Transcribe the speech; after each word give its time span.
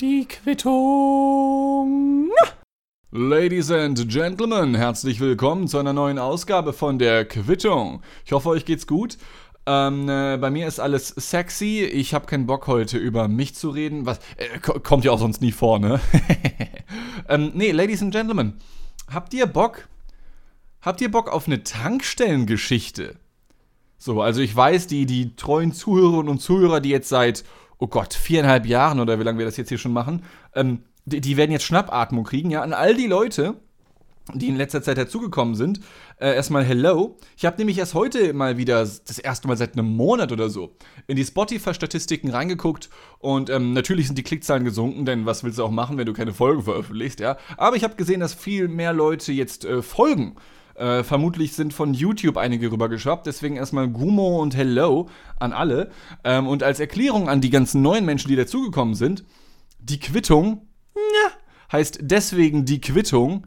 Die 0.00 0.26
Quittung. 0.26 2.30
Ladies 3.10 3.70
and 3.70 4.08
Gentlemen, 4.08 4.74
herzlich 4.74 5.20
willkommen 5.20 5.68
zu 5.68 5.76
einer 5.76 5.92
neuen 5.92 6.18
Ausgabe 6.18 6.72
von 6.72 6.98
der 6.98 7.26
Quittung. 7.26 8.00
Ich 8.24 8.32
hoffe, 8.32 8.48
euch 8.48 8.64
geht's 8.64 8.86
gut. 8.86 9.18
Ähm, 9.66 10.08
äh, 10.08 10.38
bei 10.40 10.48
mir 10.48 10.66
ist 10.66 10.80
alles 10.80 11.08
sexy. 11.08 11.84
Ich 11.84 12.14
habe 12.14 12.24
keinen 12.24 12.46
Bock 12.46 12.66
heute 12.66 12.96
über 12.96 13.28
mich 13.28 13.54
zu 13.54 13.68
reden. 13.68 14.06
Was 14.06 14.20
äh, 14.38 14.58
kommt 14.58 15.04
ja 15.04 15.12
auch 15.12 15.18
sonst 15.18 15.42
nie 15.42 15.52
vor, 15.52 15.78
ne? 15.78 16.00
ähm, 17.28 17.52
nee, 17.52 17.72
Ladies 17.72 18.00
and 18.00 18.14
Gentlemen, 18.14 18.58
habt 19.12 19.34
ihr 19.34 19.44
Bock? 19.44 19.86
Habt 20.80 21.02
ihr 21.02 21.10
Bock 21.10 21.28
auf 21.28 21.46
eine 21.46 21.62
Tankstellengeschichte? 21.62 23.16
So, 23.98 24.22
also 24.22 24.40
ich 24.40 24.56
weiß, 24.56 24.86
die, 24.86 25.04
die 25.04 25.36
treuen 25.36 25.74
Zuhörerinnen 25.74 26.30
und 26.30 26.38
Zuhörer, 26.38 26.80
die 26.80 26.88
jetzt 26.88 27.10
seit, 27.10 27.44
oh 27.78 27.86
Gott, 27.86 28.14
viereinhalb 28.14 28.66
Jahren 28.66 29.00
oder 29.00 29.18
wie 29.18 29.24
lange 29.24 29.38
wir 29.38 29.46
das 29.46 29.56
jetzt 29.56 29.68
hier 29.68 29.78
schon 29.78 29.92
machen, 29.92 30.22
ähm, 30.54 30.80
die, 31.04 31.20
die, 31.20 31.36
werden 31.36 31.52
jetzt 31.52 31.64
Schnappatmung 31.64 32.24
kriegen, 32.24 32.50
ja, 32.50 32.62
an 32.62 32.72
all 32.72 32.94
die 32.94 33.06
Leute, 33.06 33.54
die 34.34 34.48
in 34.48 34.56
letzter 34.56 34.82
Zeit 34.82 34.98
dazugekommen 34.98 35.54
sind, 35.54 35.80
äh, 36.18 36.34
erstmal 36.34 36.62
Hello. 36.62 37.16
Ich 37.36 37.46
habe 37.46 37.56
nämlich 37.56 37.78
erst 37.78 37.94
heute 37.94 38.34
mal 38.34 38.58
wieder 38.58 38.80
das 38.80 39.18
erste 39.18 39.48
Mal 39.48 39.56
seit 39.56 39.72
einem 39.72 39.86
Monat 39.86 40.32
oder 40.32 40.50
so 40.50 40.76
in 41.06 41.16
die 41.16 41.24
Spotify-Statistiken 41.24 42.30
reingeguckt 42.30 42.90
und 43.20 43.48
ähm, 43.48 43.72
natürlich 43.72 44.06
sind 44.06 44.18
die 44.18 44.22
Klickzahlen 44.22 44.64
gesunken, 44.64 45.06
denn 45.06 45.24
was 45.24 45.44
willst 45.44 45.58
du 45.58 45.64
auch 45.64 45.70
machen, 45.70 45.96
wenn 45.96 46.06
du 46.06 46.12
keine 46.12 46.34
Folgen 46.34 46.62
veröffentlichst, 46.62 47.20
ja? 47.20 47.38
Aber 47.56 47.76
ich 47.76 47.84
habe 47.84 47.94
gesehen, 47.94 48.20
dass 48.20 48.34
viel 48.34 48.68
mehr 48.68 48.92
Leute 48.92 49.32
jetzt 49.32 49.64
äh, 49.64 49.80
folgen 49.80 50.36
äh, 50.78 51.04
vermutlich 51.04 51.52
sind 51.52 51.74
von 51.74 51.94
YouTube 51.94 52.36
einige 52.36 52.70
rübergeschwappt. 52.70 53.26
Deswegen 53.26 53.56
erstmal 53.56 53.88
Gumo 53.88 54.40
und 54.40 54.56
Hello 54.56 55.08
an 55.38 55.52
alle. 55.52 55.90
Ähm, 56.24 56.46
und 56.46 56.62
als 56.62 56.80
Erklärung 56.80 57.28
an 57.28 57.40
die 57.40 57.50
ganzen 57.50 57.82
neuen 57.82 58.04
Menschen, 58.04 58.28
die 58.28 58.36
dazugekommen 58.36 58.94
sind, 58.94 59.24
die 59.78 60.00
Quittung 60.00 60.68
ja, 60.94 61.30
heißt 61.72 61.98
deswegen 62.02 62.64
die 62.64 62.80
Quittung 62.80 63.46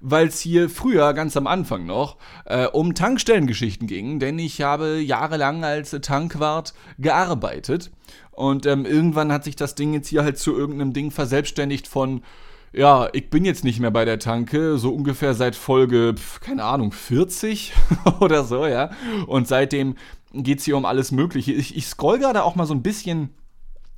weil 0.00 0.28
es 0.28 0.40
hier 0.40 0.68
früher, 0.70 1.12
ganz 1.12 1.36
am 1.36 1.46
Anfang 1.46 1.86
noch, 1.86 2.16
äh, 2.46 2.66
um 2.66 2.94
Tankstellengeschichten 2.94 3.86
ging, 3.86 4.18
denn 4.18 4.38
ich 4.38 4.62
habe 4.62 4.98
jahrelang 4.98 5.64
als 5.64 5.90
Tankwart 5.90 6.74
gearbeitet 6.98 7.90
und 8.30 8.66
ähm, 8.66 8.86
irgendwann 8.86 9.32
hat 9.32 9.44
sich 9.44 9.56
das 9.56 9.74
Ding 9.74 9.92
jetzt 9.92 10.08
hier 10.08 10.24
halt 10.24 10.38
zu 10.38 10.56
irgendeinem 10.56 10.92
Ding 10.92 11.10
verselbstständigt 11.10 11.86
von 11.86 12.22
ja, 12.72 13.08
ich 13.12 13.30
bin 13.30 13.44
jetzt 13.44 13.64
nicht 13.64 13.80
mehr 13.80 13.90
bei 13.90 14.04
der 14.04 14.18
Tanke, 14.18 14.78
so 14.78 14.94
ungefähr 14.94 15.34
seit 15.34 15.56
Folge, 15.56 16.14
keine 16.40 16.64
Ahnung, 16.64 16.92
40 16.92 17.72
oder 18.20 18.44
so, 18.44 18.66
ja. 18.66 18.90
Und 19.26 19.48
seitdem 19.48 19.96
geht 20.32 20.60
es 20.60 20.64
hier 20.64 20.76
um 20.76 20.84
alles 20.84 21.10
Mögliche. 21.10 21.52
Ich, 21.52 21.76
ich 21.76 21.86
scroll 21.86 22.18
gerade 22.18 22.44
auch 22.44 22.54
mal 22.54 22.66
so 22.66 22.74
ein 22.74 22.82
bisschen 22.82 23.30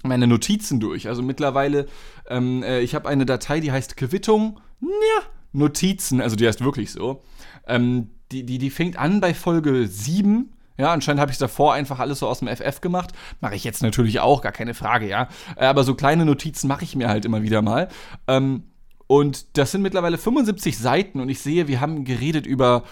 meine 0.02 0.26
Notizen 0.26 0.80
durch. 0.80 1.08
Also 1.08 1.22
mittlerweile, 1.22 1.86
ähm, 2.28 2.62
äh, 2.62 2.80
ich 2.80 2.94
habe 2.94 3.08
eine 3.08 3.26
Datei, 3.26 3.60
die 3.60 3.72
heißt 3.72 3.96
Quittung, 3.96 4.60
ja, 4.80 5.22
Notizen, 5.52 6.20
also 6.20 6.34
die 6.34 6.46
heißt 6.46 6.64
wirklich 6.64 6.90
so. 6.90 7.22
Ähm, 7.66 8.10
die, 8.32 8.44
die, 8.44 8.58
die 8.58 8.70
fängt 8.70 8.96
an 8.96 9.20
bei 9.20 9.34
Folge 9.34 9.86
7 9.86 10.52
ja, 10.78 10.92
anscheinend 10.92 11.20
habe 11.20 11.30
ich 11.30 11.38
davor 11.38 11.74
einfach 11.74 11.98
alles 11.98 12.18
so 12.18 12.28
aus 12.28 12.40
dem 12.40 12.48
FF 12.48 12.80
gemacht. 12.80 13.12
Mache 13.40 13.54
ich 13.54 13.64
jetzt 13.64 13.82
natürlich 13.82 14.20
auch, 14.20 14.42
gar 14.42 14.52
keine 14.52 14.74
Frage, 14.74 15.08
ja. 15.08 15.28
Äh, 15.56 15.66
aber 15.66 15.84
so 15.84 15.94
kleine 15.94 16.24
Notizen 16.24 16.68
mache 16.68 16.84
ich 16.84 16.96
mir 16.96 17.08
halt 17.08 17.24
immer 17.24 17.42
wieder 17.42 17.62
mal. 17.62 17.88
Ähm, 18.26 18.64
und 19.06 19.58
das 19.58 19.72
sind 19.72 19.82
mittlerweile 19.82 20.16
75 20.16 20.78
Seiten 20.78 21.20
und 21.20 21.28
ich 21.28 21.40
sehe, 21.40 21.68
wir 21.68 21.80
haben 21.80 22.04
geredet 22.04 22.46
über 22.46 22.84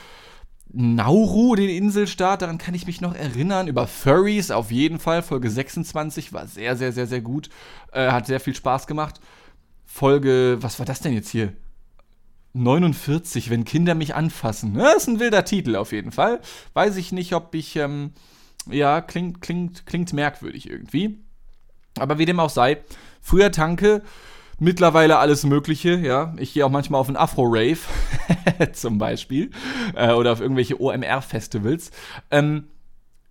Nauru, 0.72 1.56
den 1.56 1.69
Inselstaat, 1.69 2.42
daran 2.42 2.59
kann 2.59 2.75
ich 2.75 2.87
mich 2.87 3.00
noch 3.00 3.14
erinnern. 3.14 3.67
Über 3.67 3.87
Furries 3.87 4.50
auf 4.50 4.70
jeden 4.70 4.98
Fall. 5.00 5.22
Folge 5.22 5.50
26 5.50 6.33
war 6.33 6.47
sehr, 6.47 6.77
sehr, 6.77 6.92
sehr, 6.92 7.06
sehr 7.06 7.20
gut. 7.20 7.48
Äh, 7.92 8.11
hat 8.11 8.27
sehr 8.27 8.41
viel 8.41 8.55
Spaß 8.55 8.87
gemacht. 8.87 9.20
Folge, 9.84 10.59
was 10.61 10.78
war 10.78 10.87
das 10.87 11.00
denn 11.00 11.15
jetzt 11.15 11.31
hier? 11.31 11.53
49, 12.53 13.51
wenn 13.51 13.65
Kinder 13.65 13.95
mich 13.95 14.15
anfassen. 14.15 14.75
Das 14.75 14.97
ist 14.97 15.09
ein 15.09 15.21
wilder 15.21 15.44
Titel 15.44 15.77
auf 15.77 15.93
jeden 15.93 16.12
Fall. 16.12 16.41
Weiß 16.72 16.97
ich 16.97 17.12
nicht, 17.12 17.34
ob 17.34 17.55
ich, 17.55 17.77
ähm, 17.77 18.12
ja, 18.69 19.00
klingt, 19.00 19.41
klingt, 19.41 19.87
klingt 19.87 20.12
merkwürdig 20.12 20.69
irgendwie. 20.69 21.19
Aber 21.99 22.19
wie 22.19 22.27
dem 22.27 22.41
auch 22.41 22.50
sei, 22.50 22.78
früher 23.21 23.53
Tanke, 23.53 24.03
mittlerweile 24.59 25.19
alles 25.19 25.44
Mögliche, 25.44 25.97
ja. 25.97 26.34
Ich 26.38 26.53
gehe 26.53 26.66
auch 26.66 26.71
manchmal 26.71 27.00
auf 27.00 27.09
einen 27.09 27.16
Afro-Rave, 27.16 27.78
zum 28.72 28.99
Beispiel, 28.99 29.50
äh, 29.94 30.12
oder 30.12 30.32
auf 30.32 30.41
irgendwelche 30.41 30.81
OMR-Festivals. 30.81 31.93
Ähm, 32.31 32.65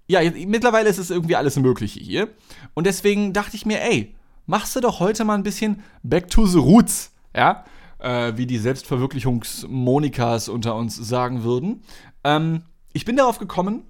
ja, 0.08 0.22
mittlerweile 0.48 0.90
ist 0.90 0.98
es 0.98 1.12
irgendwie 1.12 1.36
alles 1.36 1.58
Mögliche 1.58 2.00
hier. 2.00 2.30
Und 2.74 2.88
deswegen 2.88 3.34
dachte 3.34 3.56
ich 3.56 3.66
mir, 3.66 3.82
ey, 3.82 4.16
machst 4.46 4.76
du 4.76 4.80
doch 4.80 5.00
heute 5.00 5.24
mal 5.24 5.36
ein 5.36 5.44
bisschen 5.44 5.84
Back 6.04 6.30
to 6.30 6.46
the 6.46 6.58
Roots, 6.58 7.12
ja 7.36 7.66
äh, 8.00 8.34
wie 8.36 8.46
die 8.46 8.58
Selbstverwirklichungsmonikas 8.58 10.50
unter 10.50 10.76
uns 10.76 10.96
sagen 10.96 11.44
würden. 11.44 11.84
Ähm, 12.24 12.64
ich 12.94 13.06
bin 13.06 13.16
darauf 13.16 13.40
gekommen, 13.40 13.84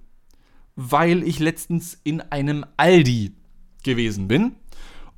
weil 0.76 1.22
ich 1.22 1.38
letztens 1.38 1.98
in 2.04 2.20
einem 2.20 2.64
Aldi 2.76 3.34
gewesen 3.82 4.28
bin. 4.28 4.56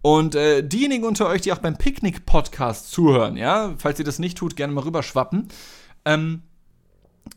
Und 0.02 0.34
äh, 0.34 0.66
diejenigen 0.66 1.04
unter 1.04 1.28
euch, 1.28 1.42
die 1.42 1.52
auch 1.52 1.58
beim 1.58 1.76
Picknick-Podcast 1.76 2.90
zuhören, 2.90 3.36
ja, 3.36 3.74
falls 3.78 3.98
ihr 3.98 4.04
das 4.04 4.18
nicht 4.18 4.36
tut, 4.36 4.56
gerne 4.56 4.72
mal 4.72 4.82
rüberschwappen. 4.82 5.48
Ähm, 6.04 6.42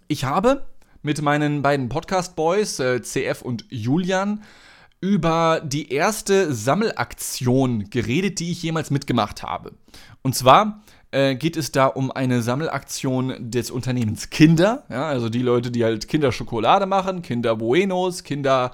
ich 0.08 0.24
habe 0.24 0.66
mit 1.04 1.22
meinen 1.22 1.62
beiden 1.62 1.90
Podcast-Boys, 1.90 2.80
äh, 2.80 3.02
CF 3.04 3.44
und 3.44 3.66
Julian, 3.70 4.44
über 5.00 5.62
die 5.64 5.92
erste 5.92 6.52
Sammelaktion 6.52 7.92
geredet, 7.92 8.40
die 8.40 8.52
ich 8.52 8.64
jemals 8.64 8.90
mitgemacht 8.90 9.44
habe. 9.44 9.74
Und 10.24 10.34
zwar 10.34 10.82
äh, 11.16 11.36
geht 11.36 11.56
es 11.56 11.72
da 11.72 11.88
um 11.88 12.12
eine 12.12 12.42
Sammelaktion 12.42 13.36
des 13.40 13.72
Unternehmens 13.72 14.30
Kinder. 14.30 14.84
Ja, 14.90 15.08
also 15.08 15.30
die 15.30 15.42
Leute, 15.42 15.72
die 15.72 15.86
halt 15.86 16.10
Kinderschokolade 16.10 16.86
machen, 16.86 17.22
Kinder 17.22 17.56
Buenos, 17.56 18.24
Kinder 18.24 18.74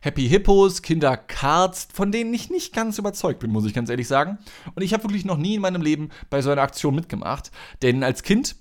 Happy 0.00 0.28
Hippos, 0.28 0.82
Kinder 0.82 1.16
Cards, 1.16 1.88
von 1.92 2.12
denen 2.12 2.32
ich 2.34 2.50
nicht 2.50 2.74
ganz 2.74 2.98
überzeugt 2.98 3.40
bin, 3.40 3.50
muss 3.50 3.64
ich 3.64 3.72
ganz 3.72 3.88
ehrlich 3.88 4.06
sagen. 4.06 4.38
Und 4.74 4.82
ich 4.82 4.92
habe 4.92 5.04
wirklich 5.04 5.24
noch 5.24 5.38
nie 5.38 5.54
in 5.54 5.62
meinem 5.62 5.80
Leben 5.80 6.10
bei 6.28 6.42
so 6.42 6.50
einer 6.50 6.62
Aktion 6.62 6.94
mitgemacht. 6.94 7.50
Denn 7.82 8.04
als 8.04 8.22
Kind 8.22 8.56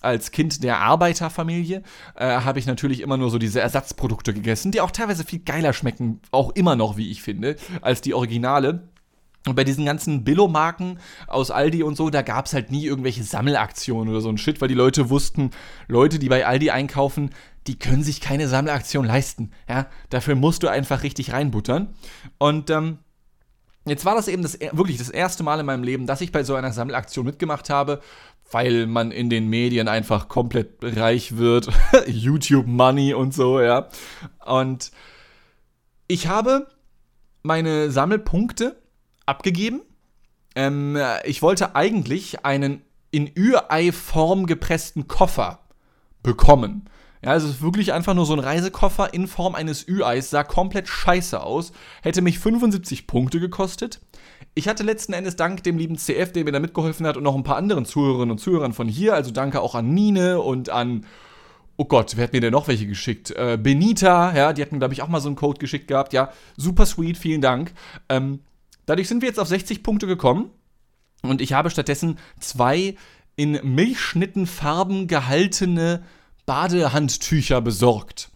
als 0.00 0.32
Kind 0.32 0.64
der 0.64 0.78
Arbeiterfamilie 0.80 1.84
äh, 2.16 2.26
habe 2.26 2.58
ich 2.58 2.66
natürlich 2.66 3.02
immer 3.02 3.16
nur 3.16 3.30
so 3.30 3.38
diese 3.38 3.60
Ersatzprodukte 3.60 4.34
gegessen, 4.34 4.72
die 4.72 4.80
auch 4.80 4.90
teilweise 4.90 5.24
viel 5.24 5.38
geiler 5.38 5.72
schmecken, 5.72 6.20
auch 6.32 6.50
immer 6.56 6.74
noch, 6.74 6.96
wie 6.96 7.12
ich 7.12 7.22
finde, 7.22 7.54
als 7.82 8.00
die 8.00 8.12
Originale. 8.12 8.88
Und 9.46 9.56
bei 9.56 9.64
diesen 9.64 9.84
ganzen 9.84 10.22
Billo-Marken 10.22 11.00
aus 11.26 11.50
Aldi 11.50 11.82
und 11.82 11.96
so, 11.96 12.10
da 12.10 12.22
gab 12.22 12.46
es 12.46 12.52
halt 12.52 12.70
nie 12.70 12.84
irgendwelche 12.86 13.24
Sammelaktionen 13.24 14.08
oder 14.08 14.20
so 14.20 14.28
ein 14.28 14.38
Shit, 14.38 14.60
weil 14.60 14.68
die 14.68 14.74
Leute 14.74 15.10
wussten, 15.10 15.50
Leute, 15.88 16.20
die 16.20 16.28
bei 16.28 16.46
Aldi 16.46 16.70
einkaufen, 16.70 17.30
die 17.66 17.78
können 17.78 18.04
sich 18.04 18.20
keine 18.20 18.48
Sammelaktion 18.48 19.04
leisten. 19.04 19.50
Ja, 19.68 19.86
dafür 20.10 20.36
musst 20.36 20.62
du 20.62 20.68
einfach 20.68 21.02
richtig 21.02 21.32
reinbuttern. 21.32 21.94
Und 22.38 22.70
ähm, 22.70 22.98
jetzt 23.84 24.04
war 24.04 24.14
das 24.14 24.28
eben 24.28 24.42
das, 24.42 24.58
wirklich 24.72 24.98
das 24.98 25.10
erste 25.10 25.42
Mal 25.42 25.58
in 25.58 25.66
meinem 25.66 25.82
Leben, 25.82 26.06
dass 26.06 26.20
ich 26.20 26.30
bei 26.30 26.44
so 26.44 26.54
einer 26.54 26.72
Sammelaktion 26.72 27.26
mitgemacht 27.26 27.68
habe, 27.68 28.00
weil 28.52 28.86
man 28.86 29.10
in 29.10 29.28
den 29.28 29.48
Medien 29.48 29.88
einfach 29.88 30.28
komplett 30.28 30.76
reich 30.82 31.36
wird. 31.36 31.68
YouTube 32.06 32.66
Money 32.66 33.14
und 33.14 33.34
so, 33.34 33.60
ja. 33.60 33.88
Und 34.44 34.92
ich 36.06 36.28
habe 36.28 36.68
meine 37.42 37.90
Sammelpunkte 37.90 38.81
abgegeben. 39.26 39.82
Ähm, 40.54 40.98
ich 41.24 41.42
wollte 41.42 41.74
eigentlich 41.74 42.44
einen 42.44 42.82
in 43.10 43.30
Ürei-Form 43.34 44.46
gepressten 44.46 45.06
Koffer 45.06 45.60
bekommen. 46.22 46.88
Ja, 47.24 47.30
also 47.30 47.46
es 47.46 47.56
ist 47.56 47.62
wirklich 47.62 47.92
einfach 47.92 48.14
nur 48.14 48.26
so 48.26 48.32
ein 48.32 48.40
Reisekoffer 48.40 49.14
in 49.14 49.28
Form 49.28 49.54
eines 49.54 49.86
Ü-Eis, 49.86 50.30
sah 50.30 50.42
komplett 50.42 50.88
scheiße 50.88 51.40
aus, 51.40 51.72
hätte 52.02 52.20
mich 52.20 52.40
75 52.40 53.06
Punkte 53.06 53.38
gekostet. 53.38 54.00
Ich 54.54 54.66
hatte 54.66 54.82
letzten 54.82 55.12
Endes 55.12 55.36
dank 55.36 55.62
dem 55.62 55.78
lieben 55.78 55.96
CF, 55.96 56.32
der 56.32 56.44
mir 56.44 56.50
da 56.50 56.58
mitgeholfen 56.58 57.06
hat 57.06 57.16
und 57.16 57.22
noch 57.22 57.36
ein 57.36 57.44
paar 57.44 57.56
anderen 57.56 57.84
Zuhörerinnen 57.84 58.32
und 58.32 58.38
Zuhörern 58.38 58.72
von 58.72 58.88
hier, 58.88 59.14
also 59.14 59.30
danke 59.30 59.60
auch 59.60 59.76
an 59.76 59.94
Nine 59.94 60.40
und 60.40 60.68
an, 60.70 61.06
oh 61.76 61.84
Gott, 61.84 62.16
wer 62.16 62.24
hat 62.24 62.32
mir 62.32 62.40
denn 62.40 62.52
noch 62.52 62.66
welche 62.66 62.86
geschickt? 62.86 63.30
Äh, 63.30 63.56
Benita, 63.56 64.34
ja, 64.34 64.52
die 64.52 64.60
hat 64.60 64.72
mir, 64.72 64.78
glaube 64.78 64.94
ich, 64.94 65.02
auch 65.02 65.08
mal 65.08 65.20
so 65.20 65.28
einen 65.28 65.36
Code 65.36 65.58
geschickt 65.58 65.86
gehabt, 65.86 66.12
ja, 66.12 66.32
super 66.56 66.86
sweet, 66.86 67.16
vielen 67.16 67.40
Dank. 67.40 67.72
Ähm, 68.08 68.40
Dadurch 68.86 69.08
sind 69.08 69.22
wir 69.22 69.28
jetzt 69.28 69.38
auf 69.38 69.48
60 69.48 69.82
Punkte 69.82 70.06
gekommen 70.06 70.50
und 71.22 71.40
ich 71.40 71.52
habe 71.52 71.70
stattdessen 71.70 72.18
zwei 72.40 72.96
in 73.36 73.60
Milchschnittenfarben 73.62 75.06
gehaltene 75.06 76.02
Badehandtücher 76.46 77.60
besorgt. 77.60 78.30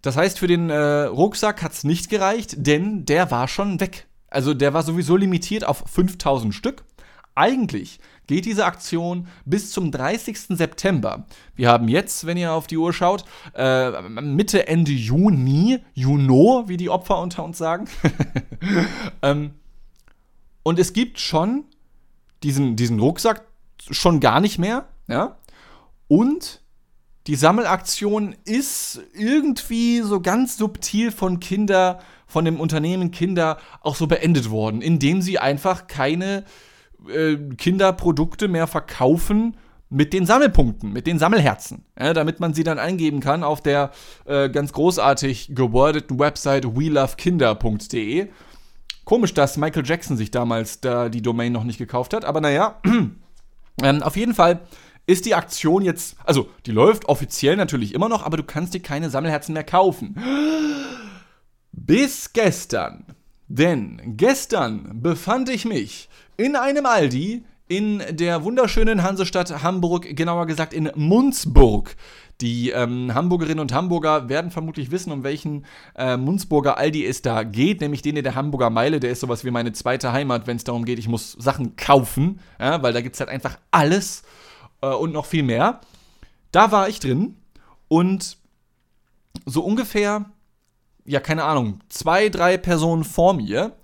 Das 0.00 0.16
heißt, 0.16 0.38
für 0.38 0.48
den 0.48 0.70
äh, 0.70 1.02
Rucksack 1.04 1.62
hat 1.62 1.72
es 1.72 1.84
nicht 1.84 2.10
gereicht, 2.10 2.54
denn 2.56 3.04
der 3.04 3.30
war 3.30 3.46
schon 3.46 3.78
weg. 3.78 4.06
Also 4.28 4.54
der 4.54 4.74
war 4.74 4.82
sowieso 4.82 5.16
limitiert 5.16 5.64
auf 5.64 5.84
5000 5.86 6.54
Stück. 6.54 6.84
Eigentlich 7.34 7.98
geht 8.26 8.44
diese 8.44 8.66
Aktion 8.66 9.26
bis 9.44 9.70
zum 9.70 9.90
30. 9.90 10.38
September. 10.56 11.26
Wir 11.54 11.70
haben 11.70 11.88
jetzt, 11.88 12.26
wenn 12.26 12.36
ihr 12.36 12.52
auf 12.52 12.66
die 12.66 12.76
Uhr 12.76 12.92
schaut, 12.92 13.24
äh, 13.54 14.02
Mitte, 14.02 14.68
Ende 14.68 14.92
Juni, 14.92 15.78
Juno, 15.94 16.64
wie 16.66 16.76
die 16.76 16.90
Opfer 16.90 17.20
unter 17.20 17.44
uns 17.44 17.58
sagen. 17.58 17.88
ähm, 19.22 19.52
und 20.62 20.78
es 20.78 20.92
gibt 20.92 21.18
schon 21.18 21.64
diesen, 22.42 22.76
diesen 22.76 23.00
Rucksack 23.00 23.46
schon 23.90 24.20
gar 24.20 24.40
nicht 24.40 24.58
mehr, 24.58 24.88
ja. 25.08 25.36
Und 26.08 26.62
die 27.26 27.36
Sammelaktion 27.36 28.34
ist 28.44 29.00
irgendwie 29.14 30.00
so 30.00 30.20
ganz 30.20 30.56
subtil 30.56 31.12
von 31.12 31.40
Kinder, 31.40 32.00
von 32.26 32.44
dem 32.44 32.60
Unternehmen 32.60 33.10
Kinder 33.12 33.58
auch 33.80 33.94
so 33.94 34.06
beendet 34.06 34.50
worden, 34.50 34.82
indem 34.82 35.22
sie 35.22 35.38
einfach 35.38 35.86
keine 35.86 36.44
äh, 37.08 37.36
Kinderprodukte 37.56 38.48
mehr 38.48 38.66
verkaufen 38.66 39.56
mit 39.92 40.12
den 40.14 40.24
Sammelpunkten, 40.24 40.92
mit 40.92 41.06
den 41.06 41.18
Sammelherzen, 41.18 41.84
ja, 41.98 42.14
damit 42.14 42.40
man 42.40 42.54
sie 42.54 42.64
dann 42.64 42.78
eingeben 42.78 43.20
kann 43.20 43.44
auf 43.44 43.60
der 43.60 43.90
äh, 44.24 44.48
ganz 44.48 44.72
großartig 44.72 45.54
gewordeten 45.54 46.18
Website 46.18 46.76
welovekinder.de. 46.76 48.28
Komisch, 49.04 49.34
dass 49.34 49.56
Michael 49.56 49.84
Jackson 49.84 50.16
sich 50.16 50.30
damals 50.30 50.80
da 50.80 51.08
die 51.08 51.22
Domain 51.22 51.52
noch 51.52 51.64
nicht 51.64 51.78
gekauft 51.78 52.14
hat, 52.14 52.24
aber 52.24 52.40
naja, 52.40 52.80
ähm, 53.82 54.02
auf 54.02 54.16
jeden 54.16 54.34
Fall 54.34 54.60
ist 55.06 55.26
die 55.26 55.34
Aktion 55.34 55.82
jetzt, 55.82 56.16
also 56.24 56.48
die 56.64 56.70
läuft 56.70 57.06
offiziell 57.06 57.56
natürlich 57.56 57.92
immer 57.92 58.08
noch, 58.08 58.24
aber 58.24 58.36
du 58.36 58.44
kannst 58.44 58.72
dir 58.72 58.80
keine 58.80 59.10
Sammelherzen 59.10 59.52
mehr 59.52 59.64
kaufen. 59.64 60.16
Bis 61.72 62.32
gestern. 62.32 63.06
Denn 63.54 64.00
gestern 64.16 65.02
befand 65.02 65.50
ich 65.50 65.66
mich 65.66 66.08
in 66.38 66.56
einem 66.56 66.86
Aldi 66.86 67.44
in 67.68 68.02
der 68.10 68.44
wunderschönen 68.44 69.02
Hansestadt 69.02 69.62
Hamburg, 69.62 70.16
genauer 70.16 70.46
gesagt 70.46 70.72
in 70.72 70.90
Munzburg. 70.94 71.94
Die 72.40 72.70
ähm, 72.70 73.12
Hamburgerinnen 73.12 73.60
und 73.60 73.74
Hamburger 73.74 74.30
werden 74.30 74.50
vermutlich 74.50 74.90
wissen, 74.90 75.12
um 75.12 75.22
welchen 75.22 75.66
äh, 75.94 76.16
Munzburger 76.16 76.78
Aldi 76.78 77.04
es 77.04 77.20
da 77.20 77.42
geht, 77.42 77.82
nämlich 77.82 78.00
den 78.00 78.16
in 78.16 78.24
der 78.24 78.36
Hamburger 78.36 78.70
Meile. 78.70 79.00
Der 79.00 79.10
ist 79.10 79.20
sowas 79.20 79.44
wie 79.44 79.50
meine 79.50 79.74
zweite 79.74 80.12
Heimat, 80.12 80.46
wenn 80.46 80.56
es 80.56 80.64
darum 80.64 80.86
geht, 80.86 80.98
ich 80.98 81.08
muss 81.08 81.32
Sachen 81.32 81.76
kaufen, 81.76 82.40
ja, 82.58 82.82
weil 82.82 82.94
da 82.94 83.02
gibt 83.02 83.16
es 83.16 83.20
halt 83.20 83.28
einfach 83.28 83.58
alles 83.70 84.22
äh, 84.80 84.86
und 84.86 85.12
noch 85.12 85.26
viel 85.26 85.42
mehr. 85.42 85.82
Da 86.52 86.72
war 86.72 86.88
ich 86.88 87.00
drin 87.00 87.36
und 87.88 88.38
so 89.44 89.62
ungefähr, 89.62 90.24
ja, 91.04 91.20
keine 91.20 91.44
Ahnung, 91.44 91.80
zwei, 91.88 92.28
drei 92.28 92.56
Personen 92.56 93.04
vor 93.04 93.34
mir 93.34 93.76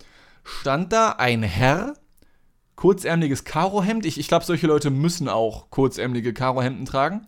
stand 0.45 0.93
da 0.93 1.11
ein 1.11 1.43
Herr 1.43 1.95
kurzärmeliges 2.77 3.45
Karohemd. 3.45 4.07
Ich, 4.07 4.19
ich 4.19 4.29
glaube, 4.29 4.45
solche 4.45 4.67
Leute 4.67 4.91
müssen 4.91 5.29
auch 5.29 5.69
kurzärmelige 5.71 6.33
Karohemden 6.33 6.87
tragen. 6.87 7.27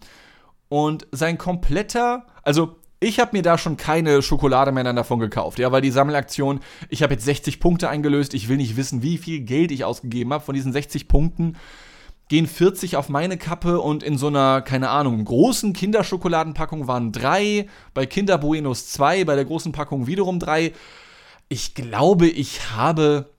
Und 0.69 1.09
sein 1.11 1.37
kompletter, 1.37 2.27
also 2.43 2.77
ich 3.01 3.19
habe 3.19 3.37
mir 3.37 3.43
da 3.43 3.59
schon 3.59 3.77
keine 3.77 4.23
Schokolade 4.23 4.71
mehr 4.73 4.85
davon 4.93 5.19
gekauft, 5.19 5.59
ja, 5.59 5.73
weil 5.73 5.81
die 5.81 5.91
Sammelaktion, 5.91 6.61
ich 6.89 7.03
habe 7.03 7.15
jetzt 7.15 7.25
60 7.25 7.59
Punkte 7.59 7.89
eingelöst, 7.89 8.35
ich 8.35 8.49
will 8.49 8.59
nicht 8.59 8.77
wissen, 8.77 9.03
wie 9.03 9.19
viel 9.19 9.41
Geld 9.41 9.73
ich 9.73 9.85
ausgegeben 9.85 10.33
habe. 10.33 10.45
Von 10.45 10.55
diesen 10.55 10.73
60 10.73 11.09
Punkten 11.09 11.57
gehen 12.31 12.47
40 12.47 12.97
auf 12.97 13.09
meine 13.09 13.37
Kappe 13.37 13.81
und 13.81 14.05
in 14.05 14.17
so 14.17 14.29
einer, 14.29 14.63
keine 14.63 14.91
Ahnung, 14.91 15.23
großen 15.25 15.73
Kinderschokoladenpackung 15.73 16.87
waren 16.87 17.11
drei, 17.11 17.67
bei 17.93 18.07
Kinder 18.07 18.39
Buenos 18.39 18.87
zwei, 18.87 19.25
bei 19.25 19.35
der 19.35 19.45
großen 19.45 19.73
Packung 19.73 20.07
wiederum 20.07 20.39
drei. 20.39 20.73
Ich 21.49 21.75
glaube, 21.75 22.29
ich 22.29 22.71
habe, 22.71 23.31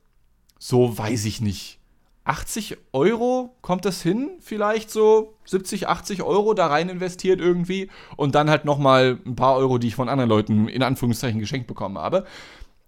so 0.60 0.98
weiß 0.98 1.24
ich 1.24 1.40
nicht, 1.40 1.80
80 2.26 2.78
Euro 2.92 3.56
kommt 3.62 3.86
das 3.86 4.02
hin, 4.02 4.32
vielleicht 4.42 4.92
so 4.92 5.38
70, 5.46 5.88
80 5.88 6.22
Euro 6.22 6.54
da 6.54 6.68
rein 6.68 6.90
investiert 6.90 7.40
irgendwie 7.40 7.90
und 8.18 8.36
dann 8.36 8.50
halt 8.50 8.66
nochmal 8.66 9.20
ein 9.26 9.38
paar 9.38 9.56
Euro, 9.56 9.78
die 9.78 9.88
ich 9.88 9.96
von 9.96 10.10
anderen 10.10 10.30
Leuten 10.30 10.68
in 10.68 10.84
Anführungszeichen 10.84 11.40
geschenkt 11.40 11.68
bekommen 11.68 11.98
habe. 11.98 12.26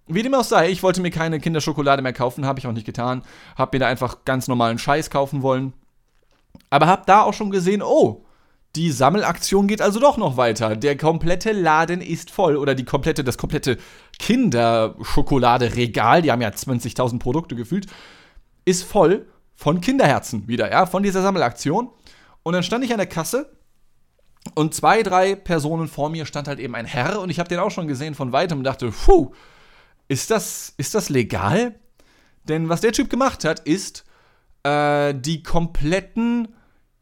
Wie 0.08 0.22
dem 0.22 0.34
auch 0.34 0.44
sei, 0.44 0.70
ich 0.70 0.84
wollte 0.84 1.00
mir 1.00 1.12
keine 1.12 1.40
Kinderschokolade 1.40 2.02
mehr 2.02 2.12
kaufen, 2.12 2.46
habe 2.46 2.60
ich 2.60 2.68
auch 2.68 2.74
nicht 2.74 2.86
getan, 2.86 3.24
habe 3.56 3.78
mir 3.78 3.80
da 3.80 3.88
einfach 3.88 4.26
ganz 4.26 4.50
normalen 4.50 4.78
Scheiß 4.78 5.10
kaufen 5.10 5.42
wollen, 5.42 5.72
aber 6.70 6.88
habe 6.88 7.04
da 7.06 7.24
auch 7.24 7.34
schon 7.34 7.52
gesehen, 7.52 7.82
oh, 7.82 8.26
die 8.76 8.92
Sammelaktion 8.92 9.68
geht 9.68 9.82
also 9.82 10.00
doch 10.00 10.18
noch 10.18 10.38
weiter. 10.38 10.76
Der 10.76 10.98
komplette 10.98 11.52
Laden 11.52 12.02
ist 12.02 12.32
voll 12.32 12.58
oder 12.58 12.74
die 12.74 12.86
komplette, 12.86 13.24
das 13.24 13.38
komplette 13.38 13.78
Kinderschokoladeregal, 14.18 16.24
die 16.24 16.32
haben 16.32 16.42
ja 16.42 16.50
20.000 16.50 17.20
Produkte 17.20 17.56
gefühlt 17.56 17.86
ist 18.66 18.84
voll 18.84 19.28
von 19.56 19.82
Kinderherzen 19.82 20.48
wieder, 20.48 20.72
ja, 20.72 20.86
von 20.86 21.04
dieser 21.04 21.22
Sammelaktion. 21.22 21.90
Und 22.44 22.54
dann 22.54 22.64
stand 22.64 22.84
ich 22.84 22.92
an 22.92 22.98
der 22.98 23.08
Kasse 23.08 23.52
und 24.56 24.74
zwei, 24.74 25.04
drei 25.04 25.36
Personen 25.36 25.88
vor 25.88 26.10
mir 26.10 26.26
stand 26.26 26.48
halt 26.48 26.60
eben 26.60 26.76
ein 26.76 26.86
Herr 26.86 27.22
und 27.22 27.30
ich 27.30 27.40
habe 27.40 27.50
den 27.50 27.60
auch 27.60 27.72
schon 27.72 27.88
gesehen 27.88 28.16
von 28.16 28.32
weitem 28.32 28.60
und 28.60 28.64
dachte, 28.66 28.92
puh, 28.92 29.32
ist 30.08 30.32
das, 30.32 30.74
ist 30.78 30.96
das 30.96 31.10
legal? 31.10 31.76
Denn 32.44 32.68
was 32.68 32.82
der 32.82 32.92
Typ 32.92 33.10
gemacht 33.10 33.46
hat, 33.46 33.62
ist 33.62 34.04
äh, 34.64 35.14
die 35.14 35.44
kompletten 35.44 36.50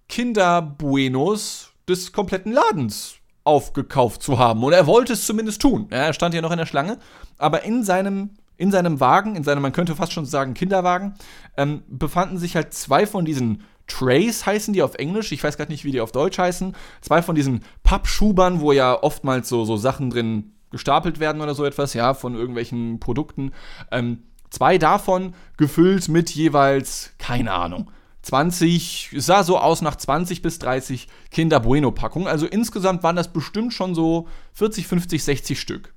Kinderbuenos 0.09 1.71
des 1.87 2.11
kompletten 2.11 2.51
Ladens 2.51 3.15
aufgekauft 3.43 4.21
zu 4.21 4.37
haben. 4.37 4.63
Und 4.63 4.73
er 4.73 4.85
wollte 4.87 5.13
es 5.13 5.25
zumindest 5.25 5.61
tun. 5.61 5.87
Er 5.89 6.13
stand 6.13 6.35
ja 6.35 6.41
noch 6.41 6.51
in 6.51 6.57
der 6.57 6.65
Schlange, 6.65 6.97
aber 7.37 7.63
in 7.63 7.83
seinem 7.83 8.31
in 8.57 8.69
seinem 8.69 8.99
Wagen, 8.99 9.35
in 9.35 9.43
seinem, 9.43 9.63
man 9.63 9.71
könnte 9.71 9.95
fast 9.95 10.13
schon 10.13 10.27
sagen, 10.27 10.53
Kinderwagen, 10.53 11.15
ähm, 11.57 11.81
befanden 11.87 12.37
sich 12.37 12.55
halt 12.55 12.75
zwei 12.75 13.07
von 13.07 13.25
diesen 13.25 13.63
Trays 13.87 14.45
heißen 14.45 14.73
die 14.73 14.83
auf 14.83 14.95
Englisch, 14.95 15.31
ich 15.31 15.43
weiß 15.43 15.57
gerade 15.57 15.71
nicht, 15.71 15.83
wie 15.83 15.91
die 15.91 15.99
auf 15.99 16.11
Deutsch 16.11 16.37
heißen. 16.37 16.75
Zwei 17.01 17.21
von 17.21 17.35
diesen 17.35 17.61
Pappschubern, 17.83 18.61
wo 18.61 18.71
ja 18.71 19.01
oftmals 19.01 19.49
so, 19.49 19.65
so 19.65 19.77
Sachen 19.77 20.09
drin 20.09 20.53
gestapelt 20.69 21.19
werden 21.19 21.41
oder 21.41 21.53
so 21.55 21.65
etwas, 21.65 21.93
ja, 21.93 22.13
von 22.13 22.35
irgendwelchen 22.35 22.99
Produkten. 22.99 23.51
Ähm, 23.91 24.23
zwei 24.51 24.77
davon 24.77 25.33
gefüllt 25.57 26.07
mit 26.07 26.30
jeweils, 26.30 27.13
keine 27.18 27.53
Ahnung, 27.53 27.89
20, 28.21 29.13
es 29.15 29.25
sah 29.25 29.44
so 29.44 29.57
aus 29.57 29.81
nach 29.81 29.95
20 29.95 30.44
bis 30.44 30.59
30 30.59 31.07
Kinder 31.31 31.59
Bueno 31.59 31.92
Packungen. 31.92 32.27
Also 32.27 32.45
insgesamt 32.45 33.01
waren 33.01 33.15
das 33.15 33.33
bestimmt 33.33 33.74
schon 33.74 33.95
so 33.95 34.27
40, 34.53 34.86
50, 34.86 35.24
60 35.24 35.59
Stück. 35.59 35.94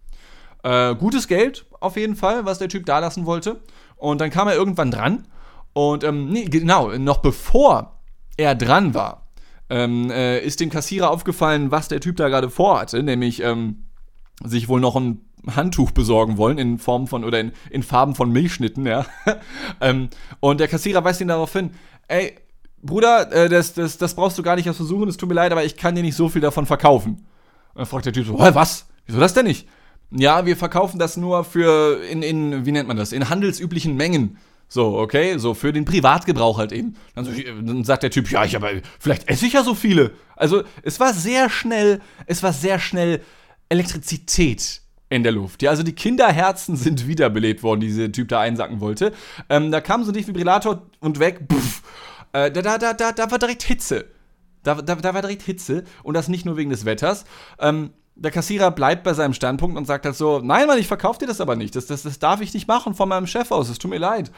Äh, 0.62 0.94
gutes 0.94 1.28
Geld 1.28 1.66
auf 1.80 1.98
jeden 1.98 2.16
Fall, 2.16 2.46
was 2.46 2.58
der 2.58 2.70
Typ 2.70 2.86
da 2.86 2.98
lassen 2.98 3.26
wollte. 3.26 3.60
Und 3.96 4.22
dann 4.22 4.30
kam 4.30 4.48
er 4.48 4.54
irgendwann 4.54 4.90
dran. 4.90 5.28
Und 5.74 6.02
ähm, 6.04 6.30
nee, 6.30 6.44
genau, 6.44 6.96
noch 6.96 7.18
bevor 7.18 8.00
er 8.38 8.54
dran 8.54 8.94
war, 8.94 9.28
ähm, 9.68 10.10
äh, 10.10 10.38
ist 10.38 10.60
dem 10.60 10.70
Kassierer 10.70 11.10
aufgefallen, 11.10 11.70
was 11.70 11.88
der 11.88 12.00
Typ 12.00 12.16
da 12.16 12.28
gerade 12.28 12.48
vorhatte, 12.48 13.02
nämlich 13.02 13.42
ähm, 13.42 13.84
sich 14.42 14.68
wohl 14.68 14.80
noch 14.80 14.96
ein 14.96 15.20
Handtuch 15.54 15.90
besorgen 15.90 16.36
wollen 16.36 16.58
in 16.58 16.78
Form 16.78 17.06
von 17.06 17.24
oder 17.24 17.40
in, 17.40 17.52
in 17.70 17.82
Farben 17.82 18.14
von 18.14 18.30
Milchschnitten, 18.30 18.86
ja. 18.86 19.06
ähm, 19.80 20.08
und 20.40 20.60
der 20.60 20.68
Kassierer 20.68 21.04
weist 21.04 21.20
ihn 21.20 21.28
darauf 21.28 21.52
hin, 21.52 21.70
ey, 22.08 22.34
Bruder, 22.82 23.32
äh, 23.32 23.48
das, 23.48 23.74
das, 23.74 23.98
das 23.98 24.14
brauchst 24.14 24.38
du 24.38 24.42
gar 24.42 24.56
nicht 24.56 24.66
erst 24.66 24.76
versuchen, 24.76 25.08
es 25.08 25.16
tut 25.16 25.28
mir 25.28 25.34
leid, 25.34 25.52
aber 25.52 25.64
ich 25.64 25.76
kann 25.76 25.94
dir 25.94 26.02
nicht 26.02 26.16
so 26.16 26.28
viel 26.28 26.42
davon 26.42 26.66
verkaufen. 26.66 27.26
Und 27.74 27.78
dann 27.78 27.86
fragt 27.86 28.06
der 28.06 28.12
Typ 28.12 28.26
so, 28.26 28.38
was? 28.38 28.86
Wieso 29.06 29.20
das 29.20 29.34
denn 29.34 29.46
nicht? 29.46 29.66
ja, 30.10 30.46
wir 30.46 30.56
verkaufen 30.56 30.98
das 30.98 31.16
nur 31.16 31.44
für 31.44 32.02
in, 32.04 32.22
in, 32.22 32.66
wie 32.66 32.72
nennt 32.72 32.88
man 32.88 32.96
das, 32.96 33.12
in 33.12 33.28
handelsüblichen 33.28 33.96
Mengen. 33.96 34.38
So, 34.68 34.96
okay, 34.98 35.38
so 35.38 35.54
für 35.54 35.72
den 35.72 35.84
Privatgebrauch 35.84 36.58
halt 36.58 36.72
eben. 36.72 36.96
Dann, 37.14 37.26
dann 37.66 37.84
sagt 37.84 38.02
der 38.02 38.10
Typ, 38.10 38.30
ja, 38.30 38.44
ich 38.44 38.56
aber, 38.56 38.70
vielleicht 38.98 39.28
esse 39.28 39.46
ich 39.46 39.52
ja 39.52 39.62
so 39.62 39.74
viele. 39.74 40.12
Also, 40.36 40.62
es 40.82 40.98
war 41.00 41.12
sehr 41.12 41.50
schnell, 41.50 42.00
es 42.26 42.42
war 42.42 42.52
sehr 42.52 42.78
schnell 42.78 43.20
Elektrizität 43.68 44.80
in 45.14 45.22
der 45.22 45.32
Luft. 45.32 45.62
Ja, 45.62 45.70
also 45.70 45.82
die 45.82 45.94
Kinderherzen 45.94 46.76
sind 46.76 47.06
wiederbelebt 47.06 47.62
worden, 47.62 47.80
die 47.80 47.86
dieser 47.86 48.10
Typ 48.10 48.28
da 48.28 48.40
einsacken 48.40 48.80
wollte. 48.80 49.12
Ähm, 49.48 49.70
da 49.70 49.80
kam 49.80 50.02
so 50.02 50.10
ein 50.10 50.14
Defibrillator 50.14 50.82
und 51.00 51.20
weg, 51.20 51.46
puff. 51.46 51.82
Äh, 52.32 52.50
da, 52.50 52.62
da, 52.62 52.78
da, 52.78 52.92
da, 52.94 53.12
da 53.12 53.30
war 53.30 53.38
direkt 53.38 53.62
Hitze. 53.62 54.06
Da, 54.64 54.74
da, 54.74 54.96
da 54.96 55.14
war 55.14 55.22
direkt 55.22 55.42
Hitze 55.42 55.84
und 56.02 56.14
das 56.14 56.26
nicht 56.26 56.44
nur 56.44 56.56
wegen 56.56 56.70
des 56.70 56.84
Wetters. 56.84 57.24
Ähm, 57.60 57.90
der 58.16 58.32
Kassierer 58.32 58.70
bleibt 58.72 59.04
bei 59.04 59.14
seinem 59.14 59.34
Standpunkt 59.34 59.76
und 59.76 59.86
sagt 59.86 60.04
halt 60.04 60.16
so, 60.16 60.40
nein, 60.40 60.66
Mann, 60.66 60.78
ich 60.78 60.86
verkaufe 60.88 61.20
dir 61.20 61.26
das 61.26 61.40
aber 61.40 61.54
nicht. 61.54 61.76
Das, 61.76 61.86
das, 61.86 62.02
das 62.02 62.18
darf 62.18 62.40
ich 62.40 62.52
nicht 62.52 62.66
machen 62.66 62.94
von 62.94 63.08
meinem 63.08 63.26
Chef 63.26 63.52
aus. 63.52 63.68
Es 63.68 63.78
tut 63.78 63.90
mir 63.90 63.98
leid. 63.98 64.32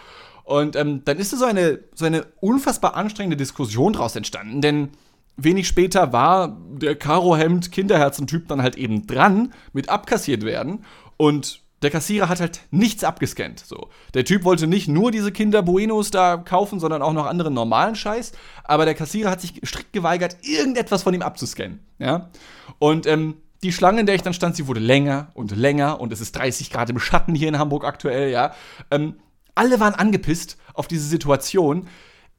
Und 0.44 0.76
ähm, 0.76 1.02
dann 1.04 1.18
ist 1.18 1.30
so 1.30 1.44
eine, 1.44 1.80
so 1.94 2.04
eine 2.04 2.26
unfassbar 2.40 2.96
anstrengende 2.96 3.36
Diskussion 3.36 3.94
daraus 3.94 4.14
entstanden, 4.14 4.60
denn 4.60 4.90
wenig 5.36 5.68
später 5.68 6.12
war 6.12 6.56
der 6.70 6.96
Karohemd-Kinderherzen-Typ 6.96 8.48
dann 8.48 8.62
halt 8.62 8.76
eben 8.76 9.06
dran 9.06 9.52
mit 9.72 9.88
abkassiert 9.88 10.44
werden 10.44 10.84
und 11.16 11.60
der 11.82 11.90
Kassierer 11.90 12.28
hat 12.28 12.40
halt 12.40 12.62
nichts 12.70 13.04
abgescannt. 13.04 13.60
So. 13.60 13.90
Der 14.14 14.24
Typ 14.24 14.44
wollte 14.44 14.66
nicht 14.66 14.88
nur 14.88 15.10
diese 15.10 15.30
Kinder 15.30 15.62
Buenos 15.62 16.10
da 16.10 16.38
kaufen, 16.38 16.80
sondern 16.80 17.02
auch 17.02 17.12
noch 17.12 17.26
anderen 17.26 17.52
normalen 17.52 17.94
Scheiß. 17.94 18.32
Aber 18.64 18.86
der 18.86 18.94
Kassierer 18.94 19.30
hat 19.30 19.42
sich 19.42 19.60
strikt 19.62 19.92
geweigert, 19.92 20.38
irgendetwas 20.42 21.02
von 21.02 21.12
ihm 21.12 21.20
abzuscannen. 21.20 21.80
Ja? 21.98 22.30
Und 22.78 23.06
ähm, 23.06 23.36
die 23.62 23.72
Schlange, 23.72 24.00
in 24.00 24.06
der 24.06 24.14
ich 24.14 24.22
dann 24.22 24.32
stand, 24.32 24.56
sie 24.56 24.66
wurde 24.66 24.80
länger 24.80 25.28
und 25.34 25.54
länger 25.54 26.00
und 26.00 26.12
es 26.12 26.20
ist 26.20 26.34
30 26.36 26.70
Grad 26.70 26.88
im 26.88 26.98
Schatten 26.98 27.34
hier 27.34 27.48
in 27.48 27.58
Hamburg 27.58 27.84
aktuell, 27.84 28.30
ja. 28.30 28.54
Ähm, 28.90 29.16
alle 29.54 29.80
waren 29.80 29.94
angepisst 29.94 30.58
auf 30.74 30.86
diese 30.86 31.06
Situation. 31.06 31.88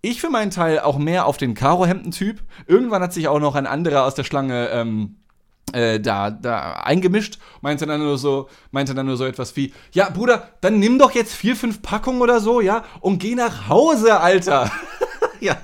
Ich 0.02 0.22
für 0.22 0.30
meinen 0.30 0.52
Teil 0.52 0.80
auch 0.80 0.98
mehr 0.98 1.26
auf 1.26 1.38
den 1.38 1.54
Karohemden-Typ. 1.54 2.42
Irgendwann 2.68 3.02
hat 3.02 3.14
sich 3.14 3.28
auch 3.28 3.40
noch 3.40 3.56
ein 3.56 3.66
anderer 3.66 4.06
aus 4.06 4.16
der 4.16 4.24
Schlange 4.24 4.70
ähm, 4.70 5.18
äh, 5.74 6.00
da, 6.00 6.32
da 6.32 6.74
eingemischt, 6.74 7.40
meinte 7.62 7.86
dann 7.86 8.00
nur 8.00 8.18
so, 8.18 8.48
meinte 8.72 8.94
dann 8.94 9.06
nur 9.06 9.18
so 9.18 9.26
etwas 9.26 9.56
wie, 9.56 9.74
ja, 9.92 10.10
Bruder, 10.10 10.50
dann 10.62 10.80
nimm 10.80 10.98
doch 10.98 11.12
jetzt 11.12 11.34
vier, 11.34 11.56
fünf 11.56 11.82
Packungen 11.82 12.22
oder 12.22 12.40
so, 12.40 12.62
ja, 12.62 12.84
und 13.02 13.20
geh 13.20 13.36
nach 13.36 13.68
Hause, 13.68 14.20
Alter. 14.20 14.72
ja. 15.42 15.58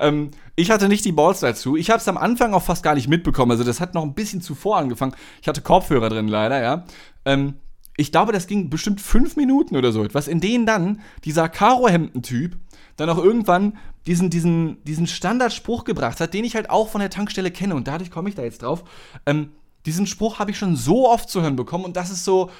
Ähm, 0.00 0.30
ich 0.56 0.70
hatte 0.70 0.88
nicht 0.88 1.04
die 1.04 1.12
Balls 1.12 1.40
dazu. 1.40 1.76
Ich 1.76 1.90
habe 1.90 2.00
es 2.00 2.08
am 2.08 2.16
Anfang 2.16 2.54
auch 2.54 2.62
fast 2.62 2.82
gar 2.82 2.94
nicht 2.94 3.08
mitbekommen. 3.08 3.52
Also 3.52 3.62
das 3.62 3.78
hat 3.78 3.94
noch 3.94 4.02
ein 4.02 4.14
bisschen 4.14 4.40
zuvor 4.40 4.78
angefangen. 4.78 5.14
Ich 5.42 5.48
hatte 5.48 5.60
Kopfhörer 5.60 6.08
drin, 6.08 6.28
leider, 6.28 6.62
ja. 6.62 6.84
Ähm, 7.26 7.56
ich 7.96 8.12
glaube, 8.12 8.32
das 8.32 8.46
ging 8.46 8.70
bestimmt 8.70 9.00
fünf 9.00 9.36
Minuten 9.36 9.76
oder 9.76 9.92
so 9.92 10.04
etwas, 10.04 10.28
in 10.28 10.40
denen 10.40 10.66
dann 10.66 11.00
dieser 11.24 11.48
Karohemden-Typ 11.48 12.56
dann 12.96 13.10
auch 13.10 13.18
irgendwann 13.18 13.76
diesen, 14.06 14.30
diesen, 14.30 14.82
diesen 14.84 15.06
Standardspruch 15.06 15.84
gebracht 15.84 16.20
hat, 16.20 16.34
den 16.34 16.44
ich 16.44 16.54
halt 16.54 16.70
auch 16.70 16.88
von 16.88 17.00
der 17.00 17.10
Tankstelle 17.10 17.50
kenne 17.50 17.74
und 17.74 17.88
dadurch 17.88 18.10
komme 18.10 18.28
ich 18.28 18.34
da 18.34 18.42
jetzt 18.42 18.62
drauf. 18.62 18.84
Ähm, 19.26 19.50
diesen 19.84 20.06
Spruch 20.06 20.38
habe 20.38 20.50
ich 20.50 20.58
schon 20.58 20.76
so 20.76 21.08
oft 21.08 21.28
zu 21.28 21.42
hören 21.42 21.56
bekommen 21.56 21.84
und 21.84 21.96
das 21.96 22.10
ist 22.10 22.24
so, 22.24 22.50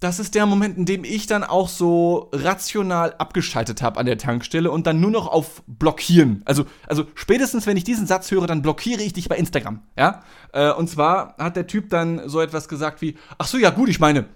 das 0.00 0.18
ist 0.18 0.34
der 0.34 0.44
Moment, 0.44 0.76
in 0.76 0.84
dem 0.84 1.04
ich 1.04 1.26
dann 1.26 1.42
auch 1.42 1.68
so 1.68 2.28
rational 2.32 3.14
abgeschaltet 3.14 3.80
habe 3.80 3.98
an 3.98 4.04
der 4.04 4.18
Tankstelle 4.18 4.70
und 4.70 4.86
dann 4.86 5.00
nur 5.00 5.10
noch 5.10 5.26
auf 5.26 5.62
Blockieren. 5.66 6.42
Also, 6.44 6.66
also 6.86 7.06
spätestens, 7.14 7.66
wenn 7.66 7.78
ich 7.78 7.84
diesen 7.84 8.06
Satz 8.06 8.30
höre, 8.30 8.46
dann 8.46 8.60
blockiere 8.60 9.00
ich 9.02 9.14
dich 9.14 9.28
bei 9.28 9.36
Instagram. 9.36 9.80
Ja? 9.96 10.22
Äh, 10.52 10.70
und 10.72 10.90
zwar 10.90 11.34
hat 11.38 11.56
der 11.56 11.66
Typ 11.66 11.88
dann 11.88 12.28
so 12.28 12.40
etwas 12.42 12.68
gesagt 12.68 13.00
wie: 13.00 13.16
Ach 13.38 13.46
so, 13.46 13.56
ja, 13.56 13.70
gut, 13.70 13.88
ich 13.88 13.98
meine, 13.98 14.26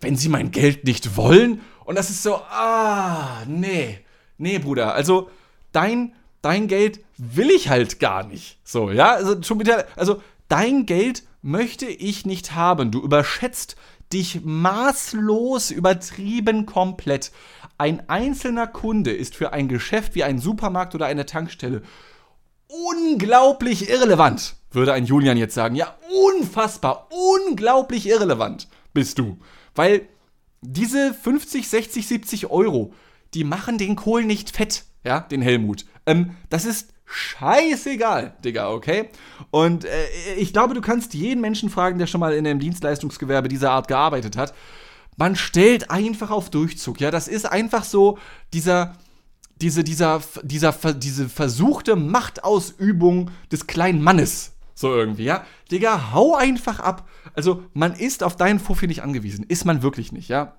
wenn 0.00 0.16
Sie 0.16 0.28
mein 0.28 0.50
Geld 0.50 0.84
nicht 0.84 1.16
wollen. 1.16 1.60
Und 1.84 1.96
das 1.96 2.10
ist 2.10 2.22
so: 2.22 2.36
Ah, 2.36 3.42
nee, 3.46 4.00
nee, 4.36 4.58
Bruder. 4.58 4.94
Also, 4.94 5.30
dein, 5.72 6.14
dein 6.42 6.68
Geld 6.68 7.00
will 7.16 7.50
ich 7.50 7.68
halt 7.68 8.00
gar 8.00 8.24
nicht. 8.24 8.58
So, 8.64 8.90
ja? 8.90 9.12
Also, 9.12 9.42
schon 9.42 9.60
wieder, 9.60 9.86
also, 9.96 10.22
dein 10.48 10.86
Geld 10.86 11.24
möchte 11.42 11.86
ich 11.86 12.26
nicht 12.26 12.54
haben. 12.54 12.90
Du 12.90 13.02
überschätzt 13.02 13.76
dich 14.12 14.40
maßlos 14.44 15.70
übertrieben 15.70 16.66
komplett. 16.66 17.32
Ein 17.76 18.08
einzelner 18.08 18.66
Kunde 18.66 19.12
ist 19.12 19.36
für 19.36 19.52
ein 19.52 19.68
Geschäft 19.68 20.14
wie 20.14 20.24
ein 20.24 20.38
Supermarkt 20.38 20.94
oder 20.94 21.06
eine 21.06 21.26
Tankstelle 21.26 21.82
unglaublich 22.68 23.88
irrelevant, 23.88 24.54
würde 24.70 24.92
ein 24.92 25.06
Julian 25.06 25.36
jetzt 25.36 25.54
sagen. 25.54 25.74
Ja, 25.74 25.94
unfassbar, 26.26 27.08
unglaublich 27.10 28.06
irrelevant 28.06 28.68
bist 28.92 29.18
du. 29.18 29.38
Weil 29.78 30.08
diese 30.60 31.14
50, 31.14 31.68
60, 31.68 32.08
70 32.08 32.50
Euro, 32.50 32.92
die 33.32 33.44
machen 33.44 33.78
den 33.78 33.94
Kohl 33.94 34.24
nicht 34.24 34.50
fett, 34.50 34.82
ja, 35.04 35.20
den 35.20 35.40
Helmut. 35.40 35.86
Ähm, 36.04 36.32
das 36.50 36.64
ist 36.64 36.92
scheißegal, 37.04 38.34
Digga, 38.44 38.70
okay? 38.70 39.08
Und 39.52 39.84
äh, 39.84 40.34
ich 40.36 40.52
glaube, 40.52 40.74
du 40.74 40.80
kannst 40.80 41.14
jeden 41.14 41.40
Menschen 41.40 41.70
fragen, 41.70 42.00
der 42.00 42.08
schon 42.08 42.18
mal 42.18 42.34
in 42.34 42.44
einem 42.44 42.58
Dienstleistungsgewerbe 42.58 43.46
dieser 43.46 43.70
Art 43.70 43.86
gearbeitet 43.86 44.36
hat. 44.36 44.52
Man 45.16 45.36
stellt 45.36 45.92
einfach 45.92 46.32
auf 46.32 46.50
Durchzug, 46.50 47.00
ja? 47.00 47.12
Das 47.12 47.28
ist 47.28 47.46
einfach 47.46 47.84
so 47.84 48.18
dieser, 48.52 48.96
diese, 49.60 49.84
dieser, 49.84 50.20
dieser, 50.42 50.72
diese 50.94 51.28
versuchte 51.28 51.94
Machtausübung 51.94 53.30
des 53.52 53.68
kleinen 53.68 54.02
Mannes. 54.02 54.54
So 54.74 54.94
irgendwie, 54.94 55.24
ja? 55.24 55.44
Digga, 55.70 56.12
hau 56.12 56.34
einfach 56.34 56.80
ab. 56.80 57.08
Also, 57.38 57.62
man 57.72 57.94
ist 57.94 58.24
auf 58.24 58.34
deinen 58.34 58.58
Fuffi 58.58 58.88
nicht 58.88 59.04
angewiesen. 59.04 59.44
Ist 59.46 59.64
man 59.64 59.80
wirklich 59.80 60.10
nicht, 60.10 60.28
ja? 60.28 60.56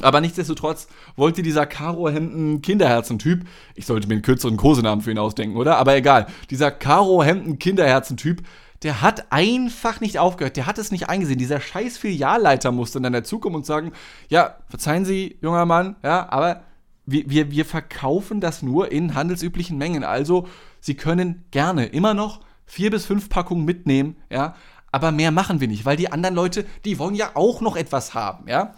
Aber 0.00 0.20
nichtsdestotrotz 0.20 0.86
wollte 1.16 1.42
dieser 1.42 1.66
Karo-Hemden-Kinderherzen-Typ, 1.66 3.44
ich 3.74 3.84
sollte 3.84 4.06
mir 4.06 4.14
einen 4.14 4.22
kürzeren 4.22 4.56
Kosenamen 4.56 5.02
für 5.02 5.10
ihn 5.10 5.18
ausdenken, 5.18 5.56
oder? 5.56 5.76
Aber 5.76 5.96
egal, 5.96 6.28
dieser 6.50 6.70
Karo-Hemden-Kinderherzen-Typ, 6.70 8.44
der 8.84 9.02
hat 9.02 9.32
einfach 9.32 10.00
nicht 10.00 10.20
aufgehört, 10.20 10.56
der 10.56 10.66
hat 10.66 10.78
es 10.78 10.92
nicht 10.92 11.08
eingesehen. 11.08 11.40
Dieser 11.40 11.60
scheiß 11.60 11.98
Filialleiter 11.98 12.70
musste 12.70 13.00
dann 13.00 13.12
dazukommen 13.12 13.56
und 13.56 13.66
sagen, 13.66 13.90
ja, 14.28 14.58
verzeihen 14.68 15.04
Sie, 15.04 15.36
junger 15.42 15.66
Mann, 15.66 15.96
ja, 16.04 16.28
aber 16.30 16.62
wir, 17.06 17.28
wir, 17.28 17.50
wir 17.50 17.64
verkaufen 17.64 18.40
das 18.40 18.62
nur 18.62 18.92
in 18.92 19.16
handelsüblichen 19.16 19.78
Mengen. 19.78 20.04
Also, 20.04 20.46
Sie 20.78 20.94
können 20.94 21.44
gerne 21.50 21.86
immer 21.86 22.14
noch 22.14 22.38
vier 22.66 22.92
bis 22.92 23.04
fünf 23.04 23.28
Packungen 23.28 23.64
mitnehmen, 23.64 24.14
ja, 24.30 24.54
aber 24.94 25.10
mehr 25.10 25.32
machen 25.32 25.60
wir 25.60 25.66
nicht, 25.66 25.84
weil 25.84 25.96
die 25.96 26.12
anderen 26.12 26.36
Leute, 26.36 26.64
die 26.84 27.00
wollen 27.00 27.16
ja 27.16 27.32
auch 27.34 27.60
noch 27.60 27.74
etwas 27.74 28.14
haben, 28.14 28.48
ja. 28.48 28.74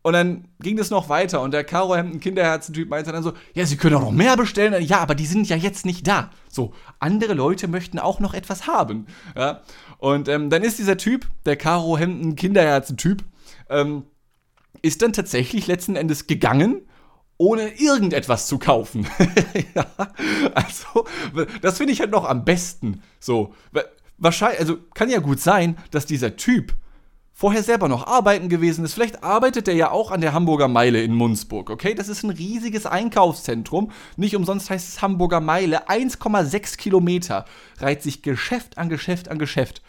Und 0.00 0.14
dann 0.14 0.48
ging 0.58 0.78
das 0.78 0.88
noch 0.88 1.10
weiter 1.10 1.42
und 1.42 1.52
der 1.52 1.64
Karo 1.64 1.94
Hemden 1.94 2.18
Kinderherzen-Typ 2.18 2.88
meinte 2.88 3.12
dann 3.12 3.22
so, 3.22 3.34
ja, 3.52 3.66
Sie 3.66 3.76
können 3.76 3.96
auch 3.96 4.00
noch 4.00 4.10
mehr 4.10 4.38
bestellen. 4.38 4.82
Ja, 4.82 5.00
aber 5.00 5.14
die 5.14 5.26
sind 5.26 5.46
ja 5.50 5.56
jetzt 5.56 5.84
nicht 5.84 6.06
da. 6.08 6.30
So, 6.48 6.72
andere 6.98 7.34
Leute 7.34 7.68
möchten 7.68 7.98
auch 7.98 8.20
noch 8.20 8.32
etwas 8.32 8.66
haben. 8.66 9.04
Ja? 9.36 9.60
Und 9.98 10.30
ähm, 10.30 10.48
dann 10.48 10.62
ist 10.62 10.78
dieser 10.78 10.96
Typ, 10.96 11.26
der 11.44 11.56
Karo 11.56 11.98
Hemden 11.98 12.36
Kinderherzen-Typ, 12.36 13.22
ähm, 13.68 14.04
ist 14.80 15.02
dann 15.02 15.12
tatsächlich 15.12 15.66
letzten 15.66 15.94
Endes 15.94 16.26
gegangen, 16.26 16.88
ohne 17.36 17.68
irgendetwas 17.78 18.46
zu 18.46 18.58
kaufen. 18.58 19.06
ja, 19.74 19.84
also, 20.54 21.06
das 21.60 21.76
finde 21.76 21.92
ich 21.92 22.00
halt 22.00 22.12
noch 22.12 22.24
am 22.24 22.46
besten. 22.46 23.02
So, 23.18 23.52
wahrscheinlich, 24.20 24.60
also 24.60 24.76
kann 24.94 25.10
ja 25.10 25.18
gut 25.18 25.40
sein, 25.40 25.76
dass 25.90 26.06
dieser 26.06 26.36
Typ 26.36 26.74
vorher 27.32 27.62
selber 27.62 27.88
noch 27.88 28.06
arbeiten 28.06 28.50
gewesen 28.50 28.84
ist. 28.84 28.92
Vielleicht 28.92 29.24
arbeitet 29.24 29.66
er 29.66 29.74
ja 29.74 29.90
auch 29.90 30.10
an 30.10 30.20
der 30.20 30.34
Hamburger 30.34 30.68
Meile 30.68 31.02
in 31.02 31.14
Munzburg, 31.14 31.70
okay? 31.70 31.94
Das 31.94 32.08
ist 32.08 32.22
ein 32.22 32.30
riesiges 32.30 32.84
Einkaufszentrum. 32.84 33.90
Nicht 34.16 34.36
umsonst 34.36 34.68
heißt 34.68 34.88
es 34.88 35.02
Hamburger 35.02 35.40
Meile. 35.40 35.88
1,6 35.88 36.76
Kilometer 36.76 37.46
reiht 37.78 38.02
sich 38.02 38.22
Geschäft 38.22 38.76
an 38.76 38.90
Geschäft 38.90 39.30
an 39.30 39.38
Geschäft. 39.38 39.82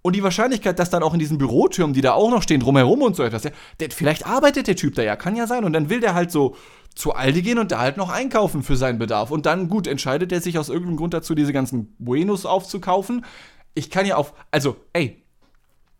Und 0.00 0.14
die 0.14 0.22
Wahrscheinlichkeit, 0.22 0.78
dass 0.78 0.90
dann 0.90 1.02
auch 1.02 1.14
in 1.14 1.18
diesen 1.18 1.38
Bürotürmen, 1.38 1.94
die 1.94 2.02
da 2.02 2.12
auch 2.12 2.30
noch 2.30 2.42
stehen, 2.42 2.60
drumherum 2.60 3.02
und 3.02 3.16
so 3.16 3.22
etwas, 3.22 3.44
ja, 3.44 3.50
der, 3.80 3.90
vielleicht 3.90 4.26
arbeitet 4.26 4.68
der 4.68 4.76
Typ 4.76 4.94
da 4.94 5.02
ja, 5.02 5.16
kann 5.16 5.34
ja 5.34 5.46
sein. 5.48 5.64
Und 5.64 5.72
dann 5.72 5.88
will 5.88 6.00
der 6.00 6.14
halt 6.14 6.30
so 6.30 6.56
zu 6.94 7.12
Aldi 7.12 7.42
gehen 7.42 7.58
und 7.58 7.72
da 7.72 7.80
halt 7.80 7.96
noch 7.96 8.10
einkaufen 8.10 8.62
für 8.62 8.76
seinen 8.76 8.98
Bedarf. 8.98 9.30
Und 9.30 9.46
dann, 9.46 9.68
gut, 9.68 9.86
entscheidet 9.86 10.32
er 10.32 10.40
sich 10.40 10.58
aus 10.58 10.68
irgendeinem 10.68 10.96
Grund 10.96 11.14
dazu, 11.14 11.34
diese 11.34 11.52
ganzen 11.52 11.94
Buenos 11.98 12.46
aufzukaufen. 12.46 13.24
Ich 13.74 13.90
kann 13.90 14.06
ja 14.06 14.16
auf, 14.16 14.34
also, 14.50 14.76
ey, 14.92 15.22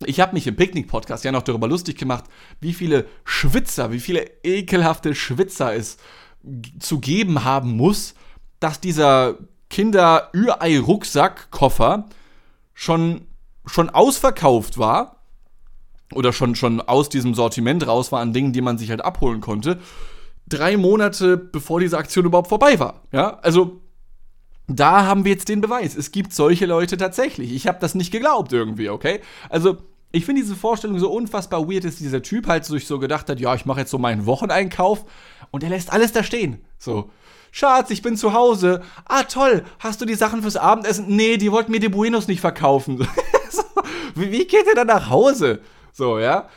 ich 0.05 0.19
habe 0.19 0.33
mich 0.33 0.45
im 0.47 0.55
Picknick-Podcast 0.55 1.23
ja 1.23 1.31
noch 1.31 1.43
darüber 1.43 1.67
lustig 1.67 1.97
gemacht, 1.97 2.23
wie 2.59 2.73
viele 2.73 3.05
Schwitzer, 3.23 3.91
wie 3.91 3.99
viele 3.99 4.25
ekelhafte 4.43 5.13
Schwitzer 5.15 5.75
es 5.75 5.97
zu 6.79 6.99
geben 6.99 7.43
haben 7.43 7.75
muss, 7.75 8.13
dass 8.59 8.79
dieser 8.79 9.37
Kinder-Ürei-Rucksack-Koffer 9.69 12.05
schon, 12.73 13.27
schon 13.65 13.89
ausverkauft 13.89 14.77
war 14.77 15.23
oder 16.13 16.31
schon, 16.33 16.53
schon 16.55 16.81
aus 16.81 17.09
diesem 17.09 17.33
Sortiment 17.33 17.87
raus 17.87 18.11
war 18.11 18.19
an 18.21 18.33
Dingen, 18.33 18.53
die 18.53 18.61
man 18.61 18.77
sich 18.77 18.91
halt 18.91 19.03
abholen 19.03 19.41
konnte, 19.41 19.79
drei 20.47 20.77
Monate 20.77 21.37
bevor 21.37 21.79
diese 21.79 21.97
Aktion 21.97 22.25
überhaupt 22.25 22.49
vorbei 22.49 22.79
war. 22.79 23.01
Ja, 23.11 23.39
also 23.41 23.81
da 24.67 25.05
haben 25.05 25.25
wir 25.25 25.31
jetzt 25.31 25.49
den 25.49 25.61
Beweis. 25.61 25.95
Es 25.95 26.11
gibt 26.11 26.33
solche 26.33 26.65
Leute 26.65 26.97
tatsächlich. 26.97 27.53
Ich 27.53 27.67
habe 27.67 27.77
das 27.79 27.95
nicht 27.95 28.11
geglaubt 28.11 28.51
irgendwie, 28.51 28.89
okay? 28.89 29.21
Also, 29.49 29.77
ich 30.11 30.25
finde 30.25 30.41
diese 30.41 30.55
Vorstellung 30.55 30.97
so 30.97 31.11
unfassbar 31.11 31.69
weird, 31.69 31.83
dass 31.83 31.97
dieser 31.97 32.21
Typ 32.21 32.47
halt 32.47 32.65
sich 32.65 32.87
so 32.87 32.99
gedacht 32.99 33.29
hat, 33.29 33.39
ja, 33.39 33.53
ich 33.53 33.65
mache 33.65 33.81
jetzt 33.81 33.91
so 33.91 33.97
meinen 33.97 34.25
Wocheneinkauf 34.25 35.05
und 35.51 35.63
er 35.63 35.69
lässt 35.69 35.91
alles 35.91 36.13
da 36.13 36.23
stehen. 36.23 36.61
So, 36.79 37.11
Schatz, 37.51 37.91
ich 37.91 38.01
bin 38.01 38.17
zu 38.17 38.33
Hause. 38.33 38.81
Ah, 39.05 39.23
toll, 39.23 39.63
hast 39.79 40.01
du 40.01 40.05
die 40.05 40.15
Sachen 40.15 40.41
fürs 40.41 40.57
Abendessen? 40.57 41.07
Nee, 41.07 41.37
die 41.37 41.51
wollten 41.51 41.71
mir 41.71 41.79
die 41.79 41.89
Buenos 41.89 42.27
nicht 42.27 42.41
verkaufen. 42.41 42.97
so, 43.49 43.63
wie, 44.15 44.45
geht 44.45 44.67
er 44.67 44.75
dann 44.75 44.87
nach 44.87 45.09
Hause? 45.09 45.61
So, 45.91 46.17
ja. 46.17 46.49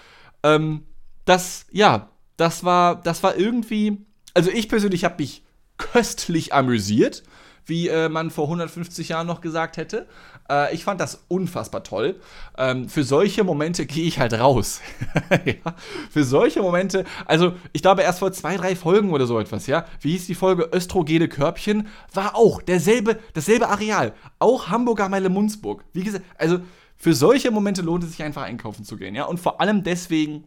Ähm, 0.42 0.86
das, 1.24 1.66
ja, 1.70 2.08
das 2.38 2.64
war, 2.64 3.02
das 3.02 3.22
war 3.22 3.36
irgendwie, 3.36 3.98
also 4.32 4.50
ich 4.50 4.70
persönlich 4.70 5.04
habe 5.04 5.16
mich 5.18 5.44
köstlich 5.76 6.54
amüsiert 6.54 7.22
wie 7.68 7.88
äh, 7.88 8.08
man 8.08 8.30
vor 8.30 8.44
150 8.44 9.10
Jahren 9.10 9.26
noch 9.26 9.40
gesagt 9.40 9.76
hätte. 9.76 10.06
Äh, 10.50 10.74
ich 10.74 10.84
fand 10.84 11.00
das 11.00 11.24
unfassbar 11.28 11.84
toll. 11.84 12.16
Ähm, 12.56 12.88
für 12.88 13.04
solche 13.04 13.44
Momente 13.44 13.86
gehe 13.86 14.04
ich 14.04 14.18
halt 14.18 14.32
raus. 14.34 14.80
ja, 15.44 15.74
für 16.10 16.24
solche 16.24 16.62
Momente, 16.62 17.04
also 17.26 17.52
ich 17.72 17.82
glaube 17.82 18.02
erst 18.02 18.20
vor 18.20 18.32
zwei, 18.32 18.56
drei 18.56 18.74
Folgen 18.74 19.12
oder 19.12 19.26
so 19.26 19.38
etwas, 19.38 19.66
ja. 19.66 19.84
Wie 20.00 20.12
hieß 20.12 20.26
die 20.26 20.34
Folge 20.34 20.70
Östrogene 20.72 21.28
Körbchen? 21.28 21.88
War 22.12 22.34
auch 22.34 22.62
derselbe, 22.62 23.18
dasselbe 23.34 23.68
Areal. 23.68 24.14
Auch 24.38 24.68
Hamburger 24.68 25.08
Meile 25.08 25.28
Munzburg. 25.28 25.84
Wie 25.92 26.02
gesagt, 26.02 26.24
also 26.36 26.60
für 26.96 27.14
solche 27.14 27.50
Momente 27.50 27.82
lohnt 27.82 28.02
es 28.02 28.10
sich 28.10 28.22
einfach 28.22 28.42
einkaufen 28.42 28.84
zu 28.84 28.96
gehen, 28.96 29.14
ja. 29.14 29.24
Und 29.24 29.38
vor 29.38 29.60
allem 29.60 29.84
deswegen, 29.84 30.44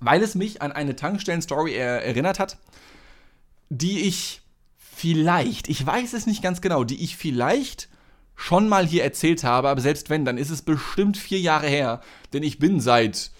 weil 0.00 0.22
es 0.22 0.34
mich 0.34 0.62
an 0.62 0.72
eine 0.72 0.96
Tankstellen-Story 0.96 1.72
er 1.72 2.04
erinnert 2.04 2.38
hat, 2.38 2.58
die 3.68 4.00
ich 4.00 4.42
vielleicht, 4.78 5.68
ich 5.68 5.84
weiß 5.84 6.12
es 6.12 6.26
nicht 6.26 6.42
ganz 6.42 6.60
genau, 6.60 6.84
die 6.84 7.02
ich 7.02 7.16
vielleicht 7.16 7.88
schon 8.36 8.68
mal 8.68 8.86
hier 8.86 9.04
erzählt 9.04 9.44
habe, 9.44 9.68
aber 9.68 9.80
selbst 9.80 10.10
wenn, 10.10 10.24
dann 10.24 10.38
ist 10.38 10.50
es 10.50 10.62
bestimmt 10.62 11.16
vier 11.16 11.40
Jahre 11.40 11.68
her, 11.68 12.00
denn 12.32 12.42
ich 12.42 12.58
bin 12.58 12.80
seit 12.80 13.30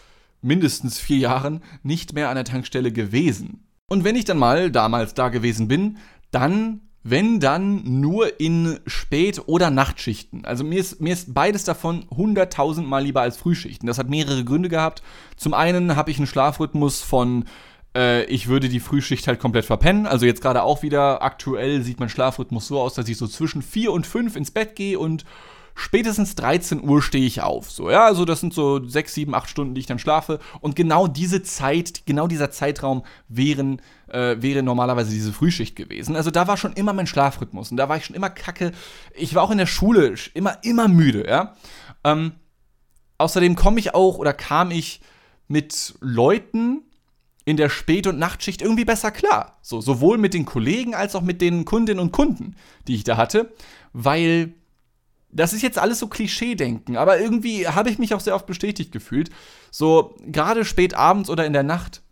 mindestens 0.40 0.99
vier 0.99 1.18
Jahren 1.18 1.62
nicht 1.82 2.12
mehr 2.12 2.28
an 2.28 2.37
der 2.37 2.44
Tankstelle 2.44 2.92
gewesen. 2.92 3.66
Und 3.88 4.04
wenn 4.04 4.16
ich 4.16 4.25
dann 4.25 4.38
mal 4.38 4.70
damals 4.70 5.14
da 5.14 5.28
gewesen 5.28 5.68
bin, 5.68 5.99
dann 6.30 6.80
wenn 7.04 7.38
dann 7.38 8.00
nur 8.00 8.40
in 8.40 8.80
Spät- 8.87 9.42
oder 9.46 9.70
Nachtschichten. 9.70 10.46
Also 10.46 10.64
mir 10.64 10.80
ist, 10.80 11.02
mir 11.02 11.12
ist 11.12 11.34
beides 11.34 11.64
davon 11.64 12.06
hunderttausendmal 12.11 13.04
lieber 13.04 13.20
als 13.20 13.37
Frühschichten. 13.37 13.87
Das 13.87 13.99
hat 13.99 14.08
mehrere 14.08 14.42
Gründe 14.42 14.70
gehabt. 14.70 15.02
Zum 15.37 15.52
einen 15.52 15.96
habe 15.96 16.11
ich 16.11 16.16
einen 16.16 16.26
Schlafrhythmus 16.26 17.02
von, 17.02 17.44
äh, 17.94 18.25
ich 18.25 18.49
würde 18.49 18.70
die 18.70 18.80
Frühschicht 18.80 19.28
halt 19.28 19.38
komplett 19.38 19.66
verpennen. 19.66 20.06
Also 20.06 20.25
jetzt 20.25 20.40
gerade 20.40 20.62
auch 20.62 20.82
wieder 20.82 21.23
aktuell 21.23 21.82
sieht 21.82 22.00
mein 22.00 22.08
Schlafrhythmus 22.08 22.66
so 22.66 22.80
aus, 22.80 22.94
dass 22.94 23.06
ich 23.06 23.18
so 23.18 23.26
zwischen 23.26 23.61
4 23.61 23.92
und 23.92 24.06
5 24.06 24.34
ins 24.37 24.50
Bett 24.50 24.75
gehe 24.75 24.99
und 24.99 25.26
spätestens 25.75 26.35
13 26.37 26.83
Uhr 26.83 27.02
stehe 27.02 27.26
ich 27.26 27.43
auf. 27.43 27.71
So, 27.71 27.90
ja, 27.90 28.04
also 28.04 28.25
das 28.25 28.40
sind 28.40 28.54
so 28.54 28.85
6, 28.85 29.14
7, 29.14 29.35
8 29.35 29.49
Stunden, 29.49 29.75
die 29.75 29.81
ich 29.81 29.87
dann 29.87 29.99
schlafe. 29.99 30.38
Und 30.61 30.76
genau 30.76 31.07
diese 31.07 31.43
Zeit, 31.43 32.02
genau 32.07 32.26
dieser 32.26 32.50
Zeitraum 32.50 33.02
wären, 33.28 33.83
äh, 34.09 34.37
wäre 34.40 34.62
normalerweise 34.62 35.11
diese 35.11 35.33
Frühschicht 35.33 35.76
gewesen. 35.76 36.16
Also 36.16 36.31
da 36.31 36.47
war 36.47 36.57
schon 36.57 36.75
immer 36.75 36.93
mein 36.93 37.07
Schlafrhythmus 37.07 37.71
und 37.71 37.76
da 37.76 37.88
war 37.88 37.97
ich 37.97 38.04
schon 38.04 38.16
immer 38.16 38.31
kacke. 38.31 38.73
Ich 39.14 39.35
war 39.35 39.43
auch 39.43 39.50
in 39.50 39.59
der 39.59 39.66
Schule 39.66 40.14
immer, 40.35 40.59
immer 40.62 40.88
müde, 40.88 41.26
ja. 41.28 41.54
Ähm, 42.04 42.33
außerdem 43.19 43.57
komme 43.57 43.81
ich 43.81 43.95
auch 43.95 44.19
oder 44.19 44.33
kam 44.33 44.71
ich 44.71 45.00
mit 45.49 45.95
Leuten 46.00 46.83
in 47.45 47.57
der 47.57 47.69
Spät- 47.69 48.07
und 48.07 48.19
Nachtschicht 48.19 48.62
irgendwie 48.62 48.85
besser 48.85 49.11
klar. 49.11 49.59
So, 49.61 49.81
sowohl 49.81 50.19
mit 50.19 50.35
den 50.35 50.47
Kollegen 50.47 50.95
als 50.95 51.14
auch 51.14 51.21
mit 51.21 51.40
den 51.40 51.64
Kundinnen 51.64 52.00
und 52.00 52.12
Kunden, 52.12 52.57
die 52.88 52.95
ich 52.95 53.04
da 53.04 53.16
hatte, 53.16 53.52
weil 53.93 54.54
das 55.35 55.53
ist 55.53 55.62
jetzt 55.62 55.79
alles 55.79 55.99
so 55.99 56.07
Klischee-Denken, 56.07 56.97
aber 56.97 57.19
irgendwie 57.19 57.67
habe 57.67 57.91
ich 57.91 57.99
mich 57.99 58.14
auch 58.14 58.21
sehr 58.21 58.35
oft 58.35 58.47
bestätigt 58.47 58.93
gefühlt. 58.93 59.31
So, 59.71 60.14
gerade 60.26 60.64
spät 60.64 60.95
abends 60.95 61.29
oder 61.29 61.45
in 61.45 61.53
der 61.53 61.64
Nacht, 61.64 62.03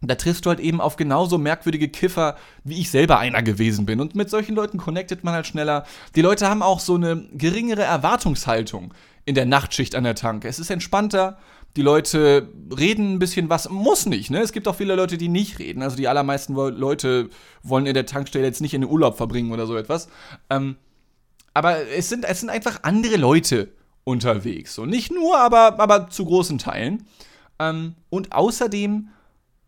da 0.00 0.14
triffst 0.14 0.46
du 0.46 0.50
halt 0.50 0.60
eben 0.60 0.80
auf 0.80 0.96
genauso 0.96 1.38
merkwürdige 1.38 1.88
Kiffer, 1.88 2.36
wie 2.64 2.80
ich 2.80 2.90
selber 2.90 3.18
einer 3.18 3.42
gewesen 3.42 3.86
bin. 3.86 4.00
Und 4.00 4.14
mit 4.14 4.30
solchen 4.30 4.54
Leuten 4.54 4.78
connectet 4.78 5.22
man 5.22 5.34
halt 5.34 5.46
schneller. 5.46 5.84
Die 6.16 6.22
Leute 6.22 6.48
haben 6.48 6.62
auch 6.62 6.80
so 6.80 6.94
eine 6.94 7.28
geringere 7.32 7.82
Erwartungshaltung 7.82 8.94
in 9.24 9.34
der 9.34 9.46
Nachtschicht 9.46 9.94
an 9.94 10.04
der 10.04 10.16
Tanke. 10.16 10.48
Es 10.48 10.58
ist 10.58 10.70
entspannter. 10.70 11.38
Die 11.76 11.82
Leute 11.82 12.48
reden 12.76 13.14
ein 13.14 13.18
bisschen 13.18 13.48
was, 13.48 13.70
muss 13.70 14.04
nicht, 14.04 14.30
ne? 14.30 14.40
Es 14.40 14.52
gibt 14.52 14.68
auch 14.68 14.74
viele 14.74 14.94
Leute, 14.94 15.16
die 15.16 15.28
nicht 15.28 15.58
reden. 15.58 15.82
Also 15.82 15.96
die 15.96 16.06
allermeisten 16.06 16.54
Leute 16.54 17.30
wollen 17.62 17.86
in 17.86 17.94
der 17.94 18.04
Tankstelle 18.04 18.44
jetzt 18.44 18.60
nicht 18.60 18.74
in 18.74 18.82
den 18.82 18.90
Urlaub 18.90 19.16
verbringen 19.16 19.52
oder 19.52 19.66
so 19.66 19.76
etwas. 19.76 20.08
Ähm, 20.50 20.76
aber 21.54 21.88
es 21.88 22.08
sind, 22.08 22.24
es 22.24 22.40
sind 22.40 22.50
einfach 22.50 22.80
andere 22.82 23.16
Leute 23.16 23.72
unterwegs. 24.04 24.74
So 24.74 24.86
nicht 24.86 25.12
nur, 25.12 25.38
aber, 25.38 25.78
aber 25.78 26.08
zu 26.10 26.24
großen 26.24 26.58
Teilen. 26.58 27.06
Ähm, 27.58 27.94
und 28.10 28.32
außerdem 28.32 29.08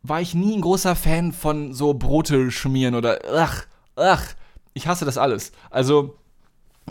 war 0.03 0.21
ich 0.21 0.35
nie 0.35 0.55
ein 0.55 0.61
großer 0.61 0.97
Fan 0.97 1.33
von 1.33 1.73
so 1.73 1.95
Brote 1.95 2.51
schmieren 2.51 2.95
oder 2.95 3.21
ach, 3.35 3.67
ach, 3.97 4.35
ich 4.75 4.87
hasse 4.87 5.05
das 5.05 5.19
alles. 5.19 5.53
Also, 5.71 6.17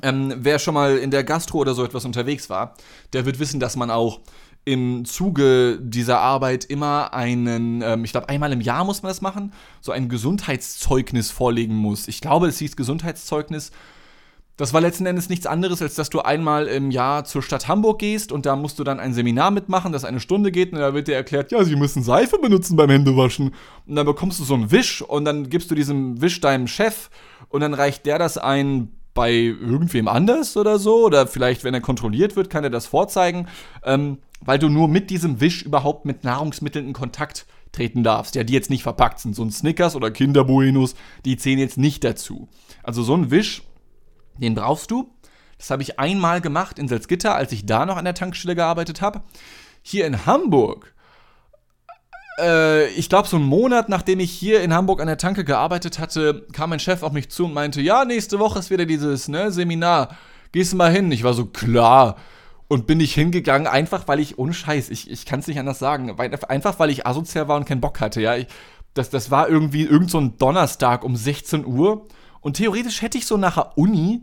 ähm, 0.02 0.34
wer 0.38 0.58
schon 0.58 0.74
mal 0.74 0.98
in 0.98 1.12
der 1.12 1.24
Gastro 1.24 1.60
oder 1.60 1.76
so 1.76 1.84
etwas 1.84 2.06
unterwegs 2.06 2.50
war, 2.50 2.74
der 3.14 3.26
wird 3.26 3.38
wissen, 3.40 3.60
dass 3.60 3.76
man 3.76 3.92
auch 3.92 4.22
im 4.66 5.04
Zuge 5.06 5.78
dieser 5.82 6.20
Arbeit 6.20 6.66
immer 6.66 7.14
einen, 7.14 7.82
ähm, 7.82 8.06
ich 8.06 8.12
glaube, 8.12 8.30
einmal 8.30 8.54
im 8.54 8.62
Jahr 8.62 8.86
muss 8.86 9.04
man 9.04 9.10
das 9.10 9.22
machen, 9.22 9.54
so 9.82 9.92
ein 9.92 10.08
Gesundheitszeugnis 10.08 11.32
vorlegen 11.32 11.76
muss. 11.76 12.08
Ich 12.08 12.22
glaube, 12.22 12.48
es 12.48 12.60
hieß 12.60 12.76
Gesundheitszeugnis 12.76 13.72
das 14.56 14.72
war 14.72 14.82
letzten 14.82 15.08
Endes 15.08 15.30
nichts 15.30 15.48
anderes, 15.48 15.82
als 15.82 15.96
dass 15.96 16.12
du 16.12 16.22
einmal 16.22 16.68
im 16.68 16.92
Jahr 16.92 17.26
zur 17.26 17.42
Stadt 17.42 17.68
Hamburg 17.68 18.00
gehst 18.00 18.32
und 18.32 18.46
da 18.46 18.56
musst 18.56 18.78
du 18.78 18.84
dann 18.84 19.00
ein 19.00 19.14
Seminar 19.14 19.50
mitmachen, 19.50 19.92
das 19.92 20.06
eine 20.06 20.20
Stunde 20.20 20.52
geht 20.52 20.74
und 20.74 20.80
da 20.80 20.94
wird 20.94 21.08
dir 21.08 21.16
erklärt, 21.16 21.52
ja, 21.52 21.64
sie 21.64 21.76
müssen 21.76 22.04
Seife 22.04 22.38
benutzen 22.38 22.76
beim 22.76 22.90
Händewaschen. 22.90 23.56
Und 23.88 23.96
dann 23.96 24.06
bekommst 24.06 24.40
du 24.40 24.44
so 24.44 24.54
einen 24.54 24.72
Wisch 24.72 25.02
und 25.02 25.26
dann 25.26 25.50
gibst 25.50 25.72
du 25.72 25.76
diesem 25.76 26.22
Wisch 26.22 26.40
deinem 26.40 26.68
Chef 26.68 27.10
und 27.50 27.62
dann 27.62 27.74
reicht 27.74 28.06
der 28.06 28.20
das 28.20 28.38
ein 28.38 28.92
bei 29.16 29.32
irgendwem 29.32 30.08
anders 30.08 30.58
oder 30.58 30.80
so 30.80 31.06
oder 31.06 31.28
vielleicht, 31.28 31.64
wenn 31.64 31.74
er 31.74 31.82
kontrolliert 31.82 32.36
wird, 32.36 32.50
kann 32.50 32.64
er 32.64 32.70
das 32.70 32.88
vorzeigen, 32.88 33.48
ähm, 33.84 34.20
weil 34.42 34.60
du 34.60 34.70
nur 34.70 34.88
mit 34.88 35.10
diesem 35.10 35.40
Wisch 35.40 35.64
überhaupt 35.64 36.06
mit 36.06 36.24
Nahrungsmitteln 36.24 36.88
in 36.88 36.94
Kontakt 36.94 37.46
treten 37.72 38.04
darfst, 38.04 38.36
ja, 38.36 38.44
die 38.44 38.54
jetzt 38.54 38.70
nicht 38.70 38.84
verpackt 38.84 39.20
sind. 39.20 39.36
So 39.36 39.44
ein 39.44 39.52
Snickers 39.52 39.96
oder 39.96 40.12
Kinderbuenos, 40.12 40.96
die 41.26 41.38
zählen 41.38 41.60
jetzt 41.60 41.78
nicht 41.78 42.04
dazu. 42.04 42.48
Also 42.84 43.02
so 43.02 43.16
ein 43.16 43.32
Wisch 43.32 43.64
den 44.38 44.56
brauchst 44.56 44.92
du. 44.92 45.14
Das 45.58 45.70
habe 45.70 45.82
ich 45.82 46.00
einmal 46.00 46.42
gemacht 46.42 46.80
in 46.80 46.88
Salzgitter, 46.88 47.36
als 47.36 47.52
ich 47.52 47.66
da 47.66 47.86
noch 47.86 47.98
an 47.98 48.06
der 48.06 48.16
Tankstelle 48.16 48.56
gearbeitet 48.56 49.02
habe. 49.02 49.22
Hier 49.82 50.06
in 50.06 50.26
Hamburg, 50.26 50.94
äh, 52.40 52.88
ich 52.90 53.10
glaube, 53.10 53.28
so 53.28 53.38
einen 53.38 53.46
Monat 53.46 53.90
nachdem 53.90 54.20
ich 54.20 54.32
hier 54.32 54.62
in 54.62 54.74
Hamburg 54.74 55.02
an 55.02 55.08
der 55.08 55.18
Tanke 55.18 55.44
gearbeitet 55.44 56.00
hatte, 56.00 56.48
kam 56.52 56.70
mein 56.70 56.80
Chef 56.80 57.04
auf 57.04 57.12
mich 57.12 57.30
zu 57.30 57.46
und 57.46 57.54
meinte: 57.54 57.82
Ja, 57.82 58.06
nächste 58.06 58.40
Woche 58.40 58.60
ist 58.60 58.72
wieder 58.72 58.86
dieses 58.86 59.28
ne, 59.28 59.52
Seminar. 59.52 60.18
Gehst 60.52 60.74
du 60.74 60.78
mal 60.78 60.92
hin? 60.92 61.12
Ich 61.12 61.24
war 61.24 61.34
so 61.34 61.46
klar. 61.46 62.18
Und 62.68 62.88
bin 62.88 63.00
ich 63.00 63.14
hingegangen, 63.14 63.68
einfach 63.68 64.08
weil 64.08 64.20
ich, 64.20 64.40
ohne 64.40 64.54
Scheiß, 64.54 64.90
ich, 64.90 65.12
ich 65.12 65.26
kann 65.26 65.42
es 65.42 65.48
nicht 65.48 65.60
anders 65.60 65.80
sagen, 65.80 66.18
einfach 66.20 66.80
weil 66.80 66.90
ich 66.90 67.06
asozial 67.06 67.48
war 67.48 67.58
und 67.58 67.66
keinen 67.66 67.82
Bock 67.82 68.00
hatte, 68.00 68.22
ja. 68.22 68.36
Ich, 68.36 68.48
das, 68.94 69.10
das 69.10 69.30
war 69.30 69.50
irgendwie 69.50 69.84
irgend 69.84 70.10
so 70.10 70.20
ein 70.20 70.38
Donnerstag 70.38 71.04
um 71.04 71.16
16 71.16 71.66
Uhr 71.66 72.08
und 72.44 72.58
theoretisch 72.58 73.02
hätte 73.02 73.18
ich 73.18 73.26
so 73.26 73.38
nachher 73.38 73.78
Uni. 73.78 74.22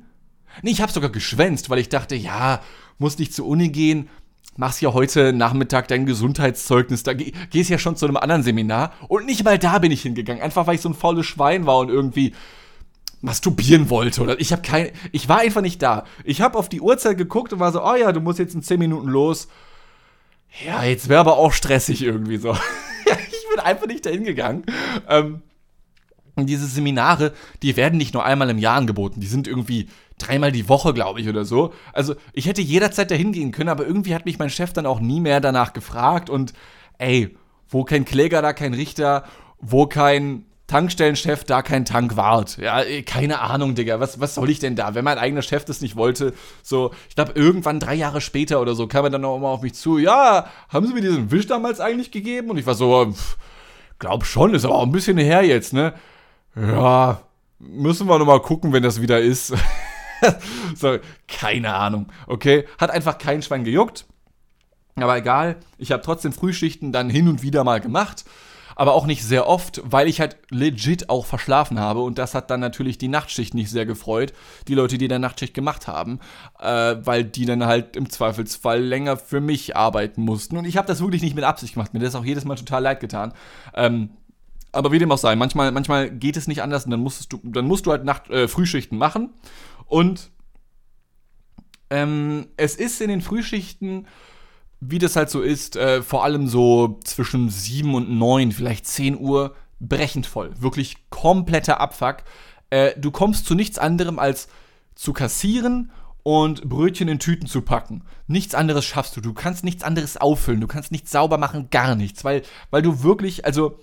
Nee, 0.62 0.70
ich 0.70 0.82
habe 0.82 0.92
sogar 0.92 1.10
geschwänzt, 1.10 1.70
weil 1.70 1.78
ich 1.78 1.88
dachte, 1.88 2.14
ja, 2.14 2.60
muss 2.98 3.18
nicht 3.18 3.34
zur 3.34 3.46
Uni 3.46 3.70
gehen. 3.70 4.08
Machst 4.56 4.82
ja 4.82 4.92
heute 4.92 5.32
Nachmittag 5.32 5.88
dein 5.88 6.06
Gesundheitszeugnis, 6.06 7.02
da 7.02 7.14
gehst 7.14 7.70
ja 7.70 7.78
schon 7.78 7.96
zu 7.96 8.06
einem 8.06 8.18
anderen 8.18 8.42
Seminar. 8.42 8.92
Und 9.08 9.24
nicht 9.24 9.42
mal 9.42 9.58
da 9.58 9.78
bin 9.78 9.90
ich 9.90 10.02
hingegangen, 10.02 10.42
einfach 10.42 10.66
weil 10.66 10.74
ich 10.74 10.80
so 10.82 10.90
ein 10.90 10.94
faules 10.94 11.24
Schwein 11.26 11.66
war 11.66 11.78
und 11.78 11.88
irgendwie 11.88 12.34
masturbieren 13.22 13.90
wollte 13.90 14.22
oder 14.22 14.40
ich 14.40 14.50
habe 14.50 14.62
kein 14.62 14.92
ich 15.12 15.28
war 15.28 15.40
einfach 15.40 15.60
nicht 15.60 15.82
da. 15.82 16.04
Ich 16.24 16.40
habe 16.40 16.58
auf 16.58 16.68
die 16.68 16.80
Uhrzeit 16.80 17.18
geguckt 17.18 17.52
und 17.52 17.60
war 17.60 17.72
so, 17.72 17.84
oh 17.84 17.94
ja, 17.94 18.12
du 18.12 18.20
musst 18.20 18.38
jetzt 18.38 18.54
in 18.54 18.62
10 18.62 18.78
Minuten 18.78 19.08
los. 19.08 19.48
Ja, 20.66 20.82
jetzt 20.84 21.08
wäre 21.08 21.20
aber 21.20 21.36
auch 21.36 21.52
stressig 21.52 22.02
irgendwie 22.02 22.38
so. 22.38 22.52
ich 23.04 23.48
bin 23.50 23.60
einfach 23.60 23.86
nicht 23.86 24.04
dahin 24.04 24.24
gegangen. 24.24 24.64
Ähm, 25.08 25.42
und 26.40 26.46
diese 26.46 26.66
Seminare, 26.66 27.32
die 27.62 27.76
werden 27.76 27.98
nicht 27.98 28.14
nur 28.14 28.24
einmal 28.24 28.50
im 28.50 28.58
Jahr 28.58 28.76
angeboten, 28.76 29.20
die 29.20 29.26
sind 29.26 29.46
irgendwie 29.46 29.88
dreimal 30.18 30.52
die 30.52 30.68
Woche, 30.68 30.92
glaube 30.92 31.20
ich, 31.20 31.28
oder 31.28 31.44
so. 31.44 31.72
Also 31.92 32.14
ich 32.32 32.46
hätte 32.46 32.60
jederzeit 32.60 33.10
dahin 33.10 33.32
gehen 33.32 33.52
können, 33.52 33.68
aber 33.68 33.86
irgendwie 33.86 34.14
hat 34.14 34.26
mich 34.26 34.38
mein 34.38 34.50
Chef 34.50 34.72
dann 34.72 34.86
auch 34.86 35.00
nie 35.00 35.20
mehr 35.20 35.40
danach 35.40 35.72
gefragt 35.72 36.30
und 36.30 36.52
ey, 36.98 37.36
wo 37.68 37.84
kein 37.84 38.04
Kläger, 38.04 38.42
da 38.42 38.52
kein 38.52 38.74
Richter, 38.74 39.24
wo 39.60 39.86
kein 39.86 40.44
Tankstellenchef, 40.70 41.42
da 41.42 41.62
kein 41.62 41.84
Tankwart. 41.84 42.58
Ja, 42.58 42.82
keine 43.04 43.40
Ahnung, 43.40 43.74
Digga. 43.74 43.98
Was, 43.98 44.20
was 44.20 44.36
soll 44.36 44.50
ich 44.50 44.60
denn 44.60 44.76
da? 44.76 44.94
Wenn 44.94 45.04
mein 45.04 45.18
eigener 45.18 45.42
Chef 45.42 45.64
das 45.64 45.80
nicht 45.80 45.96
wollte, 45.96 46.32
so, 46.62 46.92
ich 47.08 47.16
glaube, 47.16 47.32
irgendwann 47.34 47.80
drei 47.80 47.94
Jahre 47.94 48.20
später 48.20 48.60
oder 48.60 48.74
so 48.74 48.86
kam 48.86 49.04
er 49.04 49.10
dann 49.10 49.24
auch 49.24 49.38
mal 49.38 49.48
auf 49.48 49.62
mich 49.62 49.74
zu. 49.74 49.98
Ja, 49.98 50.46
haben 50.68 50.86
Sie 50.86 50.94
mir 50.94 51.00
diesen 51.00 51.32
Wisch 51.32 51.48
damals 51.48 51.80
eigentlich 51.80 52.12
gegeben? 52.12 52.50
Und 52.50 52.58
ich 52.58 52.66
war 52.66 52.74
so, 52.74 53.10
pff, 53.10 53.36
glaub 53.98 54.24
schon, 54.24 54.54
ist 54.54 54.64
aber 54.64 54.76
auch 54.76 54.84
ein 54.84 54.92
bisschen 54.92 55.18
her 55.18 55.42
jetzt, 55.42 55.72
ne? 55.72 55.92
Ja, 56.56 57.22
müssen 57.58 58.08
wir 58.08 58.18
nochmal 58.18 58.40
gucken, 58.40 58.72
wenn 58.72 58.82
das 58.82 59.00
wieder 59.00 59.20
ist. 59.20 59.54
so, 60.74 60.98
keine 61.28 61.74
Ahnung. 61.74 62.06
Okay, 62.26 62.66
hat 62.78 62.90
einfach 62.90 63.18
kein 63.18 63.42
Schwein 63.42 63.64
gejuckt. 63.64 64.06
Aber 64.96 65.16
egal, 65.16 65.56
ich 65.78 65.92
habe 65.92 66.02
trotzdem 66.02 66.32
Frühschichten 66.32 66.92
dann 66.92 67.10
hin 67.10 67.28
und 67.28 67.42
wieder 67.42 67.64
mal 67.64 67.80
gemacht. 67.80 68.24
Aber 68.76 68.94
auch 68.94 69.04
nicht 69.04 69.22
sehr 69.24 69.46
oft, 69.46 69.82
weil 69.84 70.08
ich 70.08 70.20
halt 70.20 70.38
legit 70.48 71.10
auch 71.10 71.26
verschlafen 71.26 71.78
habe. 71.78 72.00
Und 72.00 72.16
das 72.18 72.34
hat 72.34 72.50
dann 72.50 72.60
natürlich 72.60 72.96
die 72.96 73.08
Nachtschicht 73.08 73.52
nicht 73.52 73.70
sehr 73.70 73.84
gefreut. 73.84 74.32
Die 74.68 74.74
Leute, 74.74 74.96
die 74.96 75.08
der 75.08 75.18
Nachtschicht 75.18 75.52
gemacht 75.52 75.86
haben. 75.86 76.18
Äh, 76.58 76.96
weil 77.04 77.24
die 77.24 77.44
dann 77.44 77.66
halt 77.66 77.94
im 77.94 78.08
Zweifelsfall 78.08 78.80
länger 78.80 79.18
für 79.18 79.40
mich 79.40 79.76
arbeiten 79.76 80.22
mussten. 80.22 80.56
Und 80.56 80.64
ich 80.64 80.78
habe 80.78 80.88
das 80.88 81.02
wirklich 81.02 81.20
nicht 81.22 81.34
mit 81.34 81.44
Absicht 81.44 81.74
gemacht. 81.74 81.92
Mir 81.92 82.00
das 82.00 82.14
auch 82.14 82.24
jedes 82.24 82.44
Mal 82.44 82.56
total 82.56 82.82
leid 82.82 83.00
getan. 83.00 83.34
Ähm, 83.74 84.10
aber 84.72 84.92
wie 84.92 84.98
dem 84.98 85.10
auch 85.12 85.18
sei, 85.18 85.36
manchmal, 85.36 85.72
manchmal 85.72 86.10
geht 86.10 86.36
es 86.36 86.48
nicht 86.48 86.62
anders 86.62 86.84
und 86.84 86.90
dann 86.90 87.00
musst 87.00 87.32
du, 87.32 87.40
dann 87.42 87.66
musst 87.66 87.86
du 87.86 87.90
halt 87.90 88.04
Nacht, 88.04 88.30
äh, 88.30 88.48
Frühschichten 88.48 88.98
machen. 88.98 89.30
Und 89.86 90.30
ähm, 91.90 92.46
es 92.56 92.76
ist 92.76 93.00
in 93.00 93.08
den 93.08 93.20
Frühschichten, 93.20 94.06
wie 94.80 94.98
das 94.98 95.16
halt 95.16 95.28
so 95.28 95.42
ist, 95.42 95.76
äh, 95.76 96.02
vor 96.02 96.24
allem 96.24 96.46
so 96.46 97.00
zwischen 97.04 97.50
7 97.50 97.94
und 97.94 98.10
9, 98.10 98.52
vielleicht 98.52 98.86
10 98.86 99.18
Uhr, 99.18 99.54
brechend 99.80 100.26
voll. 100.26 100.52
Wirklich 100.60 100.96
kompletter 101.10 101.80
Abfuck. 101.80 102.18
Äh, 102.70 102.92
du 102.98 103.10
kommst 103.10 103.46
zu 103.46 103.54
nichts 103.54 103.78
anderem 103.78 104.18
als 104.18 104.48
zu 104.94 105.12
kassieren 105.12 105.90
und 106.22 106.68
Brötchen 106.68 107.08
in 107.08 107.18
Tüten 107.18 107.46
zu 107.46 107.62
packen. 107.62 108.04
Nichts 108.26 108.54
anderes 108.54 108.84
schaffst 108.84 109.16
du. 109.16 109.20
Du 109.20 109.32
kannst 109.32 109.64
nichts 109.64 109.82
anderes 109.82 110.16
auffüllen. 110.16 110.60
Du 110.60 110.66
kannst 110.66 110.92
nichts 110.92 111.10
sauber 111.10 111.38
machen, 111.38 111.68
gar 111.70 111.94
nichts. 111.94 112.24
Weil, 112.24 112.42
weil 112.70 112.82
du 112.82 113.02
wirklich, 113.02 113.44
also 113.44 113.78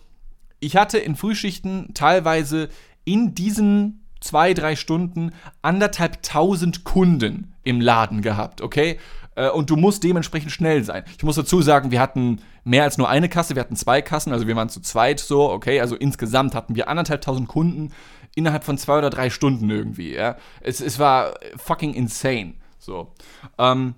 ich 0.60 0.76
hatte 0.76 0.98
in 0.98 1.16
Frühschichten 1.16 1.94
teilweise 1.94 2.70
in 3.06 3.36
diesen 3.36 4.06
zwei, 4.20 4.54
drei 4.54 4.76
Stunden 4.76 5.32
anderthalb 5.62 6.24
tausend 6.24 6.84
Kunden 6.84 7.54
im 7.64 7.82
Laden 7.82 8.22
gehabt, 8.22 8.62
okay? 8.62 8.98
Äh, 9.36 9.50
und 9.50 9.70
du 9.70 9.76
musst 9.76 10.04
dementsprechend 10.04 10.52
schnell 10.52 10.84
sein. 10.84 11.04
Ich 11.18 11.24
muss 11.24 11.36
dazu 11.36 11.62
sagen, 11.62 11.92
wir 11.92 12.02
hatten 12.02 12.42
mehr 12.64 12.84
als 12.84 12.98
nur 12.98 13.10
eine 13.10 13.30
Kasse, 13.30 13.56
wir 13.56 13.62
hatten 13.62 13.76
zwei 13.76 14.02
Kassen, 14.02 14.34
also 14.34 14.48
wir 14.48 14.56
waren 14.56 14.70
zu 14.70 14.82
zweit 14.82 15.20
so, 15.20 15.50
okay, 15.50 15.80
also 15.80 15.96
insgesamt 15.96 16.56
hatten 16.56 16.76
wir 16.76 16.90
anderthalbtausend 16.90 17.48
Kunden 17.48 17.92
innerhalb 18.36 18.64
von 18.64 18.78
zwei 18.78 18.98
oder 18.98 19.10
drei 19.10 19.30
Stunden 19.30 19.70
irgendwie, 19.70 20.14
ja. 20.14 20.36
Es, 20.62 20.82
es 20.82 21.00
war 21.00 21.36
fucking 21.56 21.94
insane, 21.94 22.56
so. 22.80 23.14
Ähm, 23.58 23.96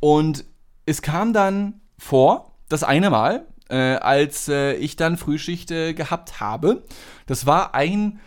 und 0.00 0.44
es 0.86 1.02
kam 1.02 1.32
dann 1.32 1.80
vor, 1.98 2.52
das 2.68 2.84
eine 2.84 3.10
Mal, 3.10 3.46
äh, 3.70 3.96
als 3.96 4.48
äh, 4.48 4.74
ich 4.74 4.96
dann 4.96 5.16
Frühschicht 5.16 5.70
äh, 5.70 5.94
gehabt 5.94 6.40
habe. 6.40 6.82
Das 7.26 7.46
war 7.46 7.74
ein, 7.74 8.20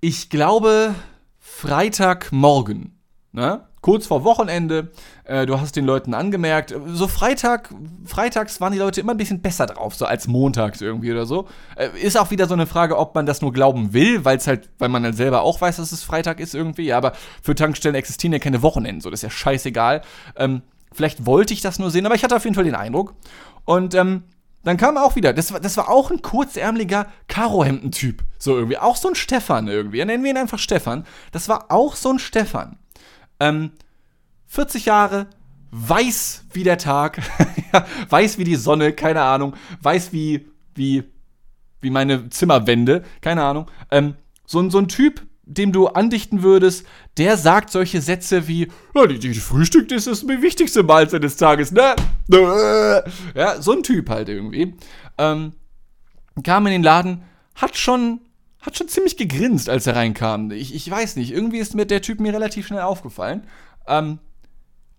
ich 0.00 0.30
glaube, 0.30 0.94
Freitagmorgen. 1.38 2.96
Ne? 3.32 3.62
Kurz 3.80 4.06
vor 4.06 4.24
Wochenende, 4.24 4.90
äh, 5.24 5.46
du 5.46 5.58
hast 5.58 5.74
den 5.74 5.86
Leuten 5.86 6.12
angemerkt, 6.12 6.74
so 6.86 7.08
Freitag, 7.08 7.70
freitags 8.04 8.60
waren 8.60 8.72
die 8.72 8.78
Leute 8.78 9.00
immer 9.00 9.14
ein 9.14 9.16
bisschen 9.16 9.40
besser 9.40 9.66
drauf, 9.66 9.94
so 9.94 10.04
als 10.04 10.26
montags 10.26 10.80
irgendwie 10.80 11.10
oder 11.10 11.24
so. 11.24 11.48
Äh, 11.76 11.88
ist 11.98 12.18
auch 12.18 12.30
wieder 12.30 12.46
so 12.46 12.54
eine 12.54 12.66
Frage, 12.66 12.98
ob 12.98 13.14
man 13.14 13.24
das 13.24 13.40
nur 13.40 13.52
glauben 13.52 13.92
will, 13.92 14.24
weil 14.24 14.36
es 14.36 14.46
halt, 14.46 14.68
weil 14.78 14.90
man 14.90 15.02
dann 15.02 15.14
selber 15.14 15.42
auch 15.42 15.60
weiß, 15.60 15.76
dass 15.76 15.92
es 15.92 16.02
Freitag 16.02 16.40
ist 16.40 16.54
irgendwie, 16.54 16.82
ja, 16.82 16.98
aber 16.98 17.12
für 17.42 17.54
Tankstellen 17.54 17.94
existieren 17.94 18.32
ja 18.32 18.38
keine 18.38 18.62
Wochenenden, 18.62 19.00
so, 19.00 19.10
das 19.10 19.20
ist 19.20 19.24
ja 19.24 19.30
scheißegal. 19.30 20.02
Ähm, 20.36 20.62
vielleicht 20.92 21.24
wollte 21.24 21.54
ich 21.54 21.62
das 21.62 21.78
nur 21.78 21.90
sehen, 21.90 22.04
aber 22.04 22.16
ich 22.16 22.24
hatte 22.24 22.36
auf 22.36 22.44
jeden 22.44 22.54
Fall 22.54 22.64
den 22.64 22.74
Eindruck. 22.74 23.14
Und 23.64 23.94
ähm, 23.94 24.24
dann 24.62 24.76
kam 24.76 24.98
auch 24.98 25.16
wieder, 25.16 25.32
das 25.32 25.52
war, 25.52 25.60
das 25.60 25.76
war 25.76 25.88
auch 25.88 26.10
ein 26.10 26.22
kurzärmeliger 26.22 27.06
Karohemden-Typ. 27.28 28.22
So 28.38 28.56
irgendwie. 28.56 28.78
Auch 28.78 28.96
so 28.96 29.08
ein 29.08 29.14
Stefan 29.14 29.68
irgendwie. 29.68 30.04
Nennen 30.04 30.22
wir 30.22 30.30
ihn 30.30 30.36
einfach 30.36 30.58
Stefan. 30.58 31.06
Das 31.32 31.48
war 31.48 31.70
auch 31.70 31.96
so 31.96 32.10
ein 32.10 32.18
Stefan. 32.18 32.78
Ähm, 33.38 33.72
40 34.46 34.86
Jahre, 34.86 35.28
weiß 35.70 36.44
wie 36.52 36.64
der 36.64 36.78
Tag, 36.78 37.22
weiß 38.08 38.38
wie 38.38 38.44
die 38.44 38.56
Sonne, 38.56 38.92
keine 38.92 39.22
Ahnung, 39.22 39.54
weiß 39.80 40.12
wie, 40.12 40.50
wie, 40.74 41.04
wie 41.80 41.90
meine 41.90 42.28
Zimmerwände, 42.28 43.04
keine 43.20 43.44
Ahnung. 43.44 43.66
Ähm, 43.90 44.16
so, 44.44 44.68
so 44.68 44.78
ein 44.78 44.88
Typ, 44.88 45.22
dem 45.50 45.72
du 45.72 45.88
andichten 45.88 46.42
würdest, 46.42 46.86
der 47.18 47.36
sagt 47.36 47.70
solche 47.70 48.00
Sätze 48.00 48.46
wie, 48.46 48.68
ja, 48.94 49.06
die, 49.06 49.18
die 49.18 49.34
Frühstück 49.34 49.90
ist 49.90 50.06
das 50.06 50.26
wichtigste 50.26 50.82
Mahlzeit 50.82 51.24
des 51.24 51.36
Tages, 51.36 51.72
ne? 51.72 51.96
Ja, 53.34 53.60
so 53.60 53.72
ein 53.72 53.82
Typ 53.82 54.08
halt 54.08 54.28
irgendwie. 54.28 54.74
Ähm, 55.18 55.52
kam 56.44 56.66
in 56.66 56.72
den 56.72 56.82
Laden, 56.82 57.22
hat 57.56 57.76
schon, 57.76 58.20
hat 58.60 58.76
schon 58.76 58.88
ziemlich 58.88 59.16
gegrinst, 59.16 59.68
als 59.68 59.86
er 59.86 59.96
reinkam. 59.96 60.52
Ich, 60.52 60.74
ich 60.74 60.88
weiß 60.88 61.16
nicht, 61.16 61.32
irgendwie 61.32 61.58
ist 61.58 61.74
mir 61.74 61.86
der 61.86 62.02
Typ 62.02 62.20
mir 62.20 62.32
relativ 62.32 62.68
schnell 62.68 62.82
aufgefallen. 62.82 63.42
Ähm, 63.88 64.20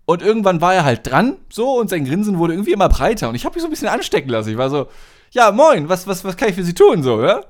und 0.04 0.20
irgendwann 0.20 0.60
war 0.60 0.74
er 0.74 0.84
halt 0.84 1.06
dran, 1.06 1.36
so, 1.48 1.78
und 1.78 1.88
sein 1.88 2.04
Grinsen 2.04 2.38
wurde 2.38 2.52
irgendwie 2.52 2.72
immer 2.72 2.88
breiter. 2.88 3.28
Und 3.30 3.36
ich 3.36 3.46
habe 3.46 3.54
mich 3.54 3.62
so 3.62 3.68
ein 3.68 3.70
bisschen 3.70 3.88
anstecken 3.88 4.30
lassen. 4.30 4.50
Ich 4.50 4.58
war 4.58 4.68
so, 4.68 4.88
ja, 5.30 5.50
moin, 5.50 5.88
was, 5.88 6.06
was, 6.06 6.24
was 6.24 6.36
kann 6.36 6.50
ich 6.50 6.54
für 6.54 6.64
Sie 6.64 6.74
tun, 6.74 7.02
so, 7.02 7.22
ja? 7.22 7.40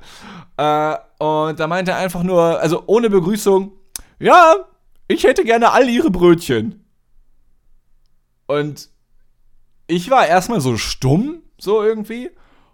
Äh, 0.56 0.96
und 1.18 1.60
da 1.60 1.66
meinte 1.66 1.92
er 1.92 1.98
einfach 1.98 2.22
nur, 2.22 2.60
also 2.60 2.82
ohne 2.86 3.10
Begrüßung, 3.10 3.72
ja, 4.18 4.56
ich 5.08 5.24
hätte 5.24 5.44
gerne 5.44 5.72
all 5.72 5.88
ihre 5.88 6.10
Brötchen. 6.10 6.84
Und 8.46 8.90
ich 9.86 10.10
war 10.10 10.26
erstmal 10.26 10.60
so 10.60 10.76
stumm, 10.76 11.42
so 11.58 11.82
irgendwie, 11.82 12.30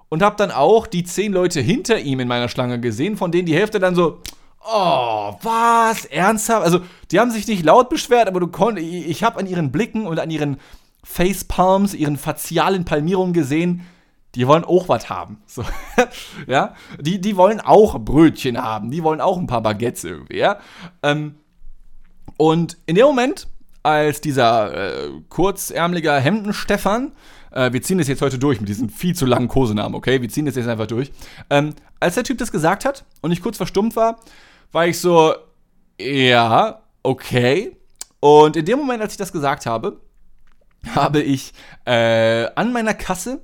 und 0.09 0.23
hab 0.23 0.37
dann 0.37 0.51
auch 0.51 0.87
die 0.87 1.05
zehn 1.05 1.33
Leute 1.33 1.61
hinter 1.61 1.99
ihm 1.99 2.21
in 2.21 2.29
meiner 2.29 2.49
Schlange 2.49 2.81
gesehen, 2.81 3.17
von 3.17 3.31
denen 3.31 3.47
die 3.47 3.55
Hälfte 3.55 3.79
dann 3.79 3.95
so, 3.95 4.21
oh, 4.65 5.35
was, 5.43 6.05
ernsthaft? 6.07 6.65
Also, 6.65 6.81
die 7.11 7.21
haben 7.21 7.31
sich 7.31 7.47
nicht 7.47 7.65
laut 7.65 7.91
beschwert, 7.91 8.29
aber 8.29 8.41
du 8.41 8.49
konntest, 8.49 8.87
ich 8.87 9.23
habe 9.23 9.39
an 9.39 9.47
ihren 9.47 9.71
Blicken 9.71 10.07
und 10.07 10.19
an 10.19 10.31
ihren 10.31 10.59
Facepalms, 11.05 11.95
ihren 11.95 12.17
facialen 12.17 12.85
Palmierungen 12.85 13.33
gesehen, 13.33 13.87
die 14.35 14.47
wollen 14.47 14.65
auch 14.65 14.89
was 14.89 15.11
haben. 15.11 15.43
So, 15.47 15.65
ja, 16.47 16.75
die, 17.01 17.21
die 17.21 17.37
wollen 17.37 17.61
auch 17.61 17.99
Brötchen 17.99 18.63
haben, 18.63 18.91
die 18.91 19.03
wollen 19.03 19.21
auch 19.21 19.39
ein 19.39 19.47
paar 19.47 19.63
Baguettes 19.63 20.05
irgendwie, 20.05 20.39
ja. 20.39 20.59
Ähm, 21.03 21.35
und 22.37 22.77
in 22.87 22.95
dem 22.95 23.07
Moment, 23.07 23.49
als 23.83 24.21
dieser 24.21 25.07
äh, 25.07 25.11
Hemden-Stefan, 26.21 27.13
äh, 27.51 27.73
wir 27.73 27.83
ziehen 27.83 27.99
das 27.99 28.09
jetzt 28.09 28.23
heute 28.23 28.39
durch 28.39 28.61
mit 28.61 28.69
diesem 28.69 28.89
viel 28.89 29.15
zu 29.15 29.27
langen 29.27 29.49
Kosenamen, 29.49 29.95
okay? 29.95 30.21
Wir 30.21 30.29
ziehen 30.29 30.47
das 30.47 30.55
jetzt 30.55 30.69
einfach 30.69 30.87
durch. 30.87 31.11
Ähm, 31.51 31.75
als 32.01 32.15
der 32.15 32.25
Typ 32.25 32.39
das 32.39 32.53
gesagt 32.53 32.85
hat 32.85 33.05
und 33.23 33.33
ich 33.33 33.43
kurz 33.43 33.57
verstummt 33.57 33.97
war, 33.97 34.21
war 34.73 34.87
ich 34.87 35.01
so, 35.01 35.35
ja, 36.01 36.83
okay. 37.03 37.77
Und 38.21 38.57
in 38.57 38.65
dem 38.65 38.79
Moment, 38.79 39.03
als 39.03 39.13
ich 39.13 39.19
das 39.19 39.33
gesagt 39.33 39.67
habe, 39.67 40.01
habe 40.95 41.21
ich 41.21 41.53
äh, 41.87 42.47
an 42.55 42.73
meiner 42.73 42.95
Kasse 42.95 43.43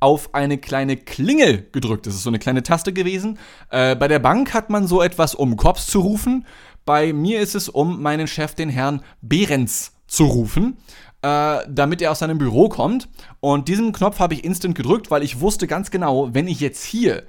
auf 0.00 0.34
eine 0.34 0.58
kleine 0.58 0.96
Klingel 0.96 1.68
gedrückt. 1.72 2.06
Das 2.06 2.14
ist 2.14 2.22
so 2.22 2.30
eine 2.30 2.38
kleine 2.38 2.62
Taste 2.62 2.92
gewesen. 2.92 3.38
Äh, 3.70 3.96
bei 3.96 4.08
der 4.08 4.18
Bank 4.18 4.52
hat 4.54 4.70
man 4.70 4.86
so 4.86 5.02
etwas, 5.02 5.34
um 5.34 5.56
Cops 5.56 5.86
zu 5.86 6.00
rufen. 6.00 6.46
Bei 6.84 7.12
mir 7.12 7.40
ist 7.40 7.54
es, 7.54 7.68
um 7.68 8.02
meinen 8.02 8.26
Chef, 8.26 8.54
den 8.54 8.68
Herrn 8.68 9.02
Behrens, 9.22 9.92
zu 10.06 10.24
rufen, 10.24 10.76
äh, 11.22 11.58
damit 11.68 12.00
er 12.00 12.12
aus 12.12 12.20
seinem 12.20 12.38
Büro 12.38 12.68
kommt. 12.68 13.08
Und 13.40 13.68
diesen 13.68 13.92
Knopf 13.92 14.18
habe 14.18 14.34
ich 14.34 14.44
instant 14.44 14.74
gedrückt, 14.74 15.10
weil 15.10 15.22
ich 15.22 15.40
wusste 15.40 15.66
ganz 15.66 15.90
genau, 15.90 16.32
wenn 16.32 16.48
ich 16.48 16.60
jetzt 16.60 16.84
hier 16.84 17.24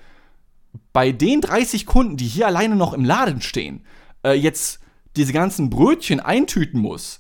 bei 0.94 1.12
den 1.12 1.42
30 1.42 1.86
Kunden, 1.86 2.18
die 2.18 2.28
hier 2.28 2.48
alleine 2.48 2.76
noch 2.76 2.94
im 2.94 3.04
Laden 3.04 3.42
stehen, 3.42 3.86
äh, 4.24 4.34
jetzt 4.34 4.80
diese 5.16 5.34
ganzen 5.34 5.70
Brötchen 5.70 6.20
eintüten 6.20 6.80
muss, 6.80 7.20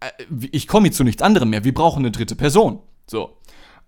äh, 0.00 0.10
ich 0.50 0.66
komme 0.66 0.90
zu 0.90 1.04
nichts 1.04 1.22
anderem 1.22 1.50
mehr. 1.50 1.64
Wir 1.64 1.74
brauchen 1.74 2.00
eine 2.00 2.10
dritte 2.10 2.36
Person. 2.36 2.80
So. 3.06 3.35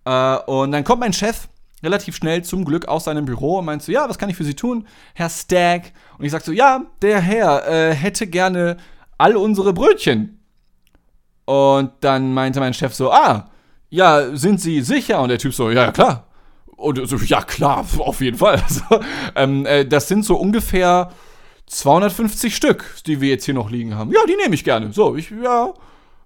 Äh, 0.09 0.39
und 0.47 0.73
dann 0.73 0.85
kommt 0.85 1.01
mein 1.01 1.13
Chef 1.13 1.49
relativ 1.83 2.17
schnell 2.17 2.43
zum 2.43 2.65
Glück 2.65 2.89
aus 2.89 3.05
seinem 3.05 3.27
Büro 3.27 3.59
und 3.59 3.67
meint 3.67 3.83
so, 3.83 3.93
ja, 3.93 4.09
was 4.09 4.19
kann 4.19 4.31
ich 4.31 4.37
für 4.37 4.45
Sie 4.45 4.55
tun, 4.55 4.87
Herr 5.15 5.29
Stagg? 5.29 5.93
Und 6.19 6.25
ich 6.25 6.33
sag 6.33 6.43
so, 6.43 6.51
ja, 6.51 6.83
der 7.03 7.21
Herr 7.21 7.69
äh, 7.69 7.95
hätte 7.95 8.27
gerne 8.27 8.79
all 9.19 9.37
unsere 9.37 9.73
Brötchen. 9.73 10.41
Und 11.45 11.93
dann 12.01 12.33
meinte 12.35 12.61
mein 12.61 12.75
Chef 12.75 12.95
so, 12.95 13.13
ah, 13.13 13.51
ja, 13.91 14.35
sind 14.37 14.61
Sie 14.61 14.81
sicher? 14.81 15.21
Und 15.21 15.29
der 15.29 15.39
Typ 15.39 15.55
so, 15.55 15.71
ja, 15.71 15.93
klar. 15.93 16.27
Und 16.67 17.07
so, 17.09 17.17
ja, 17.17 17.43
klar, 17.43 17.85
auf 17.99 18.21
jeden 18.21 18.39
Fall. 18.39 18.63
Also, 18.69 19.05
ähm, 19.35 19.67
äh, 19.67 19.85
das 19.85 20.09
sind 20.09 20.25
so 20.25 20.37
ungefähr 20.37 21.11
250 21.67 22.55
Stück, 22.55 22.97
die 23.07 23.21
wir 23.21 23.29
jetzt 23.29 23.45
hier 23.45 23.55
noch 23.55 23.71
liegen 23.71 23.95
haben. 23.95 24.11
Ja, 24.13 24.21
die 24.27 24.37
nehme 24.37 24.55
ich 24.55 24.65
gerne. 24.65 24.93
So, 24.93 25.17
ich, 25.17 25.31
ja, 25.31 25.73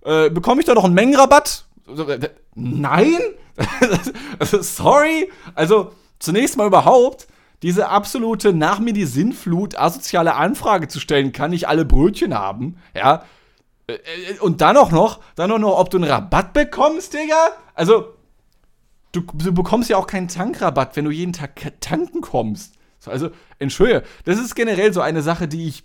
äh, 0.04 0.30
bekomme 0.30 0.60
ich 0.60 0.66
da 0.66 0.74
noch 0.74 0.84
einen 0.84 0.94
Mengenrabatt? 0.94 1.66
Äh, 1.98 2.30
nein? 2.54 3.18
Sorry? 4.40 5.30
Also, 5.54 5.92
zunächst 6.18 6.56
mal 6.56 6.66
überhaupt, 6.66 7.26
diese 7.62 7.88
absolute 7.88 8.52
nach 8.52 8.80
mir 8.80 8.92
die 8.92 9.04
Sinnflut 9.04 9.78
asoziale 9.78 10.34
Anfrage 10.34 10.88
zu 10.88 11.00
stellen, 11.00 11.32
kann 11.32 11.52
ich 11.52 11.68
alle 11.68 11.84
Brötchen 11.84 12.34
haben? 12.34 12.76
Ja. 12.94 13.24
Äh, 13.86 13.94
äh, 13.94 14.38
und 14.40 14.60
dann 14.60 14.76
auch 14.76 14.90
noch, 14.90 15.20
dann 15.36 15.50
auch 15.52 15.58
noch, 15.58 15.78
ob 15.78 15.90
du 15.90 15.98
einen 15.98 16.10
Rabatt 16.10 16.52
bekommst, 16.52 17.14
Digga? 17.14 17.50
Also, 17.74 18.14
du, 19.12 19.22
du 19.34 19.52
bekommst 19.52 19.90
ja 19.90 19.96
auch 19.96 20.06
keinen 20.06 20.28
Tankrabatt, 20.28 20.96
wenn 20.96 21.04
du 21.04 21.10
jeden 21.10 21.32
Tag 21.32 21.80
tanken 21.80 22.20
kommst. 22.20 22.74
Also, 23.06 23.30
entschuldige, 23.58 24.04
das 24.24 24.38
ist 24.38 24.54
generell 24.54 24.92
so 24.92 25.00
eine 25.00 25.22
Sache, 25.22 25.48
die 25.48 25.66
ich, 25.66 25.84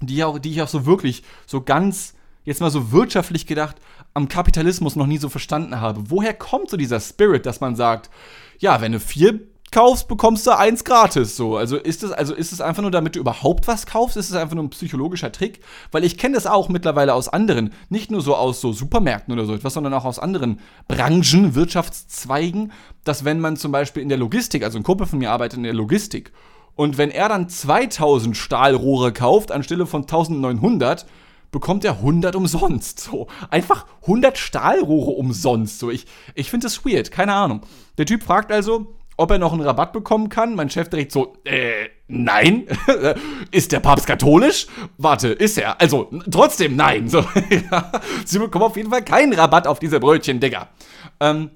die 0.00 0.22
auch, 0.24 0.38
die 0.38 0.50
ich 0.50 0.62
auch 0.62 0.68
so 0.68 0.86
wirklich 0.86 1.22
so 1.46 1.62
ganz 1.62 2.14
jetzt 2.46 2.62
mal 2.62 2.70
so 2.70 2.90
wirtschaftlich 2.92 3.46
gedacht, 3.46 3.76
am 4.14 4.28
Kapitalismus 4.28 4.96
noch 4.96 5.06
nie 5.06 5.18
so 5.18 5.28
verstanden 5.28 5.78
habe. 5.80 6.10
Woher 6.10 6.32
kommt 6.32 6.70
so 6.70 6.78
dieser 6.78 7.00
Spirit, 7.00 7.44
dass 7.44 7.60
man 7.60 7.76
sagt, 7.76 8.08
ja, 8.58 8.80
wenn 8.80 8.92
du 8.92 9.00
vier 9.00 9.40
kaufst, 9.72 10.08
bekommst 10.08 10.46
du 10.46 10.56
eins 10.56 10.84
gratis. 10.84 11.36
So, 11.36 11.56
also 11.56 11.76
ist 11.76 12.02
es 12.02 12.12
also 12.12 12.34
ist 12.34 12.52
es 12.52 12.60
einfach 12.60 12.82
nur, 12.82 12.90
damit 12.90 13.16
du 13.16 13.20
überhaupt 13.20 13.68
was 13.68 13.84
kaufst? 13.84 14.16
Ist 14.16 14.30
es 14.30 14.36
einfach 14.36 14.54
nur 14.54 14.64
ein 14.64 14.70
psychologischer 14.70 15.32
Trick? 15.32 15.60
Weil 15.92 16.04
ich 16.04 16.16
kenne 16.16 16.34
das 16.34 16.46
auch 16.46 16.68
mittlerweile 16.68 17.12
aus 17.14 17.28
anderen, 17.28 17.72
nicht 17.88 18.10
nur 18.10 18.22
so 18.22 18.34
aus 18.36 18.60
so 18.60 18.72
Supermärkten 18.72 19.34
oder 19.34 19.44
so 19.44 19.54
etwas, 19.54 19.74
sondern 19.74 19.92
auch 19.92 20.04
aus 20.04 20.18
anderen 20.18 20.60
Branchen, 20.88 21.54
Wirtschaftszweigen, 21.54 22.72
dass 23.04 23.24
wenn 23.24 23.40
man 23.40 23.56
zum 23.56 23.72
Beispiel 23.72 24.02
in 24.02 24.08
der 24.08 24.18
Logistik, 24.18 24.62
also 24.62 24.78
ein 24.78 24.84
Kumpel 24.84 25.06
von 25.06 25.18
mir 25.18 25.30
arbeitet 25.30 25.58
in 25.58 25.64
der 25.64 25.74
Logistik, 25.74 26.32
und 26.74 26.98
wenn 26.98 27.10
er 27.10 27.28
dann 27.30 27.48
2000 27.48 28.36
Stahlrohre 28.36 29.12
kauft 29.12 29.50
anstelle 29.50 29.86
von 29.86 30.02
1900, 30.02 31.06
bekommt 31.50 31.84
er 31.84 31.92
100 31.92 32.36
umsonst. 32.36 33.00
So, 33.00 33.28
einfach 33.50 33.86
100 34.02 34.38
Stahlrohre 34.38 35.12
umsonst. 35.12 35.78
So, 35.78 35.90
ich, 35.90 36.06
ich 36.34 36.50
finde 36.50 36.66
das 36.66 36.84
weird, 36.84 37.10
keine 37.10 37.34
Ahnung. 37.34 37.62
Der 37.98 38.06
Typ 38.06 38.22
fragt 38.22 38.52
also, 38.52 38.94
ob 39.16 39.30
er 39.30 39.38
noch 39.38 39.52
einen 39.52 39.62
Rabatt 39.62 39.92
bekommen 39.92 40.28
kann. 40.28 40.54
Mein 40.54 40.70
Chef 40.70 40.88
direkt 40.88 41.12
so, 41.12 41.36
äh, 41.44 41.88
nein. 42.08 42.66
ist 43.50 43.72
der 43.72 43.80
Papst 43.80 44.06
katholisch? 44.06 44.66
Warte, 44.98 45.28
ist 45.28 45.58
er? 45.58 45.80
Also, 45.80 46.10
trotzdem 46.30 46.76
nein. 46.76 47.08
So, 47.08 47.20
ja. 47.70 47.92
Sie 48.24 48.38
bekommen 48.38 48.64
auf 48.64 48.76
jeden 48.76 48.90
Fall 48.90 49.04
keinen 49.04 49.32
Rabatt 49.32 49.66
auf 49.66 49.78
diese 49.78 50.00
Brötchen, 50.00 50.40
Digga. 50.40 50.68
Ähm, 51.20 51.50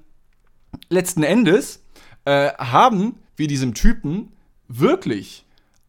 letzten 0.89 1.23
Endes 1.23 1.83
äh, 2.25 2.51
haben 2.57 3.15
wir 3.35 3.47
diesem 3.47 3.73
Typen 3.73 4.31
wirklich 4.67 5.45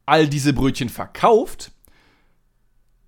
all 0.06 0.28
diese 0.28 0.52
Brötchen 0.52 0.88
verkauft, 0.88 1.72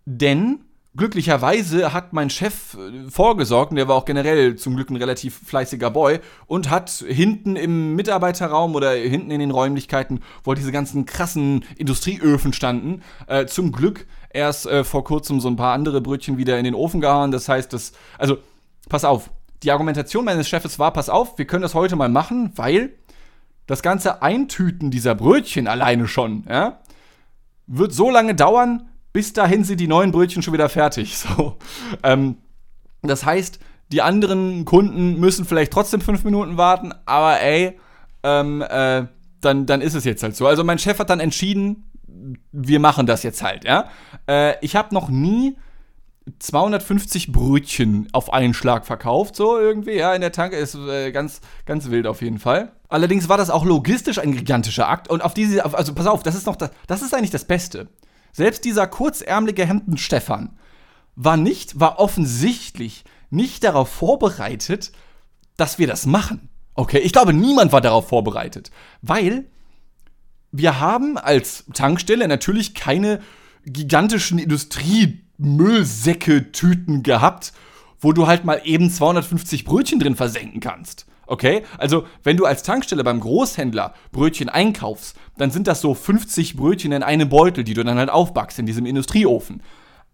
denn 0.07 0.64
glücklicherweise 0.97 1.93
hat 1.93 2.13
mein 2.13 2.31
Chef 2.31 2.75
äh, 2.75 3.11
vorgesorgt, 3.11 3.71
und 3.71 3.77
der 3.77 3.89
war 3.89 3.97
auch 3.97 4.05
generell 4.05 4.57
zum 4.57 4.77
Glück 4.77 4.91
ein 4.91 4.97
relativ 4.97 5.39
fleißiger 5.45 5.91
Boy, 5.91 6.21
und 6.47 6.71
hat 6.71 6.91
hinten 6.91 7.57
im 7.57 7.95
Mitarbeiterraum 7.95 8.75
oder 8.75 8.93
hinten 8.93 9.31
in 9.31 9.41
den 9.41 9.51
Räumlichkeiten, 9.51 10.21
wo 10.43 10.51
halt 10.51 10.59
diese 10.59 10.73
ganzen 10.73 11.07
krassen 11.07 11.65
Industrieöfen 11.77 12.53
standen, 12.53 13.03
äh, 13.27 13.47
zum 13.47 13.73
Glück 13.73 14.07
erst 14.31 14.67
äh, 14.67 14.85
vor 14.85 15.05
kurzem 15.05 15.41
so 15.41 15.49
ein 15.49 15.57
paar 15.57 15.75
andere 15.75 16.01
Brötchen 16.01 16.39
wieder 16.39 16.59
in 16.59 16.65
den 16.65 16.75
Ofen 16.75 17.01
gehauen. 17.01 17.31
Das 17.31 17.49
heißt, 17.49 17.73
das, 17.73 17.93
also, 18.19 18.39
pass 18.89 19.05
auf, 19.05 19.31
die 19.63 19.71
Argumentation 19.71 20.25
meines 20.25 20.49
Chefs 20.49 20.79
war, 20.79 20.93
pass 20.93 21.09
auf, 21.09 21.39
wir 21.39 21.47
können 21.47 21.63
das 21.63 21.75
heute 21.75 21.97
mal 21.97 22.09
machen, 22.09 22.53
weil 22.57 22.91
das 23.67 23.83
ganze 23.83 24.23
Eintüten 24.23 24.91
dieser 24.91 25.15
Brötchen 25.15 25.67
alleine 25.67 26.07
schon, 26.07 26.45
ja, 26.49 26.81
wird 27.67 27.93
so 27.95 28.11
lange 28.11 28.35
dauern, 28.35 28.91
bis 29.15 29.33
dahin 29.33 29.65
sind 29.65 29.81
die 29.81 29.87
neuen 29.87 30.13
Brötchen 30.13 30.43
schon 30.43 30.53
wieder 30.53 30.69
fertig. 30.69 31.17
So. 31.25 31.57
Ähm, 32.03 32.37
das 33.03 33.25
heißt, 33.25 33.59
die 33.93 34.03
anderen 34.03 34.65
Kunden 34.65 35.19
müssen 35.19 35.45
vielleicht 35.45 35.73
trotzdem 35.73 36.01
fünf 36.01 36.25
Minuten 36.25 36.59
warten, 36.59 36.93
aber 37.07 37.41
ey, 37.41 37.79
ähm, 38.23 38.63
äh, 38.63 39.07
dann, 39.41 39.67
dann 39.67 39.81
ist 39.81 39.95
es 39.95 40.05
jetzt 40.05 40.23
halt 40.23 40.37
so. 40.37 40.47
Also 40.47 40.65
mein 40.65 40.79
Chef 40.79 40.99
hat 40.99 41.11
dann 41.11 41.21
entschieden, 41.21 41.91
wir 42.53 42.81
machen 42.81 43.07
das 43.07 43.23
jetzt 43.23 43.43
halt, 43.43 43.65
ja. 43.65 43.89
Äh, 44.29 44.55
ich 44.63 44.75
habe 44.75 44.93
noch 44.93 45.09
nie 45.09 45.57
250 46.39 47.33
Brötchen 47.33 48.09
auf 48.13 48.33
einen 48.33 48.55
Schlag 48.55 48.87
verkauft, 48.87 49.37
so 49.37 49.59
irgendwie, 49.59 49.97
ja, 49.97 50.15
in 50.15 50.23
der 50.23 50.33
Tanke 50.33 50.57
ist 50.57 50.75
äh, 50.75 51.13
ganz, 51.13 51.41
ganz 51.67 51.91
wild 51.91 52.07
auf 52.07 52.23
jeden 52.23 52.39
Fall. 52.39 52.73
Allerdings 52.89 53.29
war 53.29 53.37
das 53.37 53.51
auch 53.51 53.65
logistisch 53.65 54.19
ein 54.19 54.33
gigantischer 54.33 54.89
Akt 54.89 55.09
und 55.09 55.23
auf 55.23 55.35
diese, 55.35 55.65
also 55.65 55.95
pass 55.95 56.07
auf, 56.07 56.23
das 56.23 56.35
ist 56.35 56.47
noch, 56.47 56.57
das, 56.57 56.71
das 56.87 57.03
ist 57.03 57.15
eigentlich 57.15 57.31
das 57.31 57.45
Beste. 57.45 57.89
Selbst 58.35 58.65
dieser 58.65 58.87
kurzärmelige 58.89 59.65
Hemden 59.65 59.97
Stefan 59.97 60.59
war 61.15 61.37
nicht, 61.37 61.79
war 61.79 62.01
offensichtlich 62.01 63.05
nicht 63.31 63.63
darauf 63.63 63.89
vorbereitet, 63.89 64.91
dass 65.57 65.79
wir 65.79 65.87
das 65.87 66.05
machen. 66.05 66.49
Okay, 66.75 66.99
ich 66.99 67.13
glaube, 67.13 67.33
niemand 67.33 67.71
war 67.71 67.81
darauf 67.81 68.09
vorbereitet, 68.09 68.73
weil 69.03 69.45
wir 70.51 70.81
haben 70.81 71.17
als 71.17 71.63
Tankstelle 71.73 72.27
natürlich 72.27 72.75
keine 72.75 73.21
gigantischen 73.65 74.41
Industriemüllsäcke-Tüten 74.41 77.05
gehabt, 77.05 77.53
wo 78.01 78.13
du 78.13 78.27
halt 78.27 78.45
mal 78.45 78.61
eben 78.65 78.91
250 78.91 79.65
Brötchen 79.65 80.01
drin 80.01 80.17
versenken 80.17 80.59
kannst. 80.59 81.07
Okay? 81.27 81.63
Also, 81.79 82.07
wenn 82.23 82.37
du 82.37 82.45
als 82.45 82.63
Tankstelle 82.63 83.05
beim 83.05 83.21
Großhändler 83.21 83.95
Brötchen 84.13 84.49
einkaufst, 84.49 85.17
dann 85.37 85.51
sind 85.51 85.67
das 85.67 85.81
so 85.81 85.95
50 85.95 86.57
Brötchen 86.57 86.93
in 86.93 87.03
einem 87.03 87.29
Beutel, 87.29 87.65
die 87.65 87.75
du 87.75 87.85
dann 87.85 87.99
halt 87.99 88.11
aufbackst 88.11 88.59
in 88.59 88.67
diesem 88.67 88.87
Industrieofen. 88.87 89.63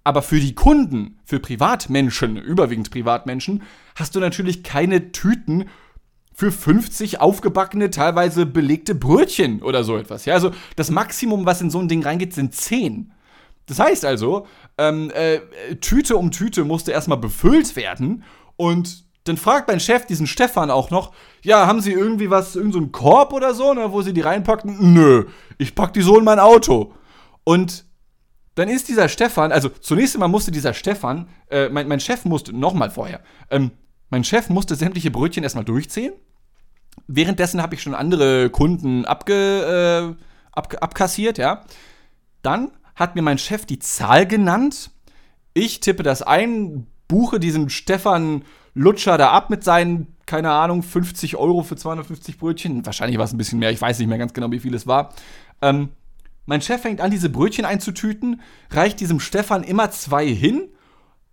Aber 0.02 0.22
für 0.22 0.40
die 0.40 0.54
Kunden, 0.54 1.18
für 1.24 1.40
Privatmenschen, 1.40 2.36
überwiegend 2.36 2.90
Privatmenschen, 2.90 3.62
hast 3.94 4.14
du 4.14 4.20
natürlich 4.20 4.62
keine 4.62 5.12
Tüten 5.12 5.66
für 6.32 6.50
50 6.50 7.20
aufgebackene, 7.20 7.90
teilweise 7.90 8.46
belegte 8.46 8.94
Brötchen 8.94 9.62
oder 9.62 9.84
so 9.84 9.98
etwas. 9.98 10.24
Ja, 10.24 10.32
also 10.32 10.52
das 10.74 10.90
Maximum, 10.90 11.44
was 11.44 11.60
in 11.60 11.70
so 11.70 11.78
ein 11.78 11.88
Ding 11.88 12.02
reingeht, 12.02 12.32
sind 12.32 12.54
10. 12.54 13.12
Das 13.66 13.78
heißt 13.78 14.06
also, 14.06 14.46
ähm, 14.78 15.10
äh, 15.10 15.40
Tüte 15.76 16.16
um 16.16 16.30
Tüte 16.30 16.64
musste 16.64 16.92
erstmal 16.92 17.18
befüllt 17.18 17.76
werden 17.76 18.24
und 18.56 19.04
dann 19.30 19.36
fragt 19.36 19.68
mein 19.68 19.78
Chef 19.78 20.06
diesen 20.06 20.26
Stefan 20.26 20.70
auch 20.70 20.90
noch, 20.90 21.12
ja, 21.42 21.66
haben 21.66 21.80
Sie 21.80 21.92
irgendwie 21.92 22.30
was, 22.30 22.56
irgendeinen 22.56 22.86
so 22.86 22.90
Korb 22.90 23.32
oder 23.32 23.54
so, 23.54 23.72
ne, 23.72 23.92
wo 23.92 24.02
Sie 24.02 24.12
die 24.12 24.22
reinpacken? 24.22 24.92
Nö, 24.92 25.26
ich 25.56 25.76
pack 25.76 25.92
die 25.92 26.02
so 26.02 26.18
in 26.18 26.24
mein 26.24 26.40
Auto. 26.40 26.92
Und 27.44 27.84
dann 28.56 28.68
ist 28.68 28.88
dieser 28.88 29.08
Stefan, 29.08 29.52
also 29.52 29.68
zunächst 29.68 30.16
einmal 30.16 30.28
musste 30.28 30.50
dieser 30.50 30.74
Stefan, 30.74 31.28
äh, 31.48 31.68
mein, 31.68 31.86
mein 31.86 32.00
Chef 32.00 32.24
musste, 32.24 32.52
nochmal 32.52 32.90
vorher, 32.90 33.20
ähm, 33.50 33.70
mein 34.10 34.24
Chef 34.24 34.48
musste 34.48 34.74
sämtliche 34.74 35.12
Brötchen 35.12 35.44
erstmal 35.44 35.64
durchzählen. 35.64 36.14
Währenddessen 37.06 37.62
habe 37.62 37.76
ich 37.76 37.82
schon 37.82 37.94
andere 37.94 38.50
Kunden 38.50 39.04
abge, 39.04 40.16
äh, 40.18 40.24
ab, 40.50 40.76
abkassiert, 40.80 41.38
ja. 41.38 41.64
Dann 42.42 42.72
hat 42.96 43.14
mir 43.14 43.22
mein 43.22 43.38
Chef 43.38 43.64
die 43.64 43.78
Zahl 43.78 44.26
genannt. 44.26 44.90
Ich 45.54 45.78
tippe 45.78 46.02
das 46.02 46.22
ein, 46.22 46.88
buche 47.10 47.40
diesen 47.40 47.70
Stefan 47.70 48.42
Lutscher 48.72 49.18
da 49.18 49.32
ab 49.32 49.50
mit 49.50 49.64
seinen, 49.64 50.14
keine 50.26 50.52
Ahnung, 50.52 50.84
50 50.84 51.36
Euro 51.36 51.64
für 51.64 51.74
250 51.74 52.38
Brötchen. 52.38 52.86
Wahrscheinlich 52.86 53.18
war 53.18 53.24
es 53.24 53.32
ein 53.32 53.36
bisschen 53.36 53.58
mehr, 53.58 53.72
ich 53.72 53.80
weiß 53.80 53.98
nicht 53.98 54.06
mehr 54.06 54.16
ganz 54.16 54.32
genau, 54.32 54.50
wie 54.52 54.60
viel 54.60 54.74
es 54.74 54.86
war. 54.86 55.12
Ähm, 55.60 55.88
mein 56.46 56.62
Chef 56.62 56.80
fängt 56.80 57.00
an, 57.00 57.10
diese 57.10 57.28
Brötchen 57.28 57.64
einzutüten, 57.64 58.40
reicht 58.70 59.00
diesem 59.00 59.18
Stefan 59.18 59.64
immer 59.64 59.90
zwei 59.90 60.26
hin. 60.26 60.68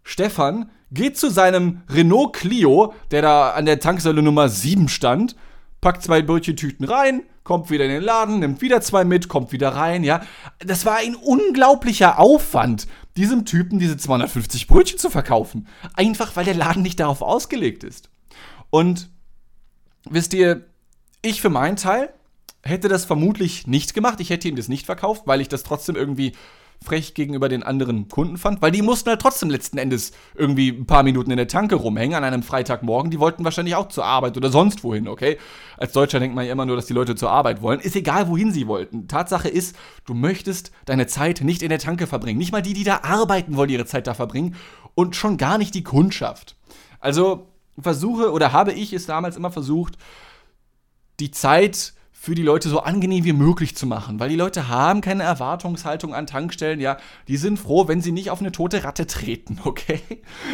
Stefan 0.01 0.71
geht 0.91 1.15
zu 1.15 1.29
seinem 1.29 1.81
Renault 1.89 2.33
Clio, 2.33 2.93
der 3.11 3.21
da 3.21 3.51
an 3.51 3.65
der 3.65 3.79
Tanksäule 3.79 4.23
Nummer 4.23 4.49
7 4.49 4.89
stand, 4.89 5.35
packt 5.79 6.01
zwei 6.01 6.23
Brötchentüten 6.23 6.85
rein, 6.85 7.21
kommt 7.43 7.69
wieder 7.69 7.85
in 7.85 7.91
den 7.91 8.03
Laden, 8.03 8.39
nimmt 8.39 8.61
wieder 8.61 8.81
zwei 8.81 9.05
mit, 9.05 9.29
kommt 9.29 9.51
wieder 9.51 9.69
rein, 9.69 10.03
ja. 10.03 10.21
Das 10.59 10.85
war 10.85 10.97
ein 10.97 11.15
unglaublicher 11.15 12.19
Aufwand, 12.19 12.87
diesem 13.17 13.45
Typen 13.45 13.79
diese 13.79 13.97
250 13.97 14.67
Brötchen 14.67 14.99
zu 14.99 15.09
verkaufen. 15.09 15.67
Einfach 15.93 16.35
weil 16.35 16.45
der 16.45 16.53
Laden 16.53 16.83
nicht 16.83 16.99
darauf 16.99 17.21
ausgelegt 17.21 17.83
ist. 17.83 18.09
Und 18.69 19.09
wisst 20.09 20.33
ihr, 20.33 20.65
ich 21.21 21.41
für 21.41 21.49
meinen 21.49 21.75
Teil 21.75 22.13
hätte 22.63 22.87
das 22.87 23.05
vermutlich 23.05 23.67
nicht 23.67 23.93
gemacht. 23.93 24.19
Ich 24.19 24.29
hätte 24.29 24.47
ihm 24.47 24.55
das 24.55 24.67
nicht 24.67 24.85
verkauft, 24.85 25.23
weil 25.25 25.41
ich 25.41 25.49
das 25.49 25.63
trotzdem 25.63 25.95
irgendwie 25.95 26.33
frech 26.83 27.13
gegenüber 27.13 27.49
den 27.49 27.63
anderen 27.63 28.07
Kunden 28.07 28.37
fand, 28.37 28.61
weil 28.61 28.71
die 28.71 28.81
mussten 28.81 29.09
halt 29.09 29.21
trotzdem 29.21 29.49
letzten 29.49 29.77
Endes 29.77 30.11
irgendwie 30.35 30.69
ein 30.69 30.85
paar 30.85 31.03
Minuten 31.03 31.31
in 31.31 31.37
der 31.37 31.47
Tanke 31.47 31.75
rumhängen 31.75 32.15
an 32.15 32.23
einem 32.23 32.43
Freitagmorgen. 32.43 33.11
Die 33.11 33.19
wollten 33.19 33.43
wahrscheinlich 33.43 33.75
auch 33.75 33.89
zur 33.89 34.05
Arbeit 34.05 34.37
oder 34.37 34.49
sonst 34.49 34.83
wohin, 34.83 35.07
okay? 35.07 35.37
Als 35.77 35.93
Deutscher 35.93 36.19
denkt 36.19 36.35
man 36.35 36.45
ja 36.45 36.51
immer 36.51 36.65
nur, 36.65 36.75
dass 36.75 36.85
die 36.85 36.93
Leute 36.93 37.15
zur 37.15 37.31
Arbeit 37.31 37.61
wollen. 37.61 37.79
Ist 37.79 37.95
egal, 37.95 38.29
wohin 38.29 38.51
sie 38.51 38.67
wollten. 38.67 39.07
Tatsache 39.07 39.49
ist, 39.49 39.75
du 40.05 40.13
möchtest 40.13 40.71
deine 40.85 41.07
Zeit 41.07 41.41
nicht 41.41 41.61
in 41.61 41.69
der 41.69 41.79
Tanke 41.79 42.07
verbringen. 42.07 42.37
Nicht 42.37 42.51
mal 42.51 42.61
die, 42.61 42.73
die 42.73 42.83
da 42.83 43.01
arbeiten, 43.03 43.57
wollen 43.57 43.69
ihre 43.69 43.85
Zeit 43.85 44.07
da 44.07 44.13
verbringen. 44.13 44.55
Und 44.95 45.15
schon 45.15 45.37
gar 45.37 45.57
nicht 45.57 45.75
die 45.75 45.83
Kundschaft. 45.83 46.55
Also 46.99 47.47
versuche 47.79 48.31
oder 48.31 48.53
habe 48.53 48.71
ich 48.71 48.93
es 48.93 49.05
damals 49.05 49.37
immer 49.37 49.51
versucht, 49.51 49.97
die 51.19 51.31
Zeit 51.31 51.93
für 52.27 52.35
die 52.35 52.43
Leute 52.43 52.67
so 52.67 52.81
angenehm 52.81 53.23
wie 53.23 53.31
möglich 53.31 53.77
zu 53.77 53.87
machen, 53.87 54.19
weil 54.19 54.27
die 54.27 54.35
Leute 54.35 54.67
haben 54.67 54.99
keine 54.99 55.23
Erwartungshaltung 55.23 56.13
an 56.13 56.27
Tankstellen, 56.27 56.81
ja, 56.81 56.97
die 57.29 57.37
sind 57.37 57.57
froh, 57.57 57.87
wenn 57.87 58.01
sie 58.01 58.11
nicht 58.11 58.31
auf 58.31 58.41
eine 58.41 58.51
tote 58.51 58.83
Ratte 58.83 59.07
treten, 59.07 59.59
okay? 59.63 60.01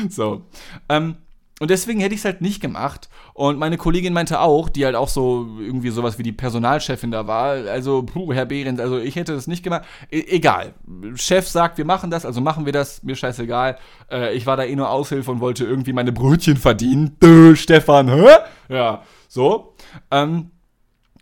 So. 0.07 0.43
Ähm, 0.87 1.15
und 1.59 1.71
deswegen 1.71 1.99
hätte 1.99 2.13
ich 2.13 2.21
es 2.21 2.25
halt 2.25 2.41
nicht 2.41 2.61
gemacht. 2.61 3.09
Und 3.33 3.57
meine 3.57 3.77
Kollegin 3.77 4.13
meinte 4.13 4.39
auch, 4.39 4.69
die 4.69 4.85
halt 4.85 4.93
auch 4.93 5.07
so 5.07 5.47
irgendwie 5.59 5.89
sowas 5.89 6.19
wie 6.19 6.23
die 6.23 6.31
Personalchefin 6.31 7.09
da 7.09 7.25
war, 7.25 7.53
also, 7.53 8.03
puh, 8.03 8.31
Herr 8.33 8.45
Behrens, 8.45 8.79
also 8.79 8.99
ich 8.99 9.15
hätte 9.15 9.33
das 9.33 9.47
nicht 9.47 9.63
gemacht. 9.63 9.83
E 10.11 10.23
egal. 10.27 10.75
Chef 11.15 11.47
sagt, 11.47 11.79
wir 11.79 11.85
machen 11.85 12.11
das, 12.11 12.23
also 12.23 12.39
machen 12.39 12.67
wir 12.67 12.73
das, 12.73 13.01
mir 13.01 13.15
scheißegal. 13.15 13.79
Äh, 14.11 14.35
ich 14.35 14.45
war 14.45 14.57
da 14.57 14.63
eh 14.63 14.75
nur 14.75 14.91
Aushilfe 14.91 15.31
und 15.31 15.39
wollte 15.39 15.65
irgendwie 15.65 15.93
meine 15.93 16.11
Brötchen 16.11 16.57
verdienen. 16.57 17.17
Dö, 17.19 17.55
Stefan, 17.55 18.09
hä? 18.09 18.27
Ja, 18.69 19.01
so. 19.27 19.73
Ähm, 20.11 20.51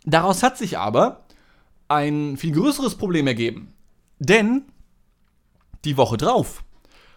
Daraus 0.05 0.43
hat 0.43 0.57
sich 0.57 0.77
aber 0.77 1.25
ein 1.87 2.37
viel 2.37 2.53
größeres 2.53 2.95
Problem 2.95 3.27
ergeben. 3.27 3.73
Denn 4.19 4.63
die 5.83 5.97
Woche 5.97 6.17
drauf 6.17 6.63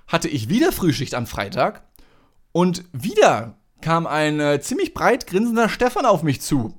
hatte 0.06 0.28
ich 0.28 0.48
wieder 0.48 0.72
Frühschicht 0.72 1.14
am 1.14 1.26
Freitag 1.26 1.82
und 2.52 2.84
wieder 2.92 3.56
kam 3.80 4.06
ein 4.06 4.40
äh, 4.40 4.60
ziemlich 4.60 4.94
breit 4.94 5.26
grinsender 5.26 5.68
Stefan 5.68 6.06
auf 6.06 6.22
mich 6.22 6.40
zu, 6.40 6.74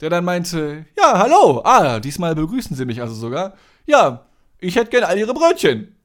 der 0.00 0.10
dann 0.10 0.24
meinte, 0.24 0.86
ja, 0.96 1.18
hallo, 1.18 1.62
ah, 1.64 1.98
diesmal 1.98 2.34
begrüßen 2.34 2.76
Sie 2.76 2.84
mich 2.84 3.00
also 3.00 3.14
sogar. 3.14 3.54
Ja, 3.86 4.26
ich 4.58 4.76
hätte 4.76 4.90
gern 4.90 5.04
all 5.04 5.18
Ihre 5.18 5.34
Brötchen. 5.34 5.96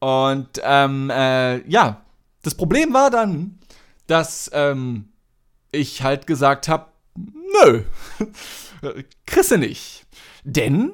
Und 0.00 0.60
ähm, 0.62 1.10
äh, 1.10 1.66
ja, 1.68 2.02
das 2.42 2.54
Problem 2.54 2.92
war 2.92 3.10
dann, 3.10 3.58
dass 4.06 4.50
ähm, 4.52 5.08
ich 5.70 6.02
halt 6.02 6.26
gesagt 6.26 6.68
habe, 6.68 6.91
nö, 7.16 7.82
du 9.50 9.58
nicht. 9.58 10.06
Denn 10.44 10.92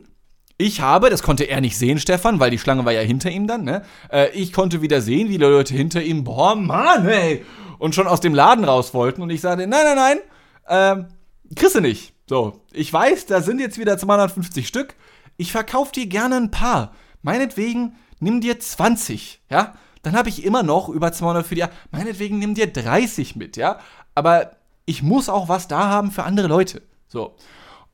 ich 0.59 0.81
habe, 0.81 1.09
das 1.09 1.23
konnte 1.23 1.45
er 1.45 1.61
nicht 1.61 1.79
sehen, 1.79 1.99
Stefan, 2.01 2.41
weil 2.41 2.51
die 2.51 2.59
Schlange 2.59 2.85
war 2.85 2.93
ja 2.93 3.01
hinter 3.01 3.31
ihm 3.31 3.47
dann, 3.47 3.65
ne? 3.65 3.85
Äh, 4.11 4.31
ich 4.31 4.53
konnte 4.53 4.83
wieder 4.83 5.01
sehen, 5.01 5.29
wie 5.29 5.39
die 5.39 5.45
Leute 5.45 5.75
hinter 5.75 6.03
ihm, 6.03 6.25
boah, 6.25 6.57
Mann, 6.57 7.07
ey, 7.09 7.45
und 7.79 7.95
schon 7.95 8.09
aus 8.09 8.21
dem 8.21 8.35
Laden 8.35 8.65
raus 8.65 8.93
wollten. 8.93 9.23
Und 9.23 9.31
ich 9.31 9.41
sagte, 9.41 9.67
nein, 9.67 9.85
nein, 9.85 10.19
nein, 10.67 11.07
äh, 11.07 11.55
kriegst 11.55 11.81
nicht. 11.81 12.13
So, 12.29 12.61
ich 12.73 12.93
weiß, 12.93 13.27
da 13.27 13.41
sind 13.41 13.61
jetzt 13.61 13.79
wieder 13.79 13.97
250 13.97 14.67
Stück. 14.67 14.97
Ich 15.37 15.53
verkaufe 15.53 15.93
dir 15.93 16.07
gerne 16.07 16.37
ein 16.37 16.51
paar. 16.51 16.93
Meinetwegen, 17.23 17.97
nimm 18.19 18.41
dir 18.41 18.59
20, 18.59 19.41
ja? 19.51 19.75
Dann 20.03 20.17
habe 20.17 20.29
ich 20.29 20.45
immer 20.45 20.63
noch 20.63 20.89
über 20.89 21.13
200 21.13 21.47
für 21.47 21.55
dir. 21.55 21.71
Meinetwegen, 21.91 22.39
nimm 22.39 22.55
dir 22.55 22.67
30 22.67 23.37
mit, 23.37 23.57
ja? 23.57 23.79
Aber 24.15 24.58
ich 24.88 25.03
muss 25.03 25.29
auch 25.29 25.48
was 25.48 25.68
da 25.68 25.88
haben 25.88 26.11
für 26.11 26.24
andere 26.24 26.48
Leute. 26.48 26.83
So. 27.09 27.35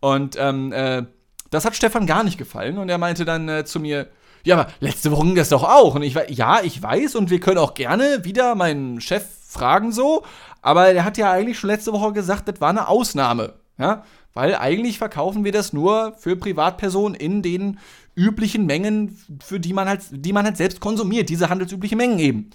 Und 0.00 0.36
ähm, 0.38 0.72
äh, 0.72 1.04
das 1.50 1.64
hat 1.64 1.76
Stefan 1.76 2.06
gar 2.06 2.24
nicht 2.24 2.38
gefallen 2.38 2.78
und 2.78 2.88
er 2.88 2.98
meinte 2.98 3.24
dann 3.24 3.48
äh, 3.48 3.64
zu 3.64 3.80
mir, 3.80 4.08
ja, 4.44 4.56
aber 4.56 4.70
letzte 4.80 5.10
Woche 5.10 5.24
ging 5.24 5.34
das 5.34 5.48
doch 5.48 5.64
auch. 5.64 5.94
Und 5.94 6.02
ich 6.02 6.14
war, 6.14 6.30
ja, 6.30 6.60
ich 6.62 6.82
weiß 6.82 7.14
und 7.16 7.30
wir 7.30 7.40
können 7.40 7.58
auch 7.58 7.74
gerne 7.74 8.24
wieder 8.24 8.54
meinen 8.54 9.00
Chef 9.00 9.24
fragen 9.48 9.92
so, 9.92 10.24
aber 10.62 10.92
der 10.92 11.04
hat 11.04 11.16
ja 11.16 11.30
eigentlich 11.30 11.58
schon 11.58 11.70
letzte 11.70 11.92
Woche 11.92 12.12
gesagt, 12.12 12.48
das 12.48 12.60
war 12.60 12.70
eine 12.70 12.88
Ausnahme. 12.88 13.54
Ja, 13.78 14.04
weil 14.34 14.54
eigentlich 14.54 14.98
verkaufen 14.98 15.44
wir 15.44 15.52
das 15.52 15.72
nur 15.72 16.14
für 16.16 16.36
Privatpersonen 16.36 17.14
in 17.14 17.42
den 17.42 17.78
üblichen 18.14 18.66
Mengen, 18.66 19.18
für 19.44 19.58
die 19.58 19.72
man 19.72 19.88
halt, 19.88 20.02
die 20.10 20.32
man 20.32 20.44
halt 20.44 20.56
selbst 20.56 20.80
konsumiert, 20.80 21.28
diese 21.28 21.48
handelsüblichen 21.48 21.98
Mengen 21.98 22.18
eben. 22.18 22.50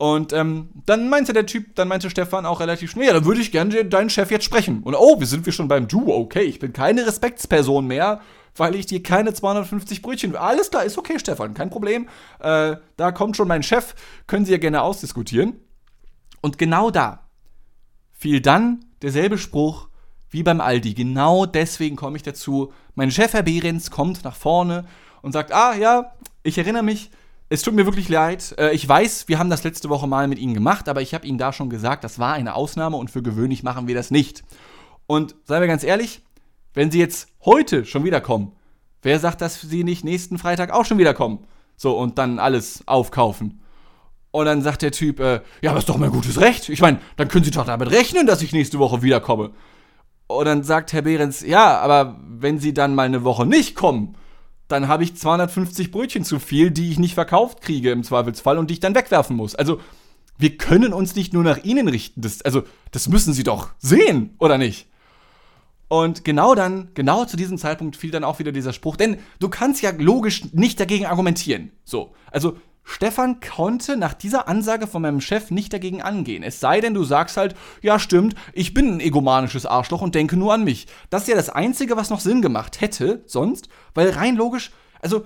Und 0.00 0.32
ähm, 0.32 0.70
dann 0.86 1.10
meinte 1.10 1.34
der 1.34 1.44
Typ, 1.44 1.74
dann 1.74 1.86
meinte 1.86 2.08
Stefan 2.08 2.46
auch 2.46 2.60
relativ 2.60 2.90
schnell, 2.90 3.08
ja, 3.08 3.12
dann 3.12 3.26
würde 3.26 3.42
ich 3.42 3.52
gerne 3.52 3.84
deinen 3.84 4.08
Chef 4.08 4.30
jetzt 4.30 4.46
sprechen. 4.46 4.82
Und 4.82 4.94
oh, 4.94 5.20
wir 5.20 5.26
sind 5.26 5.44
wir 5.44 5.52
schon 5.52 5.68
beim 5.68 5.88
Du, 5.88 6.10
okay, 6.10 6.40
ich 6.40 6.58
bin 6.58 6.72
keine 6.72 7.06
Respektsperson 7.06 7.86
mehr, 7.86 8.22
weil 8.56 8.76
ich 8.76 8.86
dir 8.86 9.02
keine 9.02 9.34
250 9.34 10.00
Brötchen. 10.00 10.34
Alles 10.36 10.70
klar, 10.70 10.84
ist 10.84 10.96
okay, 10.96 11.18
Stefan, 11.18 11.52
kein 11.52 11.68
Problem. 11.68 12.08
Äh, 12.38 12.76
da 12.96 13.12
kommt 13.12 13.36
schon 13.36 13.46
mein 13.46 13.62
Chef, 13.62 13.94
können 14.26 14.46
Sie 14.46 14.52
ja 14.52 14.56
gerne 14.56 14.80
ausdiskutieren. 14.80 15.60
Und 16.40 16.56
genau 16.56 16.90
da 16.90 17.28
fiel 18.10 18.40
dann 18.40 18.86
derselbe 19.02 19.36
Spruch 19.36 19.90
wie 20.30 20.42
beim 20.42 20.62
Aldi. 20.62 20.94
Genau 20.94 21.44
deswegen 21.44 21.96
komme 21.96 22.16
ich 22.16 22.22
dazu. 22.22 22.72
Mein 22.94 23.10
Chef, 23.10 23.34
Herr 23.34 23.42
Behrens, 23.42 23.90
kommt 23.90 24.24
nach 24.24 24.36
vorne 24.36 24.86
und 25.20 25.32
sagt: 25.32 25.52
Ah, 25.52 25.74
ja, 25.74 26.14
ich 26.42 26.56
erinnere 26.56 26.84
mich, 26.84 27.10
es 27.52 27.62
tut 27.62 27.74
mir 27.74 27.84
wirklich 27.84 28.08
leid. 28.08 28.54
Äh, 28.58 28.72
ich 28.74 28.88
weiß, 28.88 29.28
wir 29.28 29.38
haben 29.38 29.50
das 29.50 29.64
letzte 29.64 29.90
Woche 29.90 30.06
mal 30.06 30.28
mit 30.28 30.38
Ihnen 30.38 30.54
gemacht, 30.54 30.88
aber 30.88 31.02
ich 31.02 31.12
habe 31.12 31.26
Ihnen 31.26 31.36
da 31.36 31.52
schon 31.52 31.68
gesagt, 31.68 32.04
das 32.04 32.18
war 32.18 32.32
eine 32.32 32.54
Ausnahme 32.54 32.96
und 32.96 33.10
für 33.10 33.22
gewöhnlich 33.22 33.62
machen 33.62 33.88
wir 33.88 33.94
das 33.94 34.10
nicht. 34.10 34.44
Und 35.06 35.34
seien 35.44 35.60
wir 35.60 35.66
ganz 35.66 35.82
ehrlich, 35.82 36.22
wenn 36.72 36.92
Sie 36.92 37.00
jetzt 37.00 37.28
heute 37.44 37.84
schon 37.84 38.04
wiederkommen, 38.04 38.52
wer 39.02 39.18
sagt, 39.18 39.40
dass 39.40 39.60
Sie 39.60 39.82
nicht 39.82 40.04
nächsten 40.04 40.38
Freitag 40.38 40.70
auch 40.70 40.84
schon 40.84 40.98
wiederkommen? 40.98 41.44
So, 41.76 41.98
und 41.98 42.18
dann 42.18 42.38
alles 42.38 42.86
aufkaufen. 42.86 43.60
Und 44.30 44.44
dann 44.44 44.62
sagt 44.62 44.82
der 44.82 44.92
Typ, 44.92 45.18
äh, 45.18 45.40
ja, 45.60 45.72
das 45.72 45.80
ist 45.80 45.88
doch 45.88 45.96
mein 45.96 46.12
gutes 46.12 46.40
Recht. 46.40 46.68
Ich 46.68 46.80
meine, 46.80 47.00
dann 47.16 47.26
können 47.26 47.44
Sie 47.44 47.50
doch 47.50 47.66
damit 47.66 47.90
rechnen, 47.90 48.28
dass 48.28 48.42
ich 48.42 48.52
nächste 48.52 48.78
Woche 48.78 49.02
wiederkomme. 49.02 49.50
Und 50.28 50.44
dann 50.44 50.62
sagt 50.62 50.92
Herr 50.92 51.02
Behrens, 51.02 51.40
ja, 51.40 51.80
aber 51.80 52.20
wenn 52.28 52.60
Sie 52.60 52.72
dann 52.72 52.94
mal 52.94 53.06
eine 53.06 53.24
Woche 53.24 53.44
nicht 53.44 53.74
kommen, 53.74 54.14
dann 54.70 54.88
habe 54.88 55.04
ich 55.04 55.16
250 55.16 55.90
Brötchen 55.90 56.24
zu 56.24 56.38
viel, 56.38 56.70
die 56.70 56.90
ich 56.90 56.98
nicht 56.98 57.14
verkauft 57.14 57.60
kriege 57.60 57.90
im 57.90 58.04
Zweifelsfall 58.04 58.58
und 58.58 58.70
die 58.70 58.74
ich 58.74 58.80
dann 58.80 58.94
wegwerfen 58.94 59.36
muss. 59.36 59.54
Also, 59.54 59.80
wir 60.38 60.56
können 60.56 60.92
uns 60.92 61.14
nicht 61.14 61.32
nur 61.32 61.42
nach 61.42 61.64
ihnen 61.64 61.88
richten. 61.88 62.22
Das, 62.22 62.42
also, 62.42 62.62
das 62.92 63.08
müssen 63.08 63.34
sie 63.34 63.42
doch 63.42 63.70
sehen, 63.78 64.34
oder 64.38 64.58
nicht? 64.58 64.86
Und 65.88 66.24
genau 66.24 66.54
dann, 66.54 66.90
genau 66.94 67.24
zu 67.24 67.36
diesem 67.36 67.58
Zeitpunkt 67.58 67.96
fiel 67.96 68.12
dann 68.12 68.22
auch 68.22 68.38
wieder 68.38 68.52
dieser 68.52 68.72
Spruch, 68.72 68.96
denn 68.96 69.18
du 69.40 69.48
kannst 69.48 69.82
ja 69.82 69.90
logisch 69.90 70.44
nicht 70.52 70.78
dagegen 70.78 71.06
argumentieren. 71.06 71.72
So, 71.84 72.14
also 72.30 72.56
Stefan 72.82 73.40
konnte 73.40 73.96
nach 73.96 74.14
dieser 74.14 74.48
Ansage 74.48 74.86
von 74.86 75.02
meinem 75.02 75.20
Chef 75.20 75.50
nicht 75.50 75.72
dagegen 75.72 76.02
angehen. 76.02 76.42
Es 76.42 76.60
sei 76.60 76.80
denn, 76.80 76.94
du 76.94 77.04
sagst 77.04 77.36
halt, 77.36 77.54
ja 77.82 77.98
stimmt, 77.98 78.34
ich 78.52 78.74
bin 78.74 78.96
ein 78.96 79.00
egomanisches 79.00 79.66
Arschloch 79.66 80.02
und 80.02 80.14
denke 80.14 80.36
nur 80.36 80.52
an 80.52 80.64
mich. 80.64 80.86
Das 81.08 81.22
ist 81.22 81.28
ja 81.28 81.36
das 81.36 81.50
Einzige, 81.50 81.96
was 81.96 82.10
noch 82.10 82.20
Sinn 82.20 82.42
gemacht 82.42 82.80
hätte 82.80 83.22
sonst, 83.26 83.68
weil 83.94 84.10
rein 84.10 84.36
logisch, 84.36 84.72
also 85.00 85.24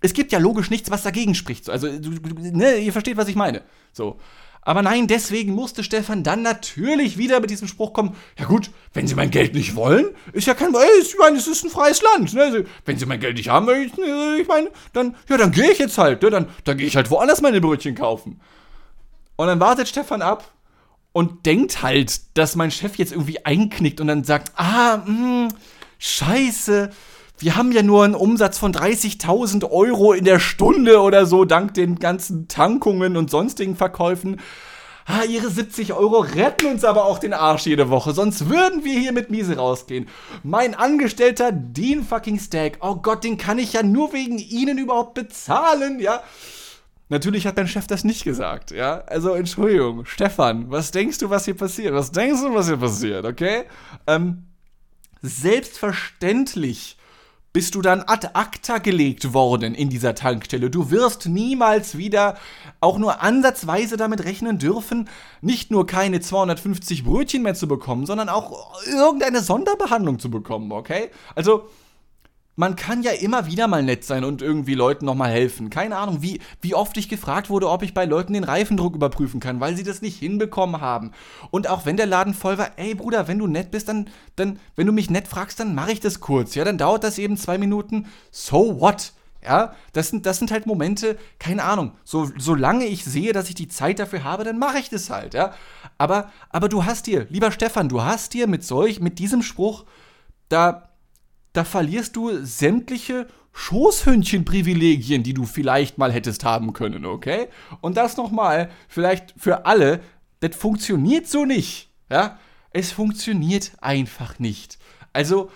es 0.00 0.12
gibt 0.12 0.32
ja 0.32 0.38
logisch 0.38 0.70
nichts, 0.70 0.90
was 0.90 1.02
dagegen 1.02 1.34
spricht. 1.34 1.70
Also, 1.70 1.88
ne, 1.88 2.76
ihr 2.76 2.92
versteht, 2.92 3.16
was 3.16 3.28
ich 3.28 3.36
meine. 3.36 3.62
So. 3.92 4.18
Aber 4.66 4.82
nein, 4.82 5.06
deswegen 5.06 5.54
musste 5.54 5.84
Stefan 5.84 6.24
dann 6.24 6.42
natürlich 6.42 7.16
wieder 7.16 7.38
mit 7.38 7.50
diesem 7.50 7.68
Spruch 7.68 7.92
kommen: 7.92 8.16
Ja, 8.36 8.46
gut, 8.46 8.72
wenn 8.94 9.06
Sie 9.06 9.14
mein 9.14 9.30
Geld 9.30 9.54
nicht 9.54 9.76
wollen, 9.76 10.08
ist 10.32 10.48
ja 10.48 10.54
kein. 10.54 10.74
Ich 11.00 11.16
meine, 11.16 11.38
es 11.38 11.46
ist 11.46 11.64
ein 11.64 11.70
freies 11.70 12.02
Land. 12.02 12.34
Ne? 12.34 12.42
Also, 12.42 12.58
wenn 12.84 12.98
Sie 12.98 13.06
mein 13.06 13.20
Geld 13.20 13.36
nicht 13.36 13.48
haben, 13.48 13.68
ich, 13.68 13.92
ich 13.96 14.48
meine, 14.48 14.72
dann, 14.92 15.14
ja, 15.28 15.36
dann 15.36 15.52
gehe 15.52 15.70
ich 15.70 15.78
jetzt 15.78 15.98
halt. 15.98 16.20
Ne? 16.20 16.30
Dann, 16.30 16.48
dann 16.64 16.76
gehe 16.76 16.88
ich 16.88 16.96
halt 16.96 17.12
woanders 17.12 17.42
meine 17.42 17.60
Brötchen 17.60 17.94
kaufen. 17.94 18.40
Und 19.36 19.46
dann 19.46 19.60
wartet 19.60 19.86
Stefan 19.86 20.20
ab 20.20 20.50
und 21.12 21.46
denkt 21.46 21.82
halt, 21.82 22.36
dass 22.36 22.56
mein 22.56 22.72
Chef 22.72 22.96
jetzt 22.96 23.12
irgendwie 23.12 23.44
einknickt 23.46 24.00
und 24.00 24.08
dann 24.08 24.24
sagt: 24.24 24.50
Ah, 24.56 24.96
mh, 24.96 25.06
hm, 25.06 25.48
scheiße 26.00 26.90
wir 27.38 27.56
haben 27.56 27.72
ja 27.72 27.82
nur 27.82 28.04
einen 28.04 28.14
Umsatz 28.14 28.58
von 28.58 28.72
30.000 28.72 29.70
Euro 29.70 30.12
in 30.12 30.24
der 30.24 30.38
Stunde 30.38 31.00
oder 31.00 31.26
so, 31.26 31.44
dank 31.44 31.74
den 31.74 31.98
ganzen 31.98 32.48
Tankungen 32.48 33.16
und 33.16 33.30
sonstigen 33.30 33.76
Verkäufen. 33.76 34.40
Ah, 35.08 35.22
ihre 35.22 35.48
70 35.48 35.92
Euro 35.92 36.18
retten 36.18 36.66
uns 36.66 36.82
aber 36.82 37.04
auch 37.04 37.20
den 37.20 37.32
Arsch 37.32 37.66
jede 37.66 37.90
Woche, 37.90 38.12
sonst 38.12 38.48
würden 38.48 38.84
wir 38.84 38.98
hier 38.98 39.12
mit 39.12 39.30
Miese 39.30 39.56
rausgehen. 39.56 40.08
Mein 40.42 40.74
Angestellter 40.74 41.52
Dean 41.52 42.02
fucking 42.02 42.40
Stack, 42.40 42.78
oh 42.80 42.96
Gott, 42.96 43.22
den 43.22 43.38
kann 43.38 43.58
ich 43.58 43.74
ja 43.74 43.84
nur 43.84 44.12
wegen 44.12 44.38
Ihnen 44.38 44.78
überhaupt 44.78 45.14
bezahlen, 45.14 46.00
ja. 46.00 46.22
Natürlich 47.08 47.46
hat 47.46 47.56
dein 47.56 47.68
Chef 47.68 47.86
das 47.86 48.02
nicht 48.02 48.24
gesagt, 48.24 48.72
ja. 48.72 49.04
Also 49.06 49.34
Entschuldigung, 49.34 50.06
Stefan, 50.06 50.72
was 50.72 50.90
denkst 50.90 51.18
du, 51.18 51.30
was 51.30 51.44
hier 51.44 51.54
passiert? 51.54 51.94
Was 51.94 52.10
denkst 52.10 52.40
du, 52.40 52.52
was 52.52 52.66
hier 52.66 52.78
passiert, 52.78 53.24
okay? 53.24 53.66
Ähm, 54.08 54.46
selbstverständlich 55.22 56.96
bist 57.56 57.74
du 57.74 57.80
dann 57.80 58.02
ad 58.02 58.28
acta 58.34 58.76
gelegt 58.76 59.32
worden 59.32 59.74
in 59.74 59.88
dieser 59.88 60.14
Tankstelle. 60.14 60.68
Du 60.68 60.90
wirst 60.90 61.24
niemals 61.24 61.96
wieder 61.96 62.36
auch 62.80 62.98
nur 62.98 63.22
ansatzweise 63.22 63.96
damit 63.96 64.24
rechnen 64.24 64.58
dürfen, 64.58 65.08
nicht 65.40 65.70
nur 65.70 65.86
keine 65.86 66.20
250 66.20 67.04
Brötchen 67.04 67.42
mehr 67.42 67.54
zu 67.54 67.66
bekommen, 67.66 68.04
sondern 68.04 68.28
auch 68.28 68.78
irgendeine 68.84 69.40
Sonderbehandlung 69.40 70.18
zu 70.18 70.30
bekommen, 70.30 70.70
okay? 70.70 71.08
Also, 71.34 71.70
man 72.56 72.74
kann 72.74 73.02
ja 73.02 73.12
immer 73.12 73.46
wieder 73.46 73.68
mal 73.68 73.82
nett 73.82 74.04
sein 74.04 74.24
und 74.24 74.40
irgendwie 74.40 74.74
Leuten 74.74 75.04
nochmal 75.04 75.30
helfen. 75.30 75.70
Keine 75.70 75.96
Ahnung, 75.96 76.22
wie, 76.22 76.40
wie 76.62 76.74
oft 76.74 76.96
ich 76.96 77.08
gefragt 77.08 77.50
wurde, 77.50 77.68
ob 77.68 77.82
ich 77.82 77.94
bei 77.94 78.06
Leuten 78.06 78.32
den 78.32 78.44
Reifendruck 78.44 78.94
überprüfen 78.94 79.40
kann, 79.40 79.60
weil 79.60 79.76
sie 79.76 79.84
das 79.84 80.02
nicht 80.02 80.18
hinbekommen 80.18 80.80
haben. 80.80 81.12
Und 81.50 81.68
auch 81.68 81.84
wenn 81.84 81.98
der 81.98 82.06
Laden 82.06 82.34
voll 82.34 82.56
war, 82.56 82.70
ey 82.76 82.94
Bruder, 82.94 83.28
wenn 83.28 83.38
du 83.38 83.46
nett 83.46 83.70
bist, 83.70 83.88
dann, 83.88 84.08
dann 84.36 84.58
wenn 84.74 84.86
du 84.86 84.92
mich 84.92 85.10
nett 85.10 85.28
fragst, 85.28 85.60
dann 85.60 85.74
mache 85.74 85.92
ich 85.92 86.00
das 86.00 86.20
kurz. 86.20 86.54
Ja, 86.54 86.64
dann 86.64 86.78
dauert 86.78 87.04
das 87.04 87.18
eben 87.18 87.36
zwei 87.36 87.58
Minuten. 87.58 88.06
So 88.30 88.80
what? 88.80 89.12
Ja, 89.44 89.74
das 89.92 90.08
sind, 90.08 90.26
das 90.26 90.38
sind 90.38 90.50
halt 90.50 90.66
Momente, 90.66 91.18
keine 91.38 91.62
Ahnung. 91.62 91.92
So, 92.04 92.30
solange 92.36 92.86
ich 92.86 93.04
sehe, 93.04 93.32
dass 93.32 93.48
ich 93.48 93.54
die 93.54 93.68
Zeit 93.68 94.00
dafür 94.00 94.24
habe, 94.24 94.42
dann 94.42 94.58
mache 94.58 94.78
ich 94.78 94.88
das 94.88 95.08
halt, 95.08 95.34
ja. 95.34 95.54
Aber, 95.98 96.32
aber 96.50 96.68
du 96.68 96.84
hast 96.84 97.06
dir, 97.06 97.26
lieber 97.30 97.52
Stefan, 97.52 97.88
du 97.88 98.02
hast 98.02 98.34
dir 98.34 98.48
mit 98.48 98.64
solch, 98.64 98.98
mit 98.98 99.20
diesem 99.20 99.42
Spruch, 99.42 99.84
da, 100.48 100.88
da 101.56 101.64
verlierst 101.64 102.16
du 102.16 102.44
sämtliche 102.44 103.26
Schoßhündchenprivilegien, 103.52 105.22
die 105.22 105.32
du 105.32 105.46
vielleicht 105.46 105.96
mal 105.96 106.12
hättest 106.12 106.44
haben 106.44 106.74
können, 106.74 107.06
okay? 107.06 107.48
Und 107.80 107.96
das 107.96 108.18
nochmal, 108.18 108.70
vielleicht 108.88 109.34
für 109.38 109.64
alle, 109.64 110.00
das 110.40 110.54
funktioniert 110.54 111.26
so 111.26 111.46
nicht, 111.46 111.90
ja? 112.10 112.38
Es 112.70 112.92
funktioniert 112.92 113.72
einfach 113.80 114.38
nicht. 114.38 114.78
Also, 115.14 115.50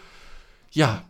ja, 0.70 1.02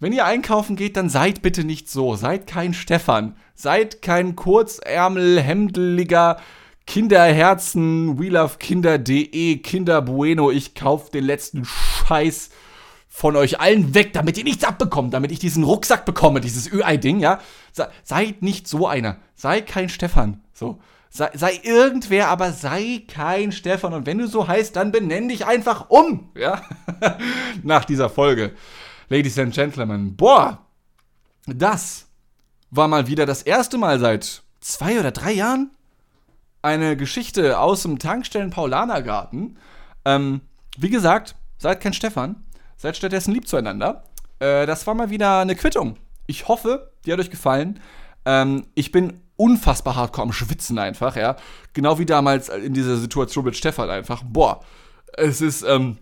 wenn 0.00 0.14
ihr 0.14 0.24
einkaufen 0.24 0.76
geht, 0.76 0.96
dann 0.96 1.10
seid 1.10 1.42
bitte 1.42 1.64
nicht 1.64 1.90
so. 1.90 2.16
Seid 2.16 2.46
kein 2.46 2.72
Stefan. 2.72 3.36
Seid 3.54 4.00
kein 4.00 4.34
Kurzärmel, 4.34 5.42
hemdeliger 5.42 6.38
Kinderherzen, 6.86 8.18
WeLoveKinder.de, 8.18 9.58
Kinder 9.58 10.00
Bueno, 10.00 10.50
ich 10.50 10.74
kauf 10.74 11.10
den 11.10 11.24
letzten 11.24 11.66
Scheiß 11.66 12.48
von 13.18 13.34
euch 13.34 13.58
allen 13.58 13.94
weg, 13.94 14.12
damit 14.12 14.38
ihr 14.38 14.44
nichts 14.44 14.62
abbekommt, 14.62 15.12
damit 15.12 15.32
ich 15.32 15.40
diesen 15.40 15.64
Rucksack 15.64 16.04
bekomme, 16.04 16.40
dieses 16.40 16.72
Ü-Ei-Ding, 16.72 17.18
ja. 17.18 17.40
Seid 18.04 18.42
nicht 18.42 18.68
so 18.68 18.86
einer. 18.86 19.16
Sei 19.34 19.60
kein 19.60 19.88
Stefan. 19.88 20.40
So. 20.52 20.78
Sei, 21.10 21.28
sei, 21.34 21.58
irgendwer, 21.64 22.28
aber 22.28 22.52
sei 22.52 23.02
kein 23.08 23.50
Stefan. 23.50 23.92
Und 23.92 24.06
wenn 24.06 24.18
du 24.18 24.28
so 24.28 24.46
heißt, 24.46 24.76
dann 24.76 24.92
benenn 24.92 25.28
dich 25.28 25.46
einfach 25.46 25.90
um, 25.90 26.30
ja. 26.36 26.62
Nach 27.64 27.84
dieser 27.84 28.08
Folge. 28.08 28.54
Ladies 29.08 29.36
and 29.36 29.52
Gentlemen, 29.52 30.14
boah, 30.14 30.64
das 31.46 32.06
war 32.70 32.86
mal 32.86 33.08
wieder 33.08 33.26
das 33.26 33.42
erste 33.42 33.78
Mal 33.78 33.98
seit 33.98 34.44
zwei 34.60 35.00
oder 35.00 35.10
drei 35.10 35.32
Jahren 35.32 35.72
eine 36.62 36.96
Geschichte 36.96 37.58
aus 37.58 37.82
dem 37.82 37.98
Tankstellen-Paulanergarten. 37.98 39.58
Ähm, 40.04 40.42
wie 40.76 40.90
gesagt, 40.90 41.34
seid 41.56 41.80
kein 41.80 41.94
Stefan. 41.94 42.44
Seid 42.78 42.96
stattdessen 42.96 43.34
lieb 43.34 43.46
zueinander. 43.48 44.04
Äh, 44.38 44.64
das 44.64 44.86
war 44.86 44.94
mal 44.94 45.10
wieder 45.10 45.40
eine 45.40 45.56
Quittung. 45.56 45.96
Ich 46.28 46.46
hoffe, 46.46 46.92
die 47.04 47.12
hat 47.12 47.18
euch 47.18 47.30
gefallen. 47.30 47.80
Ähm, 48.24 48.66
ich 48.74 48.92
bin 48.92 49.20
unfassbar 49.36 49.96
hardcore 49.96 50.28
am 50.28 50.32
Schwitzen 50.32 50.78
einfach, 50.78 51.16
ja. 51.16 51.36
Genau 51.72 51.98
wie 51.98 52.06
damals 52.06 52.48
in 52.48 52.74
dieser 52.74 52.96
Situation 52.96 53.44
mit 53.44 53.56
Stefan 53.56 53.90
einfach. 53.90 54.22
Boah, 54.24 54.60
es 55.16 55.40
ist, 55.40 55.62
ähm, 55.62 55.98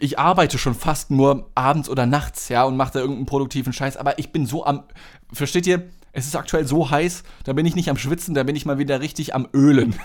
ich 0.00 0.18
arbeite 0.18 0.56
schon 0.56 0.74
fast 0.74 1.10
nur 1.10 1.50
abends 1.54 1.90
oder 1.90 2.06
nachts, 2.06 2.48
ja, 2.48 2.64
und 2.64 2.76
mache 2.76 2.94
da 2.94 2.98
irgendeinen 3.00 3.26
produktiven 3.26 3.72
Scheiß, 3.72 3.98
aber 3.98 4.18
ich 4.18 4.32
bin 4.32 4.46
so 4.46 4.64
am, 4.64 4.84
versteht 5.32 5.66
ihr? 5.66 5.90
Es 6.12 6.26
ist 6.26 6.36
aktuell 6.36 6.66
so 6.66 6.90
heiß, 6.90 7.24
da 7.42 7.52
bin 7.52 7.66
ich 7.66 7.74
nicht 7.74 7.90
am 7.90 7.98
Schwitzen, 7.98 8.34
da 8.34 8.44
bin 8.44 8.56
ich 8.56 8.66
mal 8.66 8.78
wieder 8.78 9.00
richtig 9.00 9.34
am 9.34 9.48
Ölen. 9.52 9.96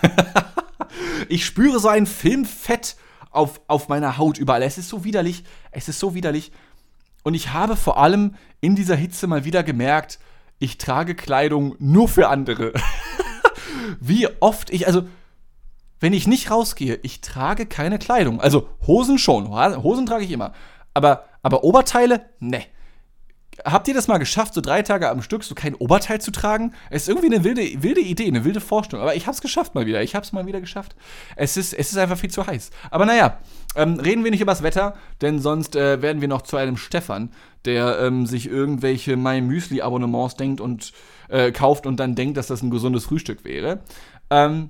ich 1.30 1.46
spüre 1.46 1.80
so 1.80 1.88
ein 1.88 2.06
Filmfett 2.06 2.96
auf, 3.32 3.62
auf 3.68 3.90
meiner 3.90 4.18
Haut 4.18 4.38
überall. 4.38 4.64
Es 4.64 4.78
ist 4.78 4.90
so 4.90 5.04
widerlich. 5.04 5.44
Es 5.72 5.88
ist 5.88 6.00
so 6.00 6.14
widerlich. 6.14 6.52
Und 7.24 7.34
ich 7.34 7.54
habe 7.54 7.76
vor 7.76 7.98
allem 7.98 8.36
in 8.62 8.76
dieser 8.76 8.96
Hitze 8.96 9.28
mal 9.28 9.46
wieder 9.46 9.64
gemerkt, 9.64 10.20
ich 10.60 10.78
trage 10.78 11.16
Kleidung 11.16 11.76
nur 11.80 12.08
für 12.08 12.28
andere. 12.30 12.74
Wie 14.00 14.28
oft 14.42 14.70
ich, 14.70 14.88
also, 14.88 15.04
wenn 16.00 16.14
ich 16.14 16.28
nicht 16.28 16.52
rausgehe, 16.52 17.00
ich 17.04 17.22
trage 17.22 17.66
keine 17.66 18.00
Kleidung. 18.00 18.42
Also 18.42 18.70
Hosen 18.86 19.18
schon, 19.18 19.50
Hosen 19.50 20.06
trage 20.06 20.24
ich 20.26 20.32
immer. 20.32 20.54
Aber, 20.94 21.26
aber 21.42 21.64
Oberteile, 21.64 22.26
ne. 22.40 22.64
Habt 23.66 23.88
ihr 23.88 23.94
das 23.94 24.08
mal 24.08 24.18
geschafft, 24.18 24.54
so 24.54 24.62
drei 24.62 24.82
Tage 24.82 25.10
am 25.10 25.22
Stück 25.22 25.44
so 25.44 25.56
kein 25.56 25.76
Oberteil 25.76 26.22
zu 26.22 26.32
tragen? 26.32 26.74
Es 26.90 27.04
ist 27.04 27.10
irgendwie 27.10 27.34
eine 27.34 27.44
wilde, 27.44 27.84
wilde 27.84 28.02
Idee, 28.02 28.28
eine 28.28 28.44
wilde 28.46 28.62
Vorstellung. 28.62 29.04
Aber 29.04 29.16
ich 29.16 29.28
hab's 29.28 29.42
geschafft 29.42 29.76
mal 29.76 29.86
wieder. 29.86 30.02
Ich 30.02 30.16
hab's 30.16 30.32
mal 30.32 30.46
wieder 30.46 30.62
geschafft. 30.62 30.96
Es 31.36 31.58
ist, 31.58 31.74
es 31.74 31.92
ist 31.92 31.98
einfach 31.98 32.18
viel 32.18 32.30
zu 32.30 32.46
heiß. 32.46 32.72
Aber 32.92 33.06
naja, 33.06 33.40
ähm, 33.76 34.00
reden 34.00 34.24
wir 34.24 34.32
nicht 34.32 34.42
über 34.42 34.52
das 34.52 34.64
Wetter, 34.64 34.96
denn 35.22 35.40
sonst 35.40 35.76
äh, 35.76 36.02
werden 36.02 36.22
wir 36.22 36.28
noch 36.28 36.42
zu 36.44 36.58
einem 36.58 36.78
Stefan, 36.78 37.32
der 37.66 38.00
ähm, 38.00 38.26
sich 38.26 38.48
irgendwelche 38.48 39.18
My 39.18 39.42
Müsli 39.42 39.82
Abonnements 39.82 40.36
denkt 40.36 40.62
und 40.62 40.94
äh, 41.30 41.52
kauft 41.52 41.86
und 41.86 42.00
dann 42.00 42.16
denkt, 42.16 42.38
dass 42.38 42.48
das 42.48 42.62
ein 42.62 42.72
gesundes 42.72 43.06
Frühstück 43.06 43.44
wäre. 43.46 43.80
Ähm, 44.30 44.70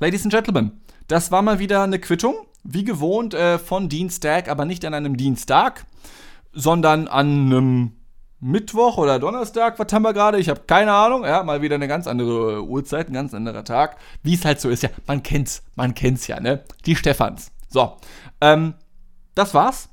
Ladies 0.00 0.24
and 0.24 0.32
Gentlemen, 0.32 0.80
das 1.08 1.30
war 1.30 1.42
mal 1.42 1.58
wieder 1.58 1.82
eine 1.82 1.98
Quittung. 1.98 2.34
Wie 2.64 2.84
gewohnt 2.84 3.34
äh, 3.34 3.58
von 3.58 3.88
Dienstag, 3.88 4.48
aber 4.48 4.64
nicht 4.64 4.84
an 4.84 4.94
einem 4.94 5.16
Dienstag, 5.16 5.84
sondern 6.52 7.08
an 7.08 7.26
einem 7.26 7.92
Mittwoch 8.42 8.98
oder 8.98 9.20
Donnerstag. 9.20 9.78
Was 9.78 9.92
haben 9.92 10.02
wir 10.02 10.12
gerade? 10.12 10.38
Ich 10.38 10.48
habe 10.48 10.62
keine 10.66 10.92
Ahnung. 10.92 11.24
Ja, 11.24 11.44
mal 11.44 11.62
wieder 11.62 11.76
eine 11.76 11.86
ganz 11.86 12.06
andere 12.08 12.54
äh, 12.54 12.58
Uhrzeit, 12.58 13.08
ein 13.08 13.12
ganz 13.12 13.34
anderer 13.34 13.64
Tag. 13.64 13.96
Wie 14.22 14.34
es 14.34 14.44
halt 14.44 14.60
so 14.60 14.68
ist. 14.68 14.82
Ja, 14.82 14.90
man 15.06 15.22
kennt's. 15.22 15.62
Man 15.76 15.94
kennt's 15.94 16.26
ja, 16.26 16.40
ne? 16.40 16.64
Die 16.84 16.96
Stephans. 16.96 17.52
So. 17.68 17.96
Ähm, 18.40 18.74
das 19.36 19.54
war's. 19.54 19.88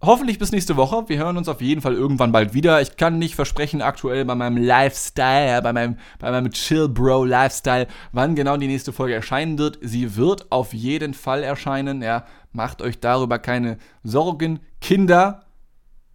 Hoffentlich 0.00 0.38
bis 0.38 0.52
nächste 0.52 0.76
Woche. 0.76 1.08
Wir 1.08 1.18
hören 1.18 1.38
uns 1.38 1.48
auf 1.48 1.60
jeden 1.60 1.80
Fall 1.80 1.94
irgendwann 1.94 2.30
bald 2.30 2.54
wieder. 2.54 2.80
Ich 2.82 2.96
kann 2.96 3.18
nicht 3.18 3.34
versprechen, 3.34 3.82
aktuell 3.82 4.24
bei 4.26 4.36
meinem 4.36 4.58
Lifestyle, 4.58 5.60
bei 5.62 5.72
meinem, 5.72 5.96
bei 6.20 6.30
meinem 6.30 6.52
Chill 6.52 6.88
Bro 6.88 7.24
Lifestyle, 7.24 7.88
wann 8.12 8.36
genau 8.36 8.56
die 8.58 8.68
nächste 8.68 8.92
Folge 8.92 9.14
erscheinen 9.14 9.58
wird. 9.58 9.78
Sie 9.80 10.14
wird 10.14 10.52
auf 10.52 10.72
jeden 10.72 11.14
Fall 11.14 11.42
erscheinen. 11.42 12.02
Ja, 12.02 12.26
macht 12.52 12.80
euch 12.80 13.00
darüber 13.00 13.40
keine 13.40 13.78
Sorgen. 14.04 14.60
Kinder, 14.80 15.47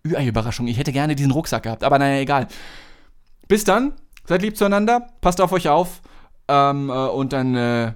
eine 0.05 0.27
Überraschung. 0.27 0.67
Ich 0.67 0.77
hätte 0.77 0.91
gerne 0.91 1.15
diesen 1.15 1.31
Rucksack 1.31 1.63
gehabt, 1.63 1.83
aber 1.83 1.97
naja, 1.97 2.19
egal. 2.19 2.47
Bis 3.47 3.63
dann. 3.63 3.93
Seid 4.25 4.41
lieb 4.41 4.57
zueinander. 4.57 5.09
Passt 5.21 5.41
auf 5.41 5.51
euch 5.51 5.69
auf. 5.69 6.01
Ähm, 6.47 6.89
äh, 6.89 6.93
und 6.93 7.33
dann 7.33 7.55
äh, 7.55 7.93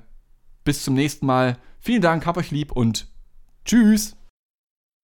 bis 0.63 0.83
zum 0.83 0.93
nächsten 0.93 1.25
Mal. 1.25 1.57
Vielen 1.79 2.01
Dank, 2.01 2.25
hab 2.25 2.37
euch 2.37 2.51
lieb 2.51 2.71
und 2.71 3.07
tschüss. 3.65 4.16